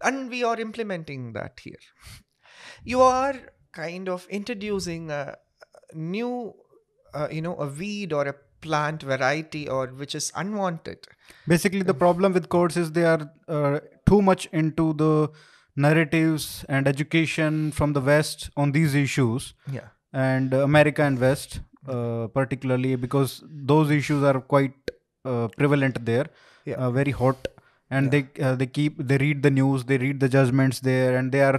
And 0.02 0.28
we 0.28 0.42
are 0.42 0.60
implementing 0.60 1.32
that 1.34 1.60
here. 1.62 1.78
You 2.84 3.00
are 3.00 3.36
kind 3.72 4.08
of 4.08 4.26
introducing 4.28 5.10
a 5.10 5.36
new 5.94 6.54
uh, 7.14 7.28
you 7.30 7.42
know 7.42 7.56
a 7.56 7.66
weed 7.68 8.12
or 8.12 8.26
a 8.26 8.34
plant 8.60 9.02
variety 9.02 9.68
or 9.68 9.86
which 9.86 10.14
is 10.14 10.32
unwanted. 10.34 11.06
Basically, 11.46 11.82
the 11.82 11.94
problem 11.94 12.32
with 12.32 12.48
courts 12.48 12.76
is 12.76 12.92
they 12.92 13.04
are 13.04 13.30
uh, 13.48 13.80
too 14.06 14.20
much 14.20 14.46
into 14.52 14.92
the 14.94 15.30
narratives 15.86 16.44
and 16.68 16.88
education 16.94 17.58
from 17.78 17.92
the 17.98 18.00
West 18.10 18.50
on 18.56 18.72
these 18.78 18.94
issues, 19.06 19.54
yeah. 19.78 19.88
And 20.12 20.52
uh, 20.54 20.60
America 20.68 21.02
and 21.08 21.18
West, 21.24 21.60
uh, 21.88 22.26
particularly 22.38 22.96
because 22.96 23.42
those 23.72 23.90
issues 23.98 24.24
are 24.30 24.40
quite 24.54 24.74
uh, 25.24 25.46
prevalent 25.60 26.04
there, 26.10 26.26
Yeah. 26.70 26.76
uh, 26.84 26.90
very 26.96 27.12
hot, 27.20 27.46
and 27.98 28.10
they 28.14 28.22
uh, 28.46 28.54
they 28.62 28.66
keep 28.78 28.96
they 29.12 29.18
read 29.26 29.38
the 29.46 29.52
news, 29.60 29.84
they 29.90 29.98
read 30.06 30.18
the 30.24 30.30
judgments 30.36 30.80
there, 30.90 31.12
and 31.20 31.30
they 31.36 31.42
are 31.50 31.58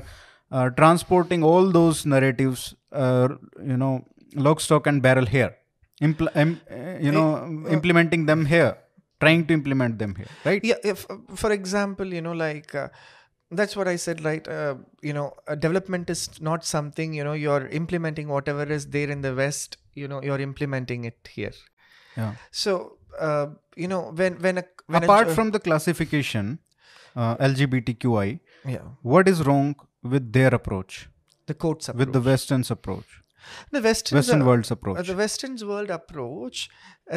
uh, 0.51 0.67
transporting 0.81 1.43
all 1.51 1.71
those 1.79 2.05
narratives, 2.15 2.61
uh, 3.05 3.27
you 3.71 3.77
know, 3.83 3.93
lock, 4.47 4.59
stock, 4.67 4.85
and 4.93 5.01
barrel 5.07 5.25
here, 5.37 5.51
Impl- 6.09 6.33
uh, 6.43 6.99
you 7.07 7.11
know, 7.17 7.27
implementing 7.77 8.25
them 8.31 8.45
here, 8.53 8.71
trying 9.23 9.45
to 9.47 9.53
implement 9.59 9.97
them 10.03 10.13
here, 10.21 10.31
right? 10.49 10.63
yeah 10.73 10.79
if 10.93 11.05
for 11.45 11.51
example 11.59 12.07
you 12.19 12.21
know 12.27 12.35
like 12.45 12.75
uh, 12.83 12.87
that's 13.51 13.75
what 13.75 13.87
i 13.87 13.95
said 13.95 14.23
right? 14.23 14.47
Uh, 14.47 14.75
you 15.01 15.13
know 15.13 15.33
development 15.59 16.09
is 16.09 16.41
not 16.41 16.65
something 16.65 17.13
you 17.13 17.23
know 17.23 17.33
you're 17.33 17.67
implementing 17.67 18.27
whatever 18.27 18.63
is 18.63 18.87
there 18.87 19.09
in 19.09 19.21
the 19.21 19.33
west 19.35 19.77
you 19.93 20.07
know 20.07 20.21
you're 20.21 20.39
implementing 20.39 21.05
it 21.05 21.29
here. 21.31 21.53
Yeah. 22.17 22.35
so 22.51 22.97
uh, 23.19 23.47
you 23.75 23.87
know 23.87 24.11
when 24.11 24.35
when 24.39 24.57
a 24.57 24.65
when 24.87 25.03
Apart 25.03 25.29
a, 25.29 25.35
from 25.35 25.51
the 25.51 25.59
classification, 25.59 26.59
uh, 27.15 27.37
LGBTQI, 27.37 28.39
yeah. 28.65 28.79
what 29.01 29.27
is 29.27 29.45
wrong 29.45 29.75
with 30.03 30.31
their 30.33 30.53
approach, 30.53 31.09
the 31.47 31.53
courts 31.53 31.89
approach. 31.89 31.99
with 31.99 32.13
the 32.13 32.21
Western's 32.21 32.71
approach, 32.71 33.20
the 33.71 33.81
western 33.81 34.17
Western 34.17 34.45
world's 34.45 34.71
uh, 34.71 34.73
approach? 34.75 35.07
the 35.07 35.15
western's 35.15 35.63
world 35.65 35.89
approach 35.89 36.69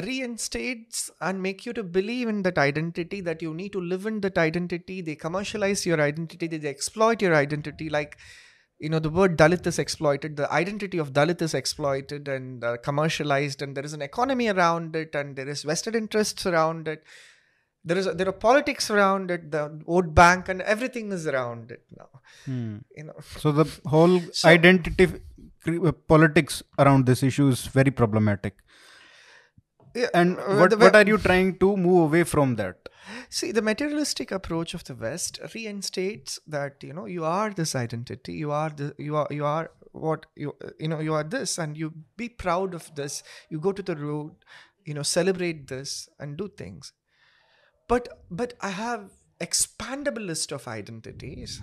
reinstates 0.03 1.11
and 1.20 1.43
make 1.43 1.66
you 1.66 1.72
to 1.72 1.83
believe 1.83 2.29
in 2.29 2.43
that 2.43 2.59
identity 2.59 3.20
that 3.20 3.43
you 3.43 3.53
need 3.55 3.72
to 3.72 3.81
live 3.81 4.07
in 4.07 4.20
that 4.20 4.39
identity. 4.39 5.01
They 5.01 5.14
commercialize 5.14 5.85
your 5.87 6.01
identity. 6.01 6.47
They 6.47 6.68
exploit 6.68 7.22
your 7.22 7.35
identity. 7.35 7.89
Like 7.89 8.16
you 8.79 8.89
know 8.89 8.99
the 8.99 9.11
word 9.11 9.37
dalit 9.39 9.66
is 9.66 9.79
exploited. 9.79 10.37
The 10.37 10.51
identity 10.53 10.99
of 10.99 11.12
dalit 11.12 11.41
is 11.43 11.55
exploited 11.55 12.27
and 12.29 12.64
uh, 12.64 12.77
commercialized 12.79 13.62
and 13.62 13.77
there 13.77 13.85
is 13.85 13.93
an 13.93 14.03
economy 14.03 14.49
around 14.49 14.97
it 14.97 15.14
and 15.14 15.37
there 15.37 15.49
is 15.49 15.62
vested 15.62 15.95
interests 15.95 16.45
around 16.47 16.89
it. 16.89 17.05
There 17.87 17.99
is 17.99 18.07
there 18.16 18.29
are 18.29 18.33
politics 18.33 18.91
around 18.91 19.31
it. 19.31 19.51
The 19.51 19.81
vote 19.87 20.14
bank 20.14 20.49
and 20.49 20.62
everything 20.62 21.12
is 21.12 21.27
around 21.27 21.70
it 21.70 21.85
now. 21.97 22.09
Hmm. 22.47 22.79
you 22.97 23.05
know. 23.05 23.14
So 23.37 23.53
the 23.53 23.66
whole 23.87 24.20
So- 24.33 24.49
identity 24.49 25.05
uh, 25.05 25.18
politics 26.08 26.62
around 26.78 27.06
this 27.06 27.22
issue 27.22 27.48
is 27.48 27.66
very 27.66 27.90
problematic. 27.90 28.56
Yeah, 29.94 30.08
And 30.12 30.38
uh, 30.38 30.56
what 30.56 30.76
what 30.78 30.96
are 30.96 31.06
you 31.06 31.18
trying 31.18 31.58
to 31.58 31.76
move 31.76 32.06
away 32.06 32.24
from 32.24 32.56
that? 32.56 32.88
See, 33.28 33.52
the 33.52 33.62
materialistic 33.62 34.32
approach 34.32 34.74
of 34.74 34.82
the 34.84 34.94
West 34.94 35.38
reinstates 35.54 36.40
that 36.48 36.82
you 36.82 36.92
know 36.92 37.06
you 37.06 37.24
are 37.24 37.50
this 37.50 37.74
identity, 37.76 38.32
you 38.32 38.50
are 38.50 38.70
the 38.70 38.94
you 38.98 39.16
are 39.16 39.28
you 39.30 39.44
are 39.44 39.70
what 39.92 40.26
you 40.34 40.56
you 40.80 40.88
know 40.88 40.98
you 40.98 41.14
are 41.14 41.22
this, 41.22 41.58
and 41.58 41.76
you 41.76 41.92
be 42.16 42.28
proud 42.28 42.74
of 42.74 42.92
this. 42.96 43.22
You 43.50 43.60
go 43.60 43.72
to 43.72 43.82
the 43.82 43.94
road, 43.94 44.32
you 44.84 44.94
know, 44.94 45.02
celebrate 45.02 45.68
this 45.68 46.08
and 46.18 46.36
do 46.36 46.48
things. 46.48 46.92
But 47.86 48.08
but 48.30 48.54
I 48.60 48.70
have 48.70 49.10
expandable 49.40 50.26
list 50.26 50.52
of 50.52 50.66
identities. 50.66 51.60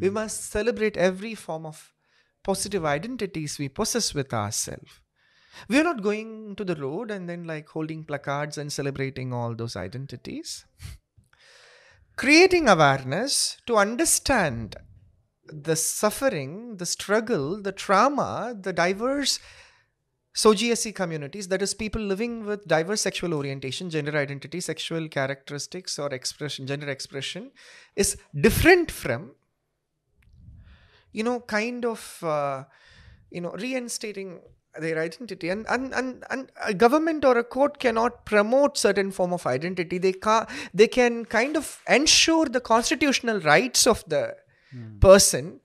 We 0.00 0.10
must 0.10 0.50
celebrate 0.50 0.96
every 0.96 1.34
form 1.34 1.66
of 1.66 1.92
positive 2.42 2.84
identities 2.84 3.58
we 3.58 3.68
possess 3.68 4.14
with 4.14 4.32
ourselves. 4.32 5.00
We 5.68 5.78
are 5.78 5.84
not 5.84 6.02
going 6.02 6.56
to 6.56 6.64
the 6.64 6.76
road 6.76 7.10
and 7.10 7.28
then 7.28 7.44
like 7.44 7.68
holding 7.68 8.04
placards 8.04 8.58
and 8.58 8.72
celebrating 8.72 9.32
all 9.32 9.54
those 9.54 9.76
identities. 9.76 10.64
Creating 12.16 12.68
awareness 12.68 13.58
to 13.66 13.76
understand 13.76 14.76
the 15.44 15.76
suffering, 15.76 16.76
the 16.76 16.86
struggle, 16.86 17.60
the 17.60 17.72
trauma, 17.72 18.56
the 18.58 18.72
diverse 18.72 19.38
SOGIESC 20.34 20.94
communities, 20.94 21.48
that 21.48 21.60
is, 21.60 21.74
people 21.74 22.00
living 22.00 22.46
with 22.46 22.66
diverse 22.66 23.02
sexual 23.02 23.34
orientation, 23.34 23.90
gender 23.90 24.16
identity, 24.16 24.60
sexual 24.60 25.08
characteristics, 25.08 25.98
or 25.98 26.08
expression, 26.08 26.66
gender 26.66 26.88
expression, 26.88 27.50
is 27.96 28.16
different 28.40 28.90
from, 28.90 29.32
you 31.12 31.22
know, 31.22 31.40
kind 31.40 31.84
of, 31.84 32.22
uh, 32.22 32.64
you 33.30 33.40
know, 33.40 33.52
reinstating 33.52 34.40
their 34.80 34.98
identity. 34.98 35.50
And, 35.50 35.66
and, 35.68 35.92
and, 35.92 36.24
and 36.30 36.50
a 36.64 36.72
government 36.72 37.24
or 37.24 37.36
a 37.38 37.44
court 37.44 37.78
cannot 37.78 38.24
promote 38.24 38.78
certain 38.78 39.10
form 39.10 39.32
of 39.32 39.46
identity. 39.46 39.98
They, 39.98 40.12
ca- 40.12 40.46
they 40.72 40.88
can 40.88 41.24
kind 41.26 41.56
of 41.56 41.80
ensure 41.88 42.46
the 42.46 42.60
constitutional 42.60 43.40
rights 43.40 43.86
of 43.86 44.02
the 44.08 44.36
person 45.00 45.60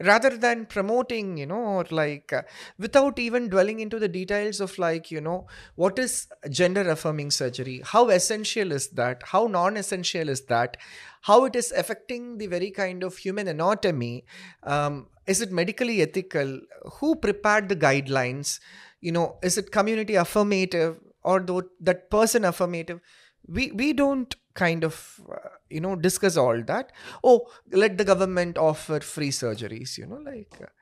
rather 0.00 0.36
than 0.36 0.64
promoting 0.66 1.36
you 1.36 1.46
know 1.46 1.62
or 1.78 1.86
like 1.90 2.32
uh, 2.32 2.42
without 2.78 3.18
even 3.18 3.48
dwelling 3.48 3.80
into 3.80 3.98
the 3.98 4.08
details 4.08 4.60
of 4.60 4.78
like 4.78 5.10
you 5.10 5.20
know 5.20 5.46
what 5.74 5.98
is 5.98 6.28
gender 6.50 6.88
affirming 6.88 7.30
surgery? 7.30 7.82
How 7.84 8.08
essential 8.08 8.72
is 8.72 8.88
that? 8.90 9.22
How 9.24 9.46
non 9.46 9.76
essential 9.76 10.28
is 10.28 10.42
that? 10.46 10.76
How 11.22 11.44
it 11.44 11.56
is 11.56 11.72
affecting 11.72 12.38
the 12.38 12.46
very 12.46 12.70
kind 12.70 13.02
of 13.02 13.16
human 13.16 13.48
anatomy? 13.48 14.24
Um, 14.62 15.08
is 15.26 15.40
it 15.40 15.50
medically 15.52 16.00
ethical? 16.00 16.60
Who 17.00 17.16
prepared 17.16 17.68
the 17.68 17.76
guidelines? 17.76 18.60
You 19.00 19.12
know 19.12 19.38
is 19.42 19.58
it 19.58 19.72
community 19.72 20.14
affirmative 20.14 20.98
or 21.22 21.40
though 21.40 21.62
that 21.80 22.10
person 22.10 22.44
affirmative? 22.44 23.00
We 23.46 23.70
we 23.72 23.92
don't 23.92 24.34
kind 24.62 24.84
of 24.88 24.98
uh, 25.32 25.48
you 25.70 25.80
know 25.80 25.94
discuss 25.96 26.36
all 26.36 26.62
that. 26.72 26.92
Oh 27.22 27.36
let 27.82 27.98
the 27.98 28.04
government 28.12 28.58
offer 28.58 29.00
free 29.00 29.30
surgeries 29.30 29.96
you 29.98 30.06
know 30.06 30.22
like 30.30 30.58
uh, 30.62 30.72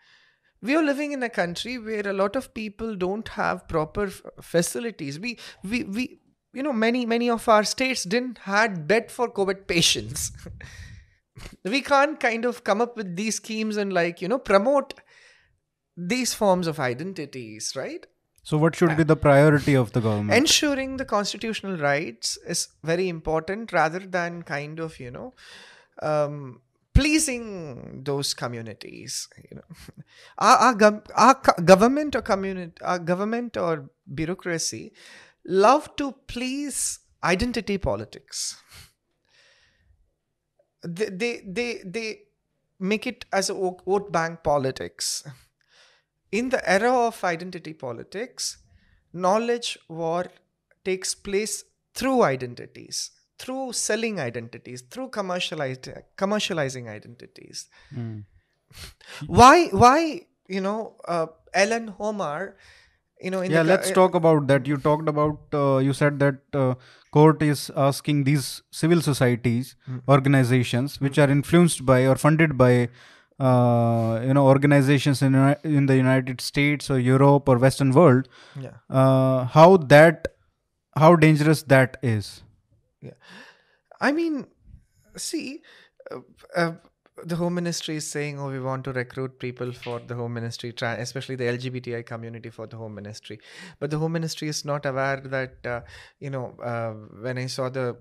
we 0.62 0.76
are 0.76 0.82
living 0.82 1.12
in 1.12 1.22
a 1.22 1.28
country 1.28 1.78
where 1.78 2.08
a 2.08 2.12
lot 2.12 2.36
of 2.36 2.52
people 2.54 2.94
don't 2.96 3.28
have 3.40 3.68
proper 3.68 4.06
f- 4.06 4.22
facilities. 4.40 5.20
We 5.20 5.38
we 5.62 5.84
we 5.84 6.20
you 6.52 6.62
know 6.62 6.72
many 6.72 7.06
many 7.06 7.30
of 7.30 7.48
our 7.48 7.64
states 7.64 8.04
didn't 8.04 8.38
had 8.50 8.86
bed 8.88 9.10
for 9.10 9.30
covid 9.40 9.66
patients. 9.66 10.32
We 11.64 11.82
can't 11.82 12.18
kind 12.18 12.46
of 12.46 12.64
come 12.64 12.80
up 12.80 12.96
with 12.96 13.14
these 13.16 13.36
schemes 13.36 13.76
and 13.76 13.92
like 13.92 14.22
you 14.22 14.28
know 14.28 14.38
promote 14.38 14.94
these 15.96 16.34
forms 16.34 16.66
of 16.66 16.78
identities 16.80 17.72
right 17.76 18.06
So 18.48 18.58
what 18.58 18.76
should 18.76 18.96
be 18.96 19.02
the 19.02 19.16
priority 19.16 19.74
of 19.74 19.90
the 19.92 20.00
government? 20.00 20.38
ensuring 20.38 20.98
the 20.98 21.04
constitutional 21.04 21.78
rights 21.78 22.38
is 22.46 22.68
very 22.90 23.08
important 23.08 23.72
rather 23.72 23.98
than 23.98 24.42
kind 24.50 24.78
of 24.84 24.98
you 25.00 25.10
know 25.10 25.34
um, 26.00 26.60
pleasing 26.94 28.04
those 28.04 28.34
communities 28.34 29.28
you 29.50 29.56
know. 29.56 29.76
Our, 30.38 30.56
our, 30.66 30.74
gov- 30.74 31.10
our 31.16 31.62
government 31.72 32.14
or 32.14 32.22
community 32.22 32.84
our 32.92 33.00
government 33.00 33.56
or 33.56 33.90
bureaucracy 34.20 34.92
love 35.44 35.88
to 35.96 36.12
please 36.28 37.00
identity 37.24 37.78
politics. 37.78 38.56
They 40.84 41.06
they 41.06 41.32
they, 41.58 41.68
they 41.84 42.08
make 42.78 43.08
it 43.08 43.24
as 43.32 43.50
a 43.50 43.54
vote 43.54 44.12
bank 44.12 44.44
politics 44.44 45.24
in 46.32 46.48
the 46.50 46.68
era 46.68 46.92
of 46.92 47.22
identity 47.24 47.72
politics, 47.72 48.58
knowledge 49.12 49.78
war 49.88 50.26
takes 50.84 51.14
place 51.14 51.64
through 51.94 52.22
identities, 52.22 53.10
through 53.38 53.72
selling 53.72 54.20
identities, 54.20 54.82
through 54.82 55.08
commercialized 55.08 55.88
commercializing 56.16 56.88
identities. 56.88 57.68
Hmm. 57.92 58.20
Why? 59.26 59.68
Why? 59.68 60.22
You 60.48 60.60
know, 60.60 60.96
uh, 61.06 61.26
Ilhan 61.54 61.94
Omar. 61.98 62.56
You 63.20 63.30
know, 63.30 63.40
in 63.40 63.50
yeah, 63.50 63.62
the, 63.62 63.70
let's 63.70 63.90
talk 63.90 64.14
about 64.14 64.46
that. 64.48 64.66
You 64.66 64.76
talked 64.76 65.08
about, 65.08 65.38
uh, 65.54 65.78
you 65.78 65.94
said 65.94 66.18
that 66.18 66.36
uh, 66.52 66.74
court 67.12 67.42
is 67.42 67.70
asking 67.74 68.24
these 68.24 68.62
civil 68.70 69.00
societies, 69.00 69.74
organizations, 70.06 71.00
which 71.00 71.18
are 71.18 71.30
influenced 71.30 71.86
by 71.86 72.06
or 72.06 72.16
funded 72.16 72.58
by, 72.58 72.90
uh, 73.38 74.20
you 74.24 74.32
know, 74.34 74.46
organizations 74.46 75.22
in, 75.22 75.34
in 75.64 75.86
the 75.86 75.96
United 75.96 76.40
States 76.40 76.90
or 76.90 76.98
Europe 76.98 77.48
or 77.48 77.58
Western 77.58 77.90
world, 77.92 78.28
Yeah. 78.60 78.70
uh, 78.90 79.44
how 79.44 79.76
that, 79.76 80.28
how 80.96 81.16
dangerous 81.16 81.62
that 81.64 81.96
is. 82.02 82.42
Yeah. 83.02 83.12
I 84.00 84.12
mean, 84.12 84.46
see, 85.16 85.62
uh, 86.10 86.20
uh, 86.56 86.72
the 87.24 87.36
Home 87.36 87.54
Ministry 87.54 87.96
is 87.96 88.10
saying, 88.10 88.38
"Oh, 88.38 88.50
we 88.50 88.60
want 88.60 88.84
to 88.84 88.92
recruit 88.92 89.38
people 89.38 89.72
for 89.72 90.00
the 90.00 90.14
Home 90.14 90.34
Ministry, 90.34 90.74
especially 90.80 91.36
the 91.36 91.44
LGBTI 91.44 92.04
community 92.04 92.50
for 92.50 92.66
the 92.66 92.76
Home 92.76 92.94
Ministry." 92.94 93.40
But 93.78 93.90
the 93.90 93.98
Home 93.98 94.12
Ministry 94.12 94.48
is 94.48 94.64
not 94.64 94.84
aware 94.84 95.20
that, 95.20 95.66
uh, 95.66 95.80
you 96.20 96.30
know, 96.30 96.56
uh, 96.62 96.92
when 97.22 97.38
I 97.38 97.46
saw 97.46 97.68
the 97.68 97.96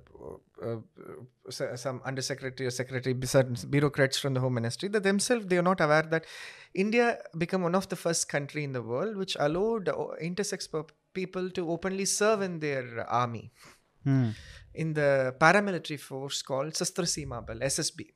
uh, 0.62 0.78
uh, 0.78 1.76
some 1.76 2.02
undersecretary 2.06 2.68
or 2.68 2.72
secretary, 2.72 3.16
certain 3.24 3.56
bureaucrats 3.70 4.18
from 4.18 4.34
the 4.34 4.42
Home 4.42 4.54
Ministry, 4.54 4.90
that 4.90 5.04
themselves 5.04 5.46
they 5.48 5.58
are 5.58 5.68
not 5.70 5.80
aware 5.80 6.04
that 6.04 6.26
India 6.74 7.18
became 7.38 7.62
one 7.62 7.76
of 7.76 7.88
the 7.90 7.96
first 7.96 8.28
country 8.28 8.64
in 8.64 8.74
the 8.74 8.82
world 8.82 9.16
which 9.16 9.38
allowed 9.40 9.88
uh, 9.90 9.96
intersex 10.22 10.68
people 11.14 11.50
to 11.52 11.70
openly 11.72 12.06
serve 12.06 12.42
in 12.42 12.60
their 12.60 13.10
army 13.10 13.52
Hmm. 14.06 14.30
in 14.76 14.94
the 14.94 15.36
paramilitary 15.40 16.00
force 16.00 16.44
called 16.44 16.74
Sastra 16.74 17.06
Seema 17.06 17.44
Bal, 17.44 17.58
SSB. 17.58 18.14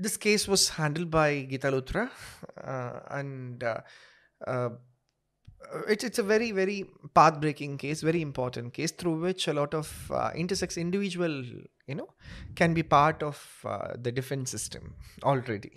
This 0.00 0.16
case 0.16 0.48
was 0.48 0.70
handled 0.70 1.10
by 1.10 1.46
Geeta 1.50 1.70
Luthra, 1.70 2.08
uh, 2.64 3.00
and 3.10 3.62
uh, 3.62 3.80
uh, 4.46 4.70
it's, 5.86 6.18
a 6.18 6.22
very, 6.22 6.52
very 6.52 6.86
path-breaking 7.14 7.76
case, 7.76 8.00
very 8.00 8.22
important 8.22 8.72
case 8.72 8.92
through 8.92 9.20
which 9.20 9.46
a 9.46 9.52
lot 9.52 9.74
of 9.74 10.10
uh, 10.10 10.30
intersex 10.30 10.78
individual, 10.78 11.44
you 11.86 11.94
know, 11.94 12.08
can 12.54 12.72
be 12.72 12.82
part 12.82 13.22
of 13.22 13.46
uh, 13.66 13.88
the 14.00 14.10
defense 14.10 14.50
system 14.50 14.94
already. 15.22 15.72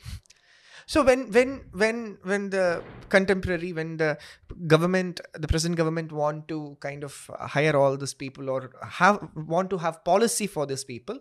So 0.85 1.03
when 1.03 1.31
when 1.31 1.61
when 1.71 2.17
when 2.23 2.49
the 2.49 2.83
contemporary 3.09 3.71
when 3.73 3.97
the 3.97 4.17
government 4.67 5.21
the 5.33 5.47
present 5.47 5.75
government 5.75 6.11
want 6.11 6.47
to 6.49 6.77
kind 6.81 7.03
of 7.03 7.29
hire 7.39 7.75
all 7.75 7.95
these 7.95 8.13
people 8.13 8.49
or 8.49 8.71
have 8.81 9.29
want 9.35 9.69
to 9.69 9.77
have 9.77 10.03
policy 10.03 10.45
for 10.45 10.65
these 10.65 10.83
people 10.83 11.19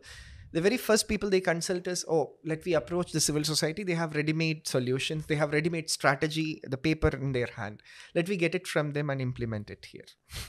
the 0.52 0.60
very 0.60 0.76
first 0.76 1.08
people 1.08 1.30
they 1.30 1.40
consult 1.40 1.86
is 1.86 2.04
oh 2.08 2.34
let 2.44 2.64
we 2.64 2.74
approach 2.74 3.12
the 3.12 3.20
civil 3.20 3.44
society. 3.44 3.84
They 3.84 3.94
have 3.94 4.14
ready-made 4.14 4.68
solutions. 4.68 5.26
They 5.26 5.36
have 5.36 5.52
ready-made 5.52 5.90
strategy 5.90 6.60
the 6.62 6.76
paper 6.76 7.08
in 7.08 7.32
their 7.32 7.48
hand. 7.56 7.82
Let 8.14 8.28
we 8.28 8.36
get 8.36 8.54
it 8.54 8.66
from 8.66 8.92
them 8.92 9.10
and 9.10 9.20
implement 9.20 9.70
it 9.70 9.86
here. 9.90 10.06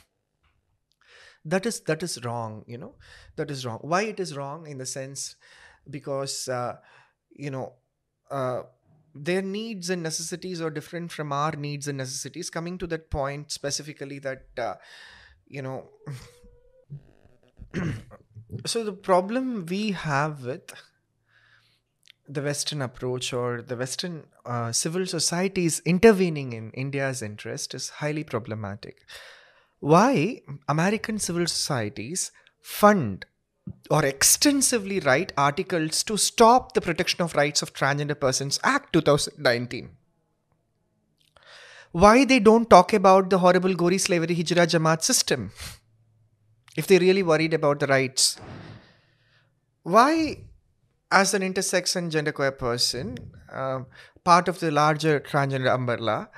That 1.45 1.65
is 1.65 1.81
that 1.81 2.01
is 2.01 2.23
wrong 2.23 2.63
you 2.67 2.77
know? 2.77 2.95
That 3.35 3.51
is 3.51 3.65
wrong. 3.65 3.79
Why 3.81 4.03
it 4.03 4.19
is 4.19 4.35
wrong 4.35 4.65
in 4.65 4.77
the 4.77 4.85
sense 4.85 5.35
because 5.89 6.47
uh, 6.47 6.77
you 7.31 7.51
know 7.51 7.73
uh, 8.31 8.61
their 9.13 9.41
needs 9.41 9.89
and 9.89 10.01
necessities 10.01 10.61
are 10.61 10.69
different 10.69 11.11
from 11.11 11.33
our 11.33 11.51
needs 11.51 11.89
and 11.89 11.97
necessities. 11.97 12.49
Coming 12.49 12.77
to 12.77 12.87
that 12.87 13.09
point 13.11 13.51
specifically 13.51 14.19
that 14.19 14.45
uh, 14.57 14.75
you 15.45 15.61
know 15.61 15.89
so 18.65 18.83
the 18.83 18.93
problem 18.93 19.65
we 19.65 19.91
have 19.91 20.43
with 20.45 20.73
the 22.27 22.41
Western 22.41 22.81
approach 22.81 23.33
or 23.33 23.61
the 23.61 23.75
Western 23.75 24.25
uh, 24.45 24.71
civil 24.71 25.05
societies 25.05 25.81
intervening 25.85 26.53
in 26.53 26.71
India's 26.71 27.21
interest 27.21 27.73
is 27.73 27.89
highly 27.89 28.23
problematic. 28.23 29.05
Why 29.79 30.41
American 30.69 31.19
civil 31.19 31.47
societies 31.47 32.31
fund 32.61 33.25
or 33.89 34.05
extensively 34.05 34.99
write 34.99 35.33
articles 35.37 36.03
to 36.03 36.17
stop 36.17 36.73
the 36.73 36.81
Protection 36.81 37.21
of 37.21 37.35
Rights 37.35 37.61
of 37.61 37.73
Transgender 37.73 38.19
Persons 38.19 38.59
Act 38.63 38.93
2019? 38.93 39.89
Why 41.91 42.25
they 42.25 42.39
don't 42.39 42.69
talk 42.69 42.93
about 42.93 43.29
the 43.29 43.39
horrible 43.39 43.73
Gori 43.75 43.97
slavery 43.97 44.35
Hijra 44.35 44.65
Jamaat 44.65 45.03
system? 45.03 45.51
If 46.75 46.87
they're 46.87 46.99
really 46.99 47.23
worried 47.23 47.53
about 47.53 47.79
the 47.79 47.87
rights. 47.87 48.39
Why 49.83 50.37
as 51.11 51.33
an 51.33 51.43
intersex 51.43 51.95
and 51.95 52.11
genderqueer 52.11 52.57
person, 52.57 53.17
um, 53.51 53.85
part 54.23 54.47
of 54.47 54.59
the 54.59 54.71
larger 54.71 55.19
transgender 55.19 55.73
umbrella, 55.73 56.29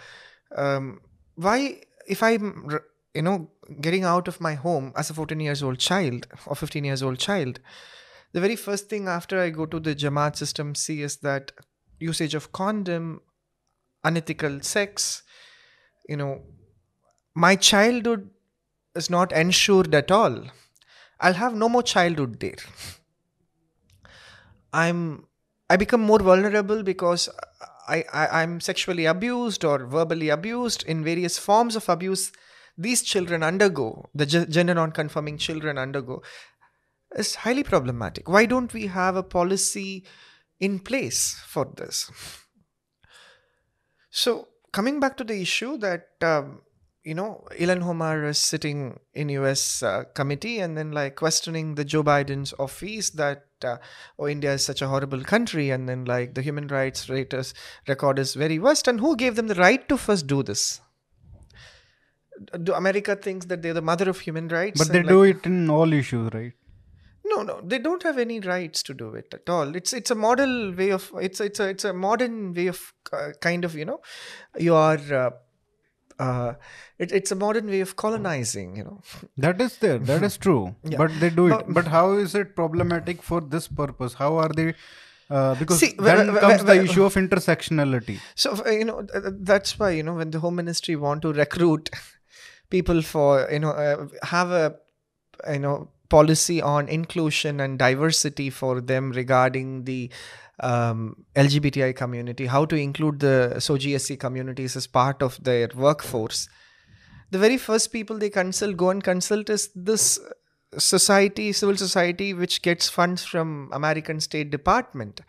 um, 0.56 1.00
why, 1.36 1.82
if 2.08 2.22
I'm, 2.22 2.78
you 3.14 3.22
know, 3.22 3.50
getting 3.80 4.04
out 4.04 4.28
of 4.28 4.42
my 4.42 4.56
home 4.56 4.92
as 4.98 5.10
a 5.10 5.14
14 5.14 5.40
years 5.40 5.64
old 5.64 5.80
child 5.80 6.28
or 6.46 6.56
15 6.56 6.84
years 6.84 7.02
old 7.02 7.20
child, 7.20 7.60
the 8.34 8.42
very 8.42 8.58
first 8.58 8.90
thing 8.90 9.08
after 9.08 9.40
I 9.40 9.50
go 9.50 9.66
to 9.66 9.80
the 9.80 9.96
Jamaat 9.96 10.36
system 10.36 10.76
see 10.76 11.02
is 11.02 11.18
that 11.18 11.54
usage 12.00 12.36
of 12.36 12.52
condom, 12.52 13.22
unethical 14.04 14.62
sex, 14.62 15.24
you 16.10 16.18
know, 16.18 16.42
my 17.34 17.56
childhood 17.56 18.30
is 18.96 19.10
not 19.10 19.32
ensured 19.32 19.94
at 19.94 20.12
all. 20.12 20.46
I'll 21.20 21.34
have 21.34 21.54
no 21.56 21.70
more 21.70 21.84
childhood 21.84 22.40
there. 22.40 22.56
I'm 24.74 25.28
I 25.70 25.78
become 25.78 26.02
more 26.02 26.20
vulnerable 26.20 26.84
because 26.84 27.30
I, 27.88 28.04
I 28.14 28.42
I'm 28.42 28.60
sexually 28.60 29.06
abused 29.06 29.64
or 29.64 29.86
verbally 29.86 30.30
abused 30.30 30.84
in 30.84 31.04
various 31.04 31.38
forms 31.38 31.76
of 31.76 31.88
abuse. 31.90 32.32
These 32.78 33.04
children 33.04 33.42
undergo 33.42 34.10
the 34.14 34.26
gender 34.26 34.74
non-conforming 34.74 35.38
children 35.38 35.78
undergo 35.78 36.22
is 37.16 37.36
highly 37.36 37.64
problematic. 37.64 38.28
Why 38.28 38.46
don't 38.46 38.74
we 38.74 38.88
have 38.88 39.16
a 39.16 39.24
policy 39.24 40.06
in 40.60 40.80
place 40.80 41.42
for 41.48 41.72
this? 41.78 42.12
So 44.10 44.50
coming 44.74 45.00
back 45.00 45.16
to 45.18 45.24
the 45.24 45.42
issue 45.42 45.78
that 45.78 46.08
um, 46.22 46.62
you 47.06 47.14
know, 47.14 47.46
Ilhan 47.52 47.84
Omar 47.84 48.26
is 48.26 48.40
sitting 48.40 49.00
in 49.14 49.30
U.S. 49.30 49.84
Uh, 49.84 50.06
committee 50.16 50.60
and 50.60 50.76
then 50.76 50.92
like 50.92 51.16
questioning 51.16 51.76
the 51.76 51.86
Joe 51.86 52.04
Biden's 52.04 52.52
office 52.58 53.12
that 53.12 53.46
uh, 53.64 53.78
oh 54.18 54.28
India 54.28 54.54
is 54.54 54.66
such 54.66 54.82
a 54.82 54.88
horrible 54.88 55.22
country 55.22 55.70
and 55.70 55.88
then 55.88 56.06
like 56.06 56.34
the 56.34 56.42
human 56.42 56.68
rights 56.68 57.08
raters 57.08 57.54
record 57.88 58.18
is 58.18 58.34
very 58.34 58.58
worst 58.58 58.88
and 58.88 59.00
who 59.00 59.16
gave 59.16 59.36
them 59.36 59.48
the 59.48 59.56
right 59.56 59.88
to 59.88 59.98
first 59.98 60.26
do 60.26 60.42
this? 60.42 60.82
Do 62.64 62.74
America 62.74 63.16
thinks 63.16 63.46
that 63.46 63.62
they're 63.62 63.76
the 63.76 63.84
mother 63.84 64.10
of 64.10 64.20
human 64.20 64.48
rights? 64.48 64.80
But 64.80 64.92
they 64.92 65.00
and, 65.00 65.08
do 65.08 65.24
it 65.24 65.46
in 65.46 65.70
all 65.70 65.94
issues, 65.94 66.34
right? 66.34 66.54
No, 67.24 67.44
no, 67.44 67.62
they 67.64 67.78
don't 67.78 68.02
have 68.02 68.18
any 68.18 68.40
rights 68.40 68.82
to 68.84 68.96
do 68.96 69.14
it 69.14 69.32
at 69.32 69.48
all. 69.48 69.76
It's 69.76 69.94
it's 69.94 70.10
a 70.10 70.16
model 70.16 70.74
way 70.74 70.90
of 70.90 71.12
it's 71.22 71.40
it's 71.40 71.60
a 71.60 71.70
it's 71.70 71.86
a 71.86 71.94
modern 71.94 72.54
way 72.56 72.68
of 72.68 72.94
uh, 73.14 73.30
kind 73.42 73.64
of 73.64 73.76
you 73.76 73.86
know 73.86 74.02
you 74.58 74.74
are. 74.74 75.34
Uh, 76.18 76.54
it, 76.98 77.12
it's 77.12 77.32
a 77.32 77.36
modern 77.36 77.68
way 77.68 77.82
of 77.82 77.96
colonizing, 77.96 78.76
you 78.78 78.84
know. 78.84 79.02
That 79.38 79.60
is 79.60 79.78
there. 79.78 79.98
That 79.98 80.24
is 80.24 80.38
true. 80.38 80.76
Yeah. 80.84 80.98
But 80.98 81.12
they 81.20 81.30
do 81.30 81.48
it. 81.48 81.66
But- 81.68 81.88
how 81.88 82.14
is 82.14 82.36
it 82.36 82.56
problematic 82.56 83.22
for 83.22 83.42
this 83.42 83.68
purpose? 83.68 84.14
How 84.14 84.38
are 84.38 84.50
they? 84.50 84.74
Uh, 85.30 85.56
because 85.56 85.80
See, 85.80 85.94
then 85.98 86.28
wh- 86.30 86.38
wh- 86.38 86.40
comes 86.40 86.62
wh- 86.62 86.66
the 86.68 86.84
issue 86.84 87.04
of 87.04 87.16
intersectionality. 87.16 88.20
So 88.36 88.56
uh, 88.66 88.70
you 88.70 88.86
know 88.86 89.02
th- 89.02 89.24
th- 89.24 89.34
that's 89.42 89.78
why 89.80 89.90
you 89.92 90.04
know 90.04 90.14
when 90.14 90.30
the 90.32 90.40
Home 90.40 90.56
Ministry 90.56 90.96
want 90.96 91.24
to 91.24 91.34
recruit 91.34 91.90
people 92.70 93.02
for 93.02 93.48
you 93.52 93.60
know 93.60 93.72
uh, 93.72 94.08
have 94.24 94.52
a 94.52 94.76
you 95.52 95.60
know 95.60 95.90
policy 96.10 96.62
on 96.62 96.88
inclusion 96.88 97.60
and 97.60 97.80
diversity 97.80 98.50
for 98.52 98.80
them 98.80 99.12
regarding 99.12 99.86
the 99.86 100.12
um, 100.60 101.26
LGBTI 101.36 101.96
community, 101.96 102.46
how 102.46 102.66
to 102.66 102.76
include 102.76 103.20
the 103.20 103.54
SOGIESC 103.58 104.20
communities 104.20 104.76
as 104.76 104.88
part 104.88 105.22
of 105.22 105.44
their 105.44 105.70
workforce. 105.76 106.48
The 107.32 107.40
very 107.40 107.58
first 107.58 107.92
people 107.92 108.18
they 108.18 108.30
consult, 108.30 108.78
go 108.78 108.90
and 108.90 109.04
consult, 109.04 109.50
is 109.50 109.70
this 109.76 110.20
society, 110.78 111.52
civil 111.52 111.78
society, 111.78 112.34
which 112.34 112.62
gets 112.62 112.90
funds 112.90 113.26
from 113.26 113.70
American 113.74 114.20
State 114.20 114.50
Department, 114.50 115.22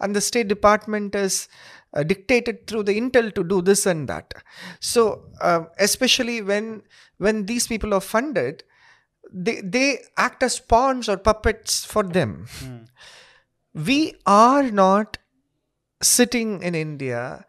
and 0.00 0.14
the 0.14 0.20
State 0.20 0.48
Department 0.48 1.14
is 1.14 1.48
uh, 1.94 2.02
dictated 2.02 2.66
through 2.66 2.84
the 2.84 3.00
intel 3.00 3.34
to 3.34 3.42
do 3.42 3.62
this 3.62 3.86
and 3.86 4.08
that. 4.08 4.34
So, 4.80 5.24
uh, 5.40 5.64
especially 5.78 6.42
when 6.42 6.82
when 7.18 7.46
these 7.46 7.66
people 7.66 7.94
are 7.94 8.00
funded, 8.00 8.62
they 9.32 9.60
they 9.62 9.98
act 10.16 10.42
as 10.42 10.60
pawns 10.60 11.08
or 11.08 11.16
puppets 11.16 11.84
for 11.84 12.02
them. 12.02 12.46
We 13.78 14.14
are 14.26 14.70
not 14.70 15.18
sitting 16.02 16.62
in 16.62 16.74
India 16.74 17.46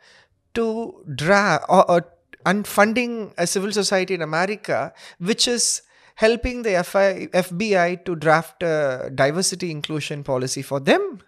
to 0.53 1.03
drag 1.15 1.61
or, 1.67 1.89
or 1.89 2.13
and 2.45 2.67
funding 2.67 3.33
a 3.37 3.45
civil 3.47 3.71
society 3.71 4.13
in 4.13 4.21
America, 4.21 4.93
which 5.17 5.47
is 5.47 5.81
helping 6.15 6.61
the 6.61 6.83
FI, 6.83 7.27
FBI 7.33 8.05
to 8.05 8.15
draft 8.15 8.61
a 8.63 9.11
diversity 9.13 9.71
inclusion 9.71 10.23
policy 10.23 10.61
for 10.61 10.79
them. 10.79 11.19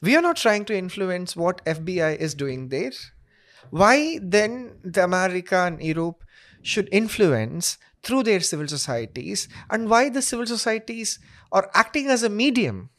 We 0.00 0.16
are 0.16 0.22
not 0.22 0.36
trying 0.36 0.66
to 0.66 0.76
influence 0.76 1.34
what 1.34 1.64
FBI 1.64 2.16
is 2.16 2.34
doing 2.34 2.68
there. 2.68 2.92
Why 3.70 4.18
then 4.22 4.78
the 4.84 5.04
America 5.04 5.56
and 5.56 5.82
Europe 5.82 6.22
should 6.62 6.88
influence 6.92 7.78
through 8.02 8.24
their 8.24 8.40
civil 8.40 8.68
societies 8.68 9.48
and 9.70 9.88
why 9.88 10.10
the 10.10 10.22
civil 10.22 10.46
societies 10.46 11.18
are 11.50 11.70
acting 11.74 12.08
as 12.08 12.22
a 12.22 12.28
medium 12.28 12.90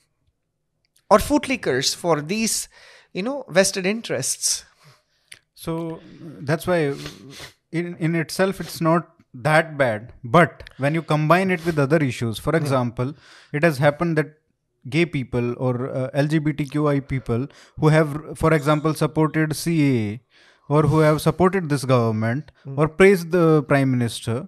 or 1.10 1.18
footlickers 1.18 1.96
for 1.96 2.22
these, 2.22 2.68
you 3.14 3.24
know, 3.24 3.46
vested 3.50 3.86
interests. 3.86 4.66
So 5.54 6.00
that's 6.22 6.68
why, 6.68 6.94
in 7.72 7.96
in 7.98 8.16
itself, 8.16 8.60
it's 8.60 8.82
not 8.82 9.10
that 9.34 9.78
bad. 9.78 10.14
But 10.24 10.70
when 10.78 10.94
you 10.94 11.02
combine 11.02 11.52
it 11.52 11.66
with 11.66 11.80
other 11.80 11.98
issues, 11.98 12.40
for 12.40 12.56
example, 12.56 13.14
it 13.54 13.64
has 13.64 13.78
happened 13.78 14.18
that 14.18 14.34
gay 14.90 15.06
people 15.06 15.56
or 15.58 15.90
uh, 15.90 16.10
LGBTQI 16.12 17.08
people 17.08 17.48
who 17.80 17.88
have, 17.90 18.38
for 18.38 18.54
example, 18.54 18.94
supported 18.94 19.50
CAA 19.52 20.20
or 20.70 20.84
who 20.84 21.00
have 21.00 21.22
supported 21.22 21.70
this 21.70 21.86
government 21.86 22.52
or 22.76 22.88
praised 22.88 23.32
the 23.32 23.64
prime 23.64 23.92
minister, 23.92 24.48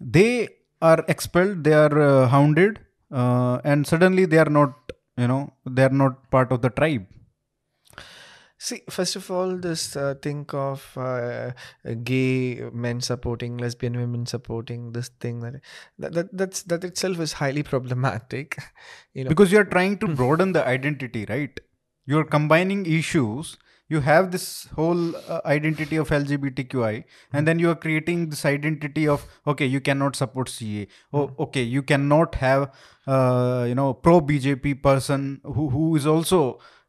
they 0.00 0.48
are 0.82 1.04
expelled, 1.08 1.64
they 1.64 1.72
are 1.72 2.00
uh, 2.00 2.28
hounded, 2.28 2.80
uh, 3.12 3.60
and 3.64 3.86
suddenly 3.86 4.24
they 4.24 4.38
are 4.38 4.48
not, 4.50 4.74
you 5.20 5.28
know, 5.28 5.52
they 5.66 5.84
are 5.84 5.96
not 6.02 6.30
part 6.30 6.52
of 6.52 6.62
the 6.62 6.70
tribe. 6.70 7.06
See, 8.58 8.82
first 8.90 9.16
of 9.16 9.30
all, 9.30 9.56
this 9.56 9.96
uh, 9.96 10.14
think 10.20 10.52
of 10.52 10.92
uh, 10.96 11.52
gay 12.04 12.60
men 12.72 13.00
supporting 13.00 13.56
lesbian 13.56 13.96
women 13.96 14.26
supporting 14.26 14.92
this 14.92 15.08
thing 15.08 15.40
that, 15.40 15.62
that 15.98 16.12
that 16.12 16.36
that's 16.36 16.62
that 16.64 16.84
itself 16.84 17.20
is 17.20 17.32
highly 17.34 17.62
problematic. 17.72 18.58
You 19.14 19.24
know, 19.24 19.28
because 19.30 19.50
you're 19.50 19.64
trying 19.64 19.98
to 19.98 20.08
broaden 20.08 20.52
the 20.52 20.66
identity 20.66 21.24
right 21.28 21.58
you're 22.06 22.24
combining 22.24 22.86
issues 22.86 23.56
you 23.90 24.00
have 24.00 24.30
this 24.30 24.46
whole 24.76 25.16
uh, 25.16 25.40
identity 25.44 25.96
of 25.96 26.10
lgbtqi 26.16 27.04
and 27.32 27.46
then 27.46 27.58
you 27.58 27.70
are 27.70 27.78
creating 27.84 28.28
this 28.30 28.44
identity 28.50 29.06
of 29.14 29.26
okay 29.46 29.66
you 29.66 29.80
cannot 29.88 30.16
support 30.16 30.52
ca 30.56 30.86
oh 31.12 31.30
okay 31.46 31.62
you 31.76 31.82
cannot 31.82 32.36
have 32.46 32.68
uh, 33.06 33.64
you 33.68 33.74
know 33.74 33.92
pro 33.92 34.20
bjp 34.20 34.76
person 34.90 35.40
who 35.44 35.70
who 35.76 35.96
is 36.02 36.06
also 36.06 36.42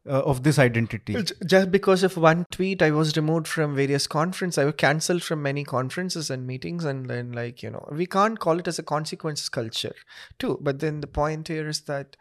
uh, 0.07 0.21
of 0.33 0.43
this 0.43 0.57
identity 0.57 1.15
just 1.45 1.71
because 1.71 2.03
of 2.03 2.17
one 2.17 2.45
tweet, 2.49 2.81
I 2.81 2.89
was 2.89 3.15
removed 3.15 3.47
from 3.47 3.75
various 3.75 4.07
conferences. 4.07 4.57
I 4.57 4.65
was 4.65 4.73
cancelled 4.75 5.21
from 5.21 5.43
many 5.43 5.63
conferences 5.63 6.31
and 6.31 6.47
meetings, 6.47 6.85
and 6.85 7.07
then 7.07 7.31
like 7.33 7.61
you 7.61 7.69
know, 7.69 7.87
we 7.91 8.07
can't 8.07 8.39
call 8.39 8.59
it 8.59 8.67
as 8.67 8.79
a 8.79 8.83
consequences 8.83 9.47
culture, 9.49 9.93
too. 10.39 10.57
But 10.59 10.79
then 10.79 11.01
the 11.01 11.07
point 11.07 11.49
here 11.49 11.67
is 11.67 11.81
that 11.81 12.17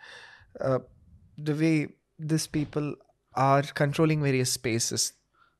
uh, 0.60 0.80
the 1.38 1.54
way 1.54 1.88
these 2.18 2.46
people 2.46 2.96
are 3.34 3.62
controlling 3.62 4.22
various 4.22 4.52
spaces, 4.52 5.12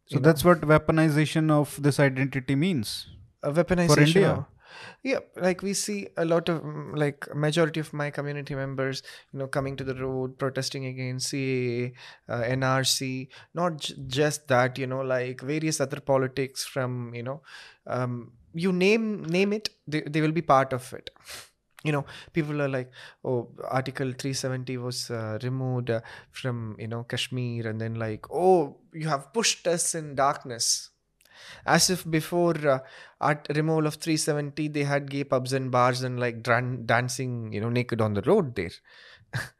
so 0.06 0.18
that's 0.18 0.44
what 0.44 0.60
weaponization 0.62 1.50
of 1.50 1.80
this 1.82 2.00
identity 2.00 2.54
means 2.56 3.06
a 3.42 3.52
weaponization. 3.52 4.06
India. 4.06 4.30
of- 4.30 4.44
yeah, 5.02 5.18
like 5.36 5.62
we 5.62 5.72
see 5.74 6.08
a 6.16 6.24
lot 6.24 6.48
of 6.48 6.62
mm, 6.62 6.96
like 6.96 7.26
majority 7.34 7.80
of 7.80 7.92
my 7.92 8.10
community 8.10 8.54
members, 8.54 9.02
you 9.32 9.38
know, 9.38 9.46
coming 9.46 9.76
to 9.76 9.84
the 9.84 9.94
road 9.94 10.38
protesting 10.38 10.86
against 10.86 11.32
CAA, 11.32 11.92
uh, 12.28 12.42
NRC. 12.42 13.28
Not 13.54 13.78
j- 13.78 13.94
just 14.06 14.46
that, 14.48 14.78
you 14.78 14.86
know, 14.86 15.00
like 15.00 15.40
various 15.40 15.80
other 15.80 16.00
politics 16.00 16.64
from 16.64 17.14
you 17.14 17.22
know, 17.22 17.42
um, 17.86 18.32
you 18.54 18.72
name 18.72 19.24
name 19.24 19.52
it, 19.52 19.70
they, 19.86 20.02
they 20.02 20.20
will 20.20 20.32
be 20.32 20.42
part 20.42 20.72
of 20.72 20.92
it. 20.92 21.10
You 21.84 21.92
know 21.92 22.04
people 22.32 22.60
are 22.62 22.68
like 22.68 22.90
oh 23.24 23.48
article 23.68 24.12
370 24.12 24.76
was 24.78 25.10
uh, 25.10 25.38
removed 25.42 25.90
uh, 25.90 26.00
from 26.30 26.76
you 26.78 26.86
know 26.86 27.04
kashmir 27.04 27.66
and 27.68 27.80
then 27.80 27.94
like 27.94 28.26
oh 28.30 28.76
you 28.92 29.08
have 29.08 29.32
pushed 29.32 29.66
us 29.66 29.94
in 29.94 30.14
darkness 30.14 30.90
as 31.64 31.88
if 31.88 32.04
before 32.10 32.56
uh, 32.68 32.78
art 33.20 33.46
removal 33.56 33.86
of 33.86 33.94
370 33.94 34.68
they 34.68 34.84
had 34.84 35.10
gay 35.10 35.24
pubs 35.24 35.52
and 35.54 35.70
bars 35.70 36.02
and 36.02 36.20
like 36.20 36.42
dran- 36.42 36.84
dancing 36.84 37.52
you 37.52 37.60
know 37.60 37.70
naked 37.70 38.00
on 38.00 38.14
the 38.14 38.22
road 38.22 38.54
there 38.56 38.70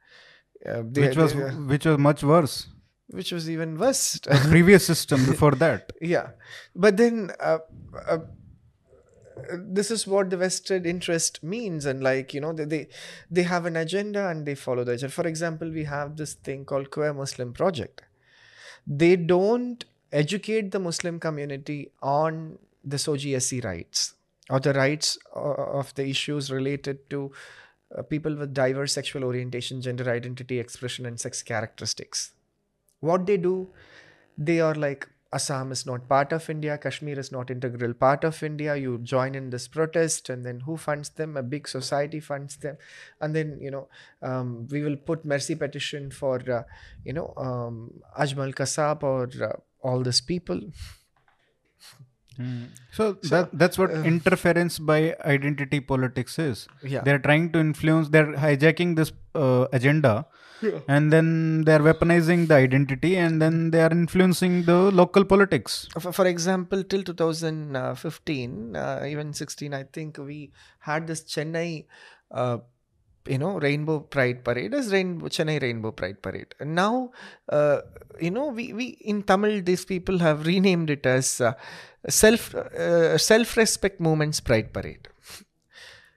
Uh, 0.63 0.83
they- 0.91 1.07
which 1.07 1.17
was 1.17 1.33
they- 1.33 1.49
which 1.73 1.85
was 1.89 1.97
much 1.97 2.21
worse. 2.23 2.67
which 3.19 3.31
was 3.35 3.49
even 3.49 3.77
worse 3.79 4.19
The 4.25 4.35
previous 4.49 4.85
system 4.85 5.25
before 5.25 5.53
that. 5.61 5.91
yeah 6.13 6.27
but 6.75 6.97
then 6.97 7.31
uh, 7.39 7.57
uh, 8.07 8.19
this 9.53 9.91
is 9.91 10.07
what 10.07 10.29
the 10.29 10.37
vested 10.37 10.85
interest 10.85 11.43
means. 11.43 11.85
And 11.85 12.01
like 12.03 12.33
you 12.33 12.41
know 12.41 12.53
they, 12.53 12.65
they 12.65 12.87
they 13.29 13.43
have 13.43 13.65
an 13.65 13.75
agenda 13.75 14.27
and 14.29 14.45
they 14.45 14.55
follow 14.55 14.83
the 14.83 14.93
agenda. 14.93 15.11
For 15.11 15.27
example 15.27 15.69
we 15.69 15.83
have 15.85 16.17
this 16.17 16.33
thing 16.33 16.65
called 16.65 16.91
queer 16.91 17.13
muslim 17.13 17.53
project. 17.53 18.01
They 18.87 19.15
don't 19.15 19.83
educate 20.11 20.71
the 20.71 20.79
muslim 20.79 21.19
community 21.19 21.91
on 22.01 22.57
the 22.83 22.97
SOGIESC 22.97 23.63
rights 23.63 24.13
or 24.49 24.59
the 24.59 24.73
rights 24.73 25.17
uh, 25.35 25.39
of 25.39 25.93
the 25.95 26.07
issues 26.07 26.51
related 26.51 27.09
to 27.11 27.31
uh, 27.97 28.01
people 28.01 28.35
with 28.35 28.53
diverse 28.53 28.93
sexual 28.93 29.23
orientation 29.23 29.81
gender 29.81 30.09
identity 30.09 30.59
expression 30.59 31.05
and 31.05 31.19
sex 31.19 31.43
characteristics. 31.43 32.31
What 32.99 33.25
they 33.25 33.37
do 33.37 33.69
they 34.37 34.59
are 34.59 34.75
like 34.75 35.07
assam 35.33 35.71
is 35.71 35.85
not 35.85 36.07
part 36.09 36.33
of 36.33 36.49
india 36.49 36.77
kashmir 36.77 37.17
is 37.17 37.31
not 37.31 37.49
integral 37.49 37.93
part 37.93 38.23
of 38.23 38.41
india. 38.43 38.75
You 38.75 38.97
join 38.97 39.35
in 39.35 39.49
this 39.49 39.67
protest 39.67 40.29
and 40.29 40.45
then 40.45 40.61
who 40.61 40.77
funds 40.77 41.09
them? 41.09 41.37
A 41.37 41.43
big 41.43 41.67
society 41.67 42.19
funds 42.19 42.57
them. 42.57 42.77
And 43.21 43.35
then 43.35 43.57
you 43.61 43.71
know 43.71 43.87
um, 44.21 44.67
we 44.69 44.81
will 44.83 44.97
put 44.97 45.23
mercy 45.25 45.55
petition 45.55 46.11
for 46.11 46.39
uh, 46.51 46.63
you 47.05 47.13
know 47.13 47.33
um, 47.37 48.01
ajmal 48.19 48.53
kasab 48.53 49.03
or 49.03 49.29
uh, 49.43 49.53
all 49.81 50.01
these 50.01 50.21
people. 50.21 50.61
So, 52.91 53.13
that 53.29 53.49
that's 53.53 53.77
what 53.77 53.91
interference 53.91 54.79
by 54.79 55.15
identity 55.23 55.79
politics 55.79 56.39
is. 56.39 56.67
yeah. 56.83 57.01
They're 57.01 57.19
trying 57.19 57.51
to 57.51 57.59
influence. 57.59 58.09
They're 58.09 58.33
hijacking 58.33 58.95
this 58.95 59.11
uh, 59.35 59.67
and 60.87 61.11
then 61.13 61.63
they're 61.65 61.85
weaponizing 61.89 62.47
the 62.47 62.55
identity, 62.55 63.15
and 63.17 63.41
then 63.41 63.71
they 63.71 63.81
are 63.81 63.91
influencing 63.91 64.63
the 64.63 64.79
local 65.01 65.25
politics. 65.25 65.87
for, 65.99 66.11
for 66.11 66.25
example 66.25 66.83
till 66.83 67.03
2015 67.03 68.75
uh, 68.75 69.03
even 69.11 69.33
16 69.33 69.73
i 69.73 69.83
think 69.95 70.17
we 70.17 70.39
had 70.79 71.07
this 71.07 71.21
chennai 71.33 71.85
uh, 72.31 72.57
you 73.27 73.37
know 73.37 73.59
rainbow 73.59 73.99
pride 73.99 74.43
parade. 74.43 74.73
As 74.73 74.91
rainbow 74.91 75.27
chennai 75.27 75.61
rainbow 75.61 75.91
pride 75.91 76.21
parade. 76.21 76.53
And 76.59 76.75
now 76.75 77.11
uh, 77.49 77.81
you 78.19 78.31
know 78.31 78.47
we, 78.47 78.73
we 78.73 78.85
in 79.11 79.23
tamil 79.23 79.61
these 79.61 79.85
people 79.85 80.19
have 80.19 80.45
renamed 80.51 80.89
it 80.89 81.05
as 81.05 81.39
uh, 81.41 81.53
self 82.07 82.55
uh, 82.55 83.17
self 83.17 83.57
respect 83.57 83.99
movements 83.99 84.39
pride 84.39 84.73
parade 84.73 85.07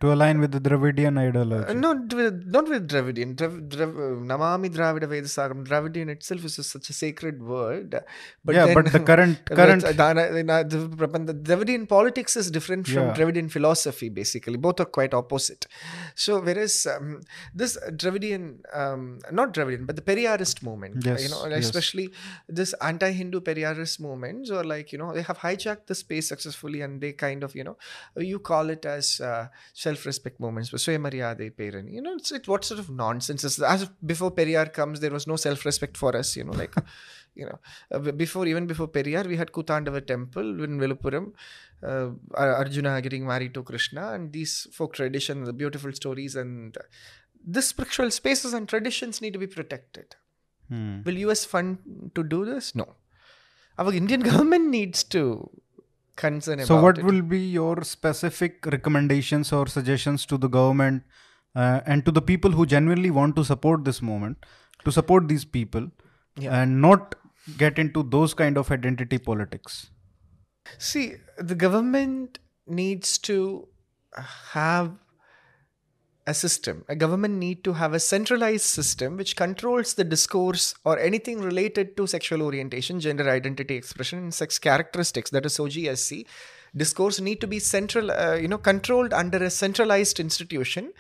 To 0.00 0.12
align 0.12 0.40
with 0.40 0.52
the 0.52 0.60
Dravidian 0.60 1.16
ideology. 1.16 1.70
Uh, 1.70 1.72
not 1.72 2.12
with 2.12 2.44
not 2.46 2.68
with 2.68 2.88
Dravidian. 2.88 3.36
Drav, 3.36 3.68
Drav, 3.68 3.88
uh, 3.88 4.00
Namami 4.30 4.68
Dravida 4.68 5.06
Vedasagam. 5.12 5.64
Dravidian 5.66 6.08
itself 6.10 6.44
is 6.44 6.66
such 6.66 6.90
a 6.90 6.92
sacred 6.92 7.42
word. 7.42 8.02
But 8.44 8.54
yeah, 8.54 8.66
then, 8.66 8.74
but 8.74 8.92
the 8.92 9.00
current 9.00 9.44
current 9.60 9.84
uh, 9.84 9.92
the 10.64 11.34
Dravidian 11.42 11.86
politics 11.88 12.36
is 12.36 12.50
different 12.50 12.86
from 12.86 13.04
Yeah. 13.08 13.14
Dravidian 13.14 13.48
philosophy, 13.50 14.08
basically. 14.08 14.56
Both 14.56 14.80
are 14.80 14.84
quite 14.84 15.14
opposite. 15.14 15.66
So, 16.14 16.40
whereas 16.40 16.86
um, 16.86 17.20
this 17.54 17.78
Dravidian, 17.96 18.60
um, 18.74 19.20
not 19.30 19.54
Dravidian, 19.54 19.86
but 19.86 19.96
the 19.96 20.02
Periyarist 20.02 20.62
movement, 20.62 21.06
uh, 21.06 21.10
you 21.10 21.16
Yes, 21.16 21.30
know, 21.30 21.46
yes. 21.46 21.64
especially 21.66 22.10
this 22.48 22.74
anti 22.80 23.10
Hindu 23.12 23.40
Periyarist 23.40 24.00
movements, 24.00 24.50
or 24.50 24.64
like, 24.64 24.92
you 24.92 24.98
know, 24.98 25.12
they 25.14 25.22
have 25.22 25.38
hijacked 25.38 25.86
the 25.86 25.94
space 25.94 26.28
successfully 26.28 26.80
and 26.80 27.00
they 27.00 27.12
kind 27.12 27.42
of, 27.42 27.54
you 27.54 27.64
know, 27.64 27.76
you 28.16 28.38
call 28.38 28.70
it 28.70 28.84
as 28.84 29.20
uh, 29.20 29.48
self-respect 29.94 30.40
movements, 30.40 30.70
but 30.70 30.80
Swayamaryade 30.80 31.52
Peran. 31.52 31.92
You 31.92 32.02
know, 32.02 32.14
it's 32.14 32.32
it, 32.32 32.48
what 32.48 32.64
sort 32.64 32.80
of 32.80 32.90
nonsense 32.90 33.44
is 33.44 33.60
as 33.60 33.86
before 34.12 34.30
Periyar 34.30 34.72
comes, 34.72 35.00
there 35.00 35.10
was 35.10 35.26
no 35.26 35.36
self-respect 35.36 35.96
for 35.96 36.16
us. 36.16 36.36
You 36.36 36.44
know, 36.44 36.52
like 36.52 36.74
you 37.34 37.46
know, 37.46 37.58
uh, 37.92 38.12
before 38.12 38.46
even 38.46 38.66
before 38.66 38.88
Periyar, 38.88 39.26
we 39.26 39.36
had 39.36 39.52
Koothandavar 39.52 40.06
Temple 40.06 40.64
in 40.64 40.78
Villupuram, 40.78 41.32
uh, 41.82 42.10
Arjuna 42.34 43.00
getting 43.02 43.26
married 43.26 43.54
to 43.54 43.62
Krishna, 43.62 44.12
and 44.12 44.32
these 44.32 44.66
folk 44.72 44.94
traditions, 44.94 45.46
the 45.46 45.52
beautiful 45.52 45.92
stories, 45.92 46.36
and 46.36 46.76
uh, 46.76 46.82
this 47.46 47.68
spiritual 47.68 48.10
spaces 48.10 48.52
and 48.54 48.68
traditions 48.68 49.20
need 49.20 49.32
to 49.32 49.38
be 49.38 49.46
protected. 49.46 50.16
Hmm. 50.68 51.02
Will 51.04 51.18
US 51.28 51.44
fund 51.44 52.10
to 52.14 52.22
do 52.22 52.44
this? 52.44 52.74
No. 52.74 52.94
Our 53.78 53.92
Indian 53.92 54.20
government 54.30 54.68
needs 54.70 55.04
to 55.04 55.50
concern 56.16 56.64
So, 56.64 56.80
what 56.80 56.98
it. 56.98 57.04
will 57.04 57.22
be 57.22 57.40
your 57.40 57.82
specific 57.82 58.64
recommendations 58.66 59.52
or 59.52 59.66
suggestions 59.66 60.24
to 60.26 60.38
the 60.38 60.48
government 60.48 61.02
uh, 61.54 61.80
and 61.86 62.04
to 62.04 62.10
the 62.10 62.22
people 62.22 62.50
who 62.50 62.66
genuinely 62.66 63.10
want 63.10 63.36
to 63.36 63.44
support 63.44 63.84
this 63.84 64.00
movement, 64.02 64.44
to 64.84 64.92
support 64.92 65.28
these 65.28 65.44
people, 65.44 65.90
Yeah. 66.36 66.60
and 66.60 66.80
not 66.80 67.14
get 67.58 67.78
into 67.78 68.02
those 68.02 68.34
kind 68.34 68.56
of 68.58 68.70
identity 68.70 69.18
politics? 69.18 69.90
See, 70.78 71.14
the 71.38 71.54
government 71.54 72.38
needs 72.66 73.18
to 73.18 73.68
have 74.52 74.92
a 76.26 76.32
system. 76.32 76.84
A 76.88 76.96
government 76.96 77.34
need 77.34 77.62
to 77.64 77.74
have 77.74 77.92
a 77.92 78.00
centralized 78.00 78.64
system 78.64 79.16
which 79.16 79.36
controls 79.36 79.94
the 79.94 80.04
discourse 80.04 80.74
or 80.84 80.98
anything 80.98 81.40
related 81.40 81.96
to 81.96 82.06
sexual 82.06 82.42
orientation, 82.42 82.98
gender 82.98 83.28
identity 83.28 83.76
expression, 83.76 84.18
and 84.20 84.34
sex 84.34 84.58
characteristics. 84.58 85.30
That 85.30 85.44
is 85.44 85.54
SOGIESC. 85.54 86.26
Discourse 86.76 87.20
need 87.20 87.40
to 87.40 87.46
be 87.46 87.58
central, 87.58 88.10
uh, 88.10 88.34
you 88.34 88.48
know, 88.48 88.58
controlled 88.58 89.12
under 89.12 89.38
a 89.38 89.50
centralized 89.50 90.18
institution, 90.18 90.92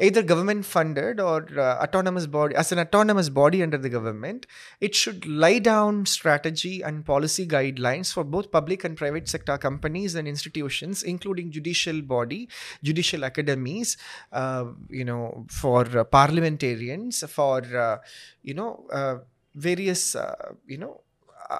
either 0.00 0.22
government 0.22 0.64
funded 0.64 1.20
or 1.20 1.46
uh, 1.58 1.78
autonomous 1.82 2.26
body. 2.26 2.54
As 2.54 2.72
an 2.72 2.78
autonomous 2.78 3.28
body 3.28 3.62
under 3.62 3.78
the 3.78 3.88
government, 3.88 4.46
it 4.80 4.94
should 4.94 5.26
lay 5.26 5.60
down 5.60 6.06
strategy 6.06 6.82
and 6.82 7.04
policy 7.04 7.46
guidelines 7.46 8.12
for 8.12 8.24
both 8.24 8.50
public 8.50 8.84
and 8.84 8.96
private 8.96 9.28
sector 9.28 9.58
companies 9.58 10.14
and 10.14 10.26
institutions, 10.26 11.02
including 11.02 11.50
judicial 11.50 12.00
body, 12.02 12.48
judicial 12.82 13.22
academies, 13.24 13.96
uh, 14.32 14.64
you 14.88 15.04
know, 15.04 15.46
for 15.50 15.86
uh, 15.98 16.04
parliamentarians, 16.04 17.22
for 17.28 17.62
uh, 17.76 17.98
you 18.42 18.54
know, 18.54 18.86
uh, 18.92 19.16
various, 19.54 20.14
uh, 20.16 20.34
you 20.66 20.78
know, 20.78 21.02
uh, 21.50 21.58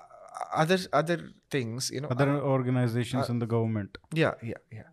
other 0.55 0.79
other 0.93 1.31
things, 1.51 1.91
you 1.91 2.01
know, 2.01 2.09
Other 2.09 2.41
organizations 2.41 3.29
in 3.29 3.39
the 3.39 3.47
government. 3.47 3.99
yeah, 4.13 4.35
yeah, 4.43 4.55
yeah. 4.71 4.89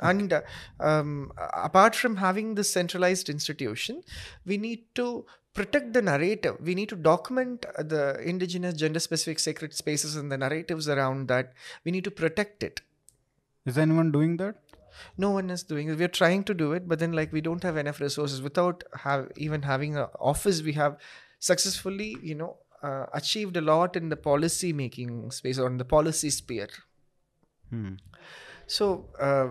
And 0.00 0.32
uh, 0.32 0.42
um, 0.80 1.32
apart 1.38 1.94
from 1.94 2.16
having 2.16 2.54
this 2.54 2.70
centralized 2.70 3.28
institution, 3.28 4.02
we 4.46 4.56
need 4.56 4.84
to 4.94 5.26
protect 5.54 5.92
the 5.92 6.02
narrative. 6.02 6.56
We 6.60 6.74
need 6.74 6.88
to 6.90 6.96
document 6.96 7.66
uh, 7.76 7.82
the 7.82 8.20
indigenous 8.22 8.74
gender 8.74 9.00
specific 9.00 9.38
sacred 9.38 9.74
spaces 9.74 10.16
and 10.16 10.30
the 10.30 10.38
narratives 10.38 10.88
around 10.88 11.28
that. 11.28 11.52
We 11.84 11.90
need 11.90 12.04
to 12.04 12.10
protect 12.10 12.62
it. 12.62 12.80
Is 13.66 13.76
anyone 13.76 14.12
doing 14.12 14.36
that? 14.38 14.56
No 15.16 15.30
one 15.30 15.50
is 15.50 15.62
doing 15.62 15.88
it. 15.88 15.98
We're 15.98 16.08
trying 16.08 16.44
to 16.44 16.54
do 16.54 16.72
it, 16.72 16.88
but 16.88 16.98
then 16.98 17.12
like 17.12 17.32
we 17.32 17.40
don't 17.40 17.62
have 17.62 17.76
enough 17.76 18.00
resources. 18.00 18.42
Without 18.42 18.84
have 18.94 19.30
even 19.36 19.62
having 19.62 19.96
an 19.96 20.06
office, 20.18 20.62
we 20.62 20.72
have 20.72 20.96
successfully, 21.38 22.16
you 22.22 22.34
know, 22.34 22.56
uh, 22.82 23.06
achieved 23.12 23.56
a 23.56 23.60
lot 23.60 23.96
in 23.96 24.08
the 24.08 24.16
policy 24.16 24.72
making 24.72 25.30
space 25.30 25.58
or 25.58 25.66
in 25.66 25.78
the 25.78 25.84
policy 25.84 26.30
sphere. 26.30 26.68
Hmm. 27.70 27.94
So 28.66 29.08
uh, 29.20 29.48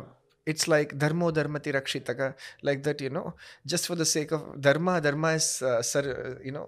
it's 0.53 0.67
like 0.73 0.97
dharmo 1.03 1.31
dharmati 1.37 1.71
rakshitaka, 1.77 2.27
like 2.69 2.83
that, 2.83 3.01
you 3.01 3.09
know, 3.09 3.33
just 3.65 3.87
for 3.87 3.95
the 3.95 4.05
sake 4.05 4.31
of 4.31 4.43
dharma, 4.67 4.99
dharma 5.01 5.29
is, 5.41 5.61
uh, 5.61 5.81
sir, 5.81 6.39
you 6.43 6.51
know, 6.51 6.67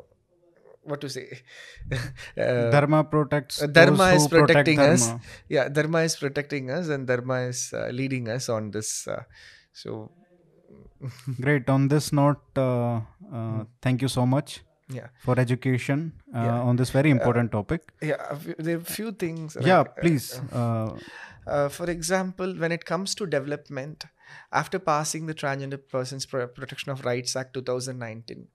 what 0.84 1.02
to 1.02 1.10
say? 1.10 1.28
uh, 1.92 2.72
Dharma 2.72 3.04
protects. 3.04 3.62
uh, 3.62 3.68
dharma 3.68 4.08
is 4.14 4.24
who 4.24 4.30
protect 4.30 4.48
protecting 4.48 4.80
us. 4.80 5.12
Yeah, 5.50 5.70
dharma 5.70 6.00
is 6.10 6.16
protecting 6.16 6.72
us, 6.72 6.88
and 6.90 7.08
dharma 7.08 7.42
is 7.54 7.74
uh, 7.74 7.90
leading 7.92 8.30
us 8.30 8.50
on 8.50 8.72
this. 8.72 9.08
Uh, 9.08 9.24
so, 9.74 10.12
Great. 11.42 11.70
On 11.70 11.88
this 11.88 12.12
note, 12.12 12.42
uh, 12.58 13.02
uh, 13.34 13.64
thank 13.82 14.02
you 14.02 14.08
so 14.08 14.26
much 14.26 14.62
yeah, 14.90 15.08
for 15.24 15.40
education 15.40 16.14
uh, 16.36 16.44
Yeah. 16.46 16.62
on 16.70 16.76
this 16.76 16.90
very 16.90 17.10
important 17.10 17.52
topic. 17.52 17.82
yeah, 18.02 18.16
a 18.30 18.36
few- 18.36 18.56
there 18.58 18.78
are 18.78 18.82
few 18.98 19.12
things. 19.12 19.58
Yeah, 19.60 19.80
like, 19.80 19.88
uh, 19.88 20.02
please. 20.02 20.42
Uh, 21.50 21.70
for 21.70 21.90
example, 21.90 22.54
when 22.56 22.72
it 22.72 22.86
comes 22.86 23.16
to 23.16 23.26
development, 23.26 24.06
after 24.52 24.80
passing 24.80 25.26
the 25.26 25.34
Transgender 25.34 25.80
Persons 25.88 26.26
Protection 26.26 26.92
of 26.92 27.06
Rights 27.06 27.36
Act 27.36 27.54
2019, 27.56 28.48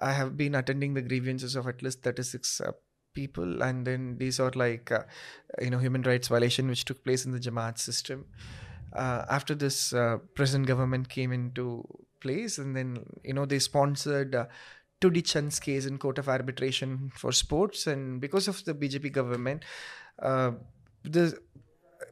I 0.00 0.12
have 0.12 0.36
been 0.36 0.54
attending 0.54 0.94
the 0.94 1.02
grievances 1.02 1.56
of 1.56 1.66
at 1.68 1.82
least 1.82 2.02
36 2.02 2.60
uh, 2.60 2.72
people, 3.14 3.62
and 3.62 3.86
then 3.86 4.16
these 4.18 4.40
are 4.40 4.52
like, 4.54 4.90
uh, 4.90 5.02
you 5.60 5.70
know, 5.70 5.78
human 5.78 6.02
rights 6.02 6.28
violation 6.28 6.68
which 6.68 6.84
took 6.84 7.04
place 7.04 7.26
in 7.26 7.32
the 7.32 7.40
Jamaat 7.40 7.78
system. 7.78 8.26
uh, 8.94 9.24
after 9.30 9.54
this 9.54 9.92
uh, 9.92 10.18
present 10.34 10.66
government 10.66 11.08
came 11.08 11.32
into 11.32 11.84
place, 12.20 12.58
and 12.58 12.76
then 12.76 13.04
you 13.24 13.34
know 13.34 13.46
they 13.46 13.58
sponsored. 13.58 14.34
Uh, 14.34 14.46
Dutee 15.00 15.60
case 15.62 15.86
in 15.86 15.96
court 15.96 16.18
of 16.18 16.28
arbitration 16.28 17.10
for 17.14 17.32
sports, 17.32 17.86
and 17.86 18.20
because 18.20 18.48
of 18.48 18.62
the 18.66 18.74
BJP 18.74 19.12
government, 19.12 19.64
uh, 20.20 20.50
the 21.04 21.38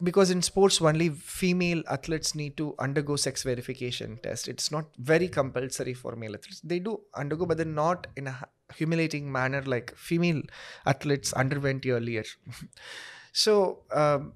because 0.03 0.31
in 0.31 0.43
sports 0.43 0.81
only 0.81 1.09
female 1.11 1.83
athletes 1.89 2.35
need 2.35 2.57
to 2.57 2.75
undergo 2.79 3.17
sex 3.17 3.43
verification 3.43 4.19
test. 4.23 4.49
It's 4.49 4.71
not 4.71 4.87
very 4.99 5.29
compulsory 5.29 5.95
for 5.95 6.17
male 6.17 6.35
athletes. 6.35 6.61
They 6.61 6.79
do 6.79 7.01
undergo, 7.15 7.47
but 7.47 7.57
they're 7.57 7.67
not 7.67 8.07
in 8.17 8.27
a 8.27 8.49
humiliating 8.75 9.31
manner 9.31 9.63
like 9.63 9.95
female 9.97 10.43
athletes 10.87 11.33
underwent 11.33 11.87
earlier. 11.87 12.25
so 13.33 13.81
um, 13.93 14.33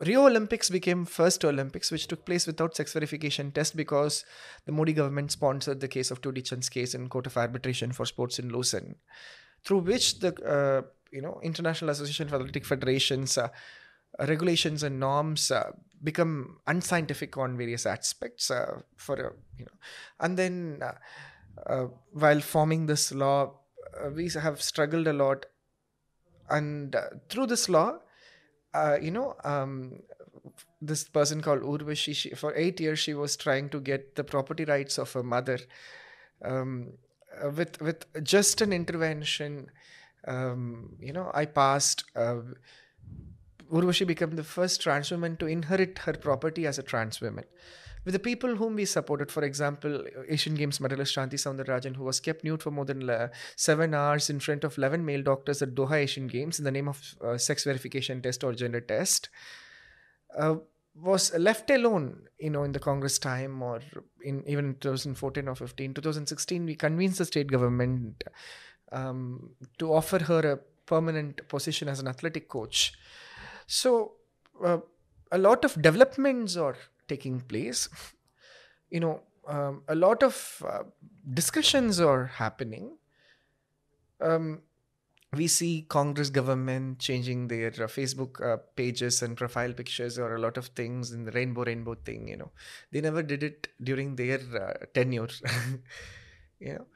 Rio 0.00 0.26
Olympics 0.26 0.70
became 0.70 1.04
first 1.04 1.44
Olympics 1.44 1.90
which 1.90 2.06
took 2.06 2.24
place 2.26 2.46
without 2.46 2.76
sex 2.76 2.92
verification 2.92 3.52
test 3.52 3.76
because 3.76 4.24
the 4.66 4.72
Modi 4.72 4.92
government 4.92 5.30
sponsored 5.32 5.80
the 5.80 5.88
case 5.88 6.10
of 6.10 6.20
Dutee 6.20 6.44
Chand's 6.44 6.68
case 6.68 6.94
in 6.94 7.08
Court 7.08 7.26
of 7.26 7.36
Arbitration 7.36 7.92
for 7.92 8.04
Sports 8.04 8.38
in 8.38 8.50
Lausanne, 8.50 8.96
through 9.64 9.78
which 9.78 10.18
the 10.20 10.34
uh, 10.44 10.82
you 11.10 11.22
know 11.22 11.40
International 11.42 11.90
Association 11.90 12.26
of 12.26 12.34
Athletic 12.34 12.64
Federations 12.64 13.38
uh, 13.38 13.48
regulations 14.18 14.82
and 14.82 15.00
norms 15.00 15.50
uh, 15.50 15.72
become 16.02 16.58
unscientific 16.66 17.36
on 17.36 17.56
various 17.56 17.86
aspects 17.86 18.50
uh, 18.50 18.80
for 18.96 19.14
a, 19.14 19.32
you 19.58 19.64
know, 19.64 19.78
and 20.20 20.38
then 20.38 20.80
uh, 20.82 20.92
uh 21.66 21.86
while 22.12 22.40
forming 22.40 22.86
this 22.86 23.12
law, 23.12 23.54
uh, 24.00 24.10
we 24.10 24.28
have 24.28 24.60
struggled 24.60 25.06
a 25.06 25.12
lot, 25.12 25.46
and 26.50 26.96
through 27.28 27.46
this 27.46 27.68
law 27.68 27.98
uh, 28.74 28.98
you 29.00 29.10
know, 29.10 29.36
um, 29.44 30.02
this 30.82 31.04
person 31.04 31.40
called 31.40 31.62
Urvashi, 31.62 32.14
she, 32.14 32.30
for 32.30 32.54
eight 32.54 32.80
years 32.80 32.98
she 32.98 33.14
was 33.14 33.36
trying 33.36 33.68
to 33.70 33.80
get 33.80 34.16
the 34.16 34.24
property 34.24 34.64
rights 34.64 34.98
of 34.98 35.12
her 35.12 35.22
mother. 35.22 35.60
Um, 36.44 36.94
uh, 37.42 37.50
with 37.50 37.80
with 37.80 38.04
just 38.22 38.60
an 38.60 38.72
intervention, 38.72 39.70
um, 40.26 40.96
you 41.00 41.12
know, 41.12 41.30
I 41.32 41.46
passed. 41.46 42.04
Urvashi 43.72 44.06
became 44.06 44.36
the 44.36 44.44
first 44.44 44.80
trans 44.80 45.10
woman 45.10 45.36
to 45.38 45.46
inherit 45.46 45.98
her 46.00 46.12
property 46.12 46.66
as 46.66 46.78
a 46.78 46.82
trans 46.82 47.20
woman 47.20 47.44
with 48.04 48.12
the 48.12 48.18
people 48.18 48.56
whom 48.56 48.76
we 48.76 48.84
supported. 48.84 49.30
For 49.30 49.42
example, 49.42 50.04
Asian 50.28 50.54
Games 50.54 50.80
medalist 50.80 51.14
Shanti 51.16 51.34
Soundararajan, 51.34 51.96
who 51.96 52.04
was 52.04 52.20
kept 52.20 52.44
nude 52.44 52.62
for 52.62 52.70
more 52.70 52.84
than 52.84 53.08
uh, 53.08 53.28
seven 53.56 53.94
hours 53.94 54.30
in 54.30 54.40
front 54.40 54.64
of 54.64 54.76
11 54.76 55.04
male 55.04 55.22
doctors 55.22 55.62
at 55.62 55.74
Doha 55.74 55.94
Asian 55.94 56.26
Games 56.26 56.58
in 56.58 56.64
the 56.64 56.70
name 56.70 56.88
of 56.88 57.14
uh, 57.22 57.38
sex 57.38 57.64
verification 57.64 58.20
test 58.20 58.44
or 58.44 58.52
gender 58.52 58.80
test. 58.80 59.28
Uh, 60.36 60.56
was 60.96 61.34
left 61.34 61.70
alone, 61.70 62.28
you 62.38 62.50
know, 62.50 62.62
in 62.62 62.70
the 62.70 62.78
Congress 62.78 63.18
time 63.18 63.60
or 63.62 63.80
in 64.22 64.44
even 64.46 64.76
2014 64.80 65.48
or 65.48 65.54
15. 65.56 65.94
2016, 65.94 66.66
we 66.66 66.76
convinced 66.76 67.18
the 67.18 67.24
state 67.24 67.48
government 67.48 68.22
um, 68.92 69.50
to 69.78 69.92
offer 69.92 70.22
her 70.22 70.52
a 70.52 70.58
permanent 70.86 71.48
position 71.48 71.88
as 71.88 71.98
an 71.98 72.06
athletic 72.06 72.48
coach. 72.48 72.92
So, 73.66 74.14
uh, 74.62 74.78
a 75.32 75.38
lot 75.38 75.64
of 75.64 75.80
developments 75.80 76.56
are 76.56 76.76
taking 77.08 77.40
place. 77.40 77.88
You 78.90 79.00
know 79.00 79.22
um, 79.48 79.82
a 79.88 79.94
lot 79.96 80.22
of 80.22 80.62
uh, 80.64 80.84
discussions 81.34 82.00
are 82.00 82.26
happening. 82.26 82.98
Um, 84.20 84.62
we 85.34 85.48
see 85.48 85.84
congress 85.88 86.30
government 86.30 87.00
changing 87.00 87.48
their 87.48 87.68
uh, 87.68 87.88
facebook 87.98 88.40
uh, 88.40 88.56
pages 88.76 89.22
and 89.22 89.36
profile 89.36 89.72
pictures 89.72 90.18
or 90.18 90.36
a 90.36 90.40
lot 90.40 90.56
of 90.56 90.68
things 90.68 91.12
in 91.12 91.24
the 91.24 91.32
rainbow 91.32 91.64
rainbow 91.64 91.94
thing 91.94 92.28
you 92.28 92.36
know. 92.36 92.52
They 92.92 93.00
never 93.00 93.22
did 93.22 93.42
it 93.42 93.68
during 93.82 94.16
their 94.16 94.38
uh, 94.40 94.86
tenure. 94.94 95.28
You 96.60 96.74
know 96.74 96.86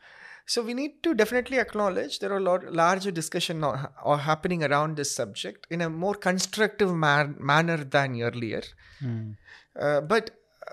so 0.48 0.62
we 0.62 0.72
need 0.72 1.02
to 1.02 1.14
definitely 1.14 1.58
acknowledge 1.58 2.20
there 2.20 2.32
are 2.32 2.38
a 2.38 2.46
lot 2.48 2.72
larger 2.72 3.10
discussion 3.10 3.62
or 3.62 4.18
happening 4.18 4.64
around 4.64 4.96
this 4.96 5.14
subject 5.14 5.66
in 5.70 5.82
a 5.82 5.90
more 5.90 6.14
constructive 6.14 6.94
man- 6.94 7.36
manner 7.38 7.76
than 7.76 8.20
earlier. 8.22 8.62
Mm. 9.02 9.36
Uh, 9.78 10.00
but 10.00 10.30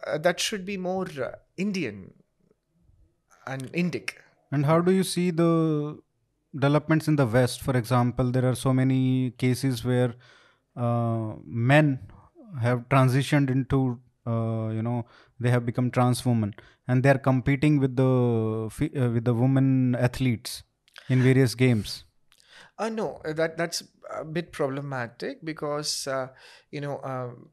uh, 0.08 0.18
that 0.20 0.40
should 0.40 0.66
be 0.66 0.78
more 0.78 1.08
uh, 1.22 1.32
Indian 1.58 2.14
and 3.46 3.70
Indic. 3.74 4.14
And 4.50 4.66
how 4.66 4.80
do 4.80 4.94
you 4.94 5.04
see 5.04 5.30
the 5.32 6.00
developments 6.54 7.10
in 7.10 7.18
the 7.18 7.26
West? 7.26 7.62
For 7.62 7.76
example, 7.76 8.32
there 8.32 8.46
are 8.46 8.56
so 8.56 8.74
many 8.74 9.32
cases 9.32 9.84
where 9.84 10.16
uh, 10.78 11.34
men 11.46 12.00
have 12.62 12.88
transitioned 12.88 13.50
into 13.50 14.00
uh, 14.26 14.70
you 14.70 14.82
know 14.82 15.06
they 15.40 15.50
have 15.50 15.66
become 15.66 15.92
trans 15.92 16.26
women. 16.26 16.56
And 16.88 17.02
they 17.02 17.10
are 17.10 17.18
competing 17.18 17.80
with 17.80 17.96
the 17.96 18.04
uh, 18.06 19.10
with 19.10 19.26
the 19.26 19.34
women 19.34 19.96
athletes 19.96 20.64
in 21.10 21.24
various 21.24 21.56
games. 21.56 22.04
Uh, 22.78 22.90
no 22.90 23.22
that 23.24 23.58
that's 23.58 23.84
a 24.14 24.24
bit 24.24 24.52
problematic 24.52 25.44
because 25.44 26.08
uh, 26.08 26.28
you 26.72 26.82
know 26.82 27.00
um, 27.04 27.50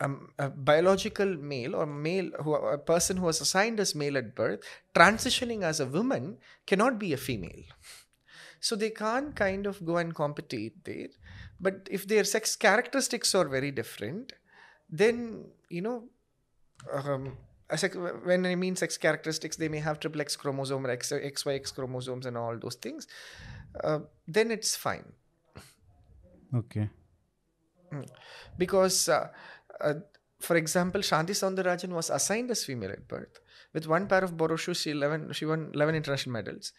um, 0.00 0.28
a 0.38 0.50
biological 0.50 1.36
male 1.36 1.74
or 1.74 1.86
male 1.86 2.30
who 2.42 2.54
a 2.54 2.78
person 2.78 3.16
who 3.16 3.26
was 3.26 3.40
assigned 3.40 3.80
as 3.80 3.94
male 3.94 4.16
at 4.18 4.34
birth 4.34 4.60
transitioning 4.94 5.62
as 5.62 5.80
a 5.80 5.86
woman 5.86 6.38
cannot 6.66 6.98
be 6.98 7.12
a 7.12 7.16
female. 7.16 7.62
So 8.60 8.76
they 8.76 8.90
can't 8.90 9.34
kind 9.34 9.66
of 9.66 9.84
go 9.84 9.96
and 9.96 10.14
compete 10.14 10.84
there. 10.84 11.08
But 11.60 11.88
if 11.90 12.06
their 12.06 12.22
sex 12.22 12.54
characteristics 12.54 13.34
are 13.34 13.48
very 13.48 13.72
different 13.72 14.32
then 14.92 15.46
you 15.68 15.80
know 15.82 16.04
um, 16.92 17.36
when 18.24 18.44
I 18.46 18.54
mean 18.54 18.76
sex 18.76 18.98
characteristics, 18.98 19.56
they 19.56 19.68
may 19.68 19.78
have 19.78 19.98
triple 19.98 20.20
X 20.20 20.36
chromosome 20.36 20.86
or 20.86 20.90
X, 20.90 21.10
XYX 21.10 21.74
chromosomes 21.74 22.26
and 22.26 22.36
all 22.36 22.58
those 22.58 22.74
things. 22.74 23.06
Uh, 23.82 24.00
then 24.28 24.50
it's 24.50 24.76
fine. 24.76 25.04
Okay. 26.54 26.90
Mm. 27.92 28.08
Because, 28.58 29.08
uh, 29.08 29.28
uh, 29.80 29.94
for 30.40 30.56
example, 30.56 31.00
Shanti 31.00 31.30
Soundararajan 31.30 31.90
was 31.90 32.10
assigned 32.10 32.50
as 32.50 32.64
female 32.64 32.90
at 32.90 33.08
birth. 33.08 33.40
With 33.72 33.86
one 33.86 34.06
pair 34.06 34.22
of 34.22 34.36
borrow 34.36 34.56
shoes, 34.56 34.82
she, 34.82 34.90
11, 34.90 35.32
she 35.32 35.46
won 35.46 35.70
11 35.72 35.94
international 35.94 36.32
medals. 36.34 36.72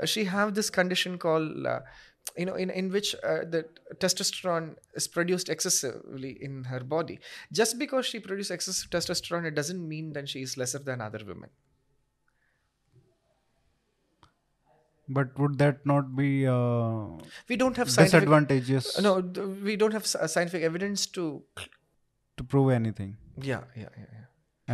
Uh, 0.00 0.06
she 0.06 0.24
have 0.24 0.54
this 0.54 0.70
condition 0.70 1.18
called 1.18 1.66
uh, 1.66 1.80
you 2.36 2.46
know 2.46 2.54
in, 2.54 2.70
in 2.70 2.90
which 2.90 3.14
uh, 3.16 3.44
the 3.54 3.64
testosterone 3.96 4.76
is 4.94 5.08
produced 5.08 5.48
excessively 5.48 6.36
in 6.40 6.64
her 6.64 6.80
body. 6.80 7.18
Just 7.52 7.78
because 7.78 8.06
she 8.06 8.20
produces 8.20 8.50
excessive 8.50 8.90
testosterone 8.90 9.44
it 9.44 9.54
doesn't 9.54 9.86
mean 9.86 10.12
that 10.12 10.28
she 10.28 10.42
is 10.42 10.56
lesser 10.56 10.78
than 10.78 11.00
other 11.00 11.20
women. 11.26 11.50
But 15.08 15.38
would 15.38 15.56
that 15.58 15.86
not 15.86 16.14
be 16.14 16.46
uh, 16.46 17.06
we 17.48 17.56
don't 17.56 17.76
have 17.78 17.88
disadvantages 17.88 19.00
no 19.00 19.20
we 19.64 19.76
don't 19.76 19.92
have 19.92 20.06
scientific 20.06 20.62
evidence 20.62 21.06
to 21.06 21.42
to 22.36 22.44
prove 22.44 22.70
anything? 22.70 23.16
Yeah 23.40 23.62
yeah 23.74 23.88
yeah, 23.96 24.10
yeah. 24.12 24.26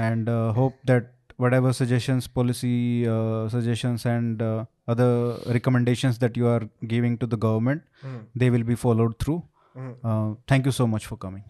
and 0.08 0.28
uh, 0.28 0.52
hope 0.52 0.74
that 0.84 1.12
whatever 1.36 1.72
suggestions 1.72 2.26
policy 2.26 3.06
uh, 3.06 3.48
suggestions 3.48 4.04
and 4.06 4.42
uh, 4.42 4.64
other 4.86 5.38
recommendations 5.46 6.18
that 6.18 6.36
you 6.36 6.46
are 6.46 6.62
giving 6.86 7.16
to 7.18 7.26
the 7.26 7.36
government 7.36 7.82
mm. 8.02 8.22
they 8.34 8.50
will 8.50 8.66
be 8.72 8.74
followed 8.74 9.18
through 9.18 9.42
mm. 9.76 9.94
uh, 10.04 10.34
thank 10.46 10.66
you 10.66 10.72
so 10.72 10.86
much 10.86 11.06
for 11.06 11.16
coming 11.16 11.44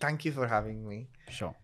thank 0.00 0.24
you 0.24 0.32
for 0.32 0.46
having 0.46 0.88
me 0.88 1.06
sure 1.28 1.54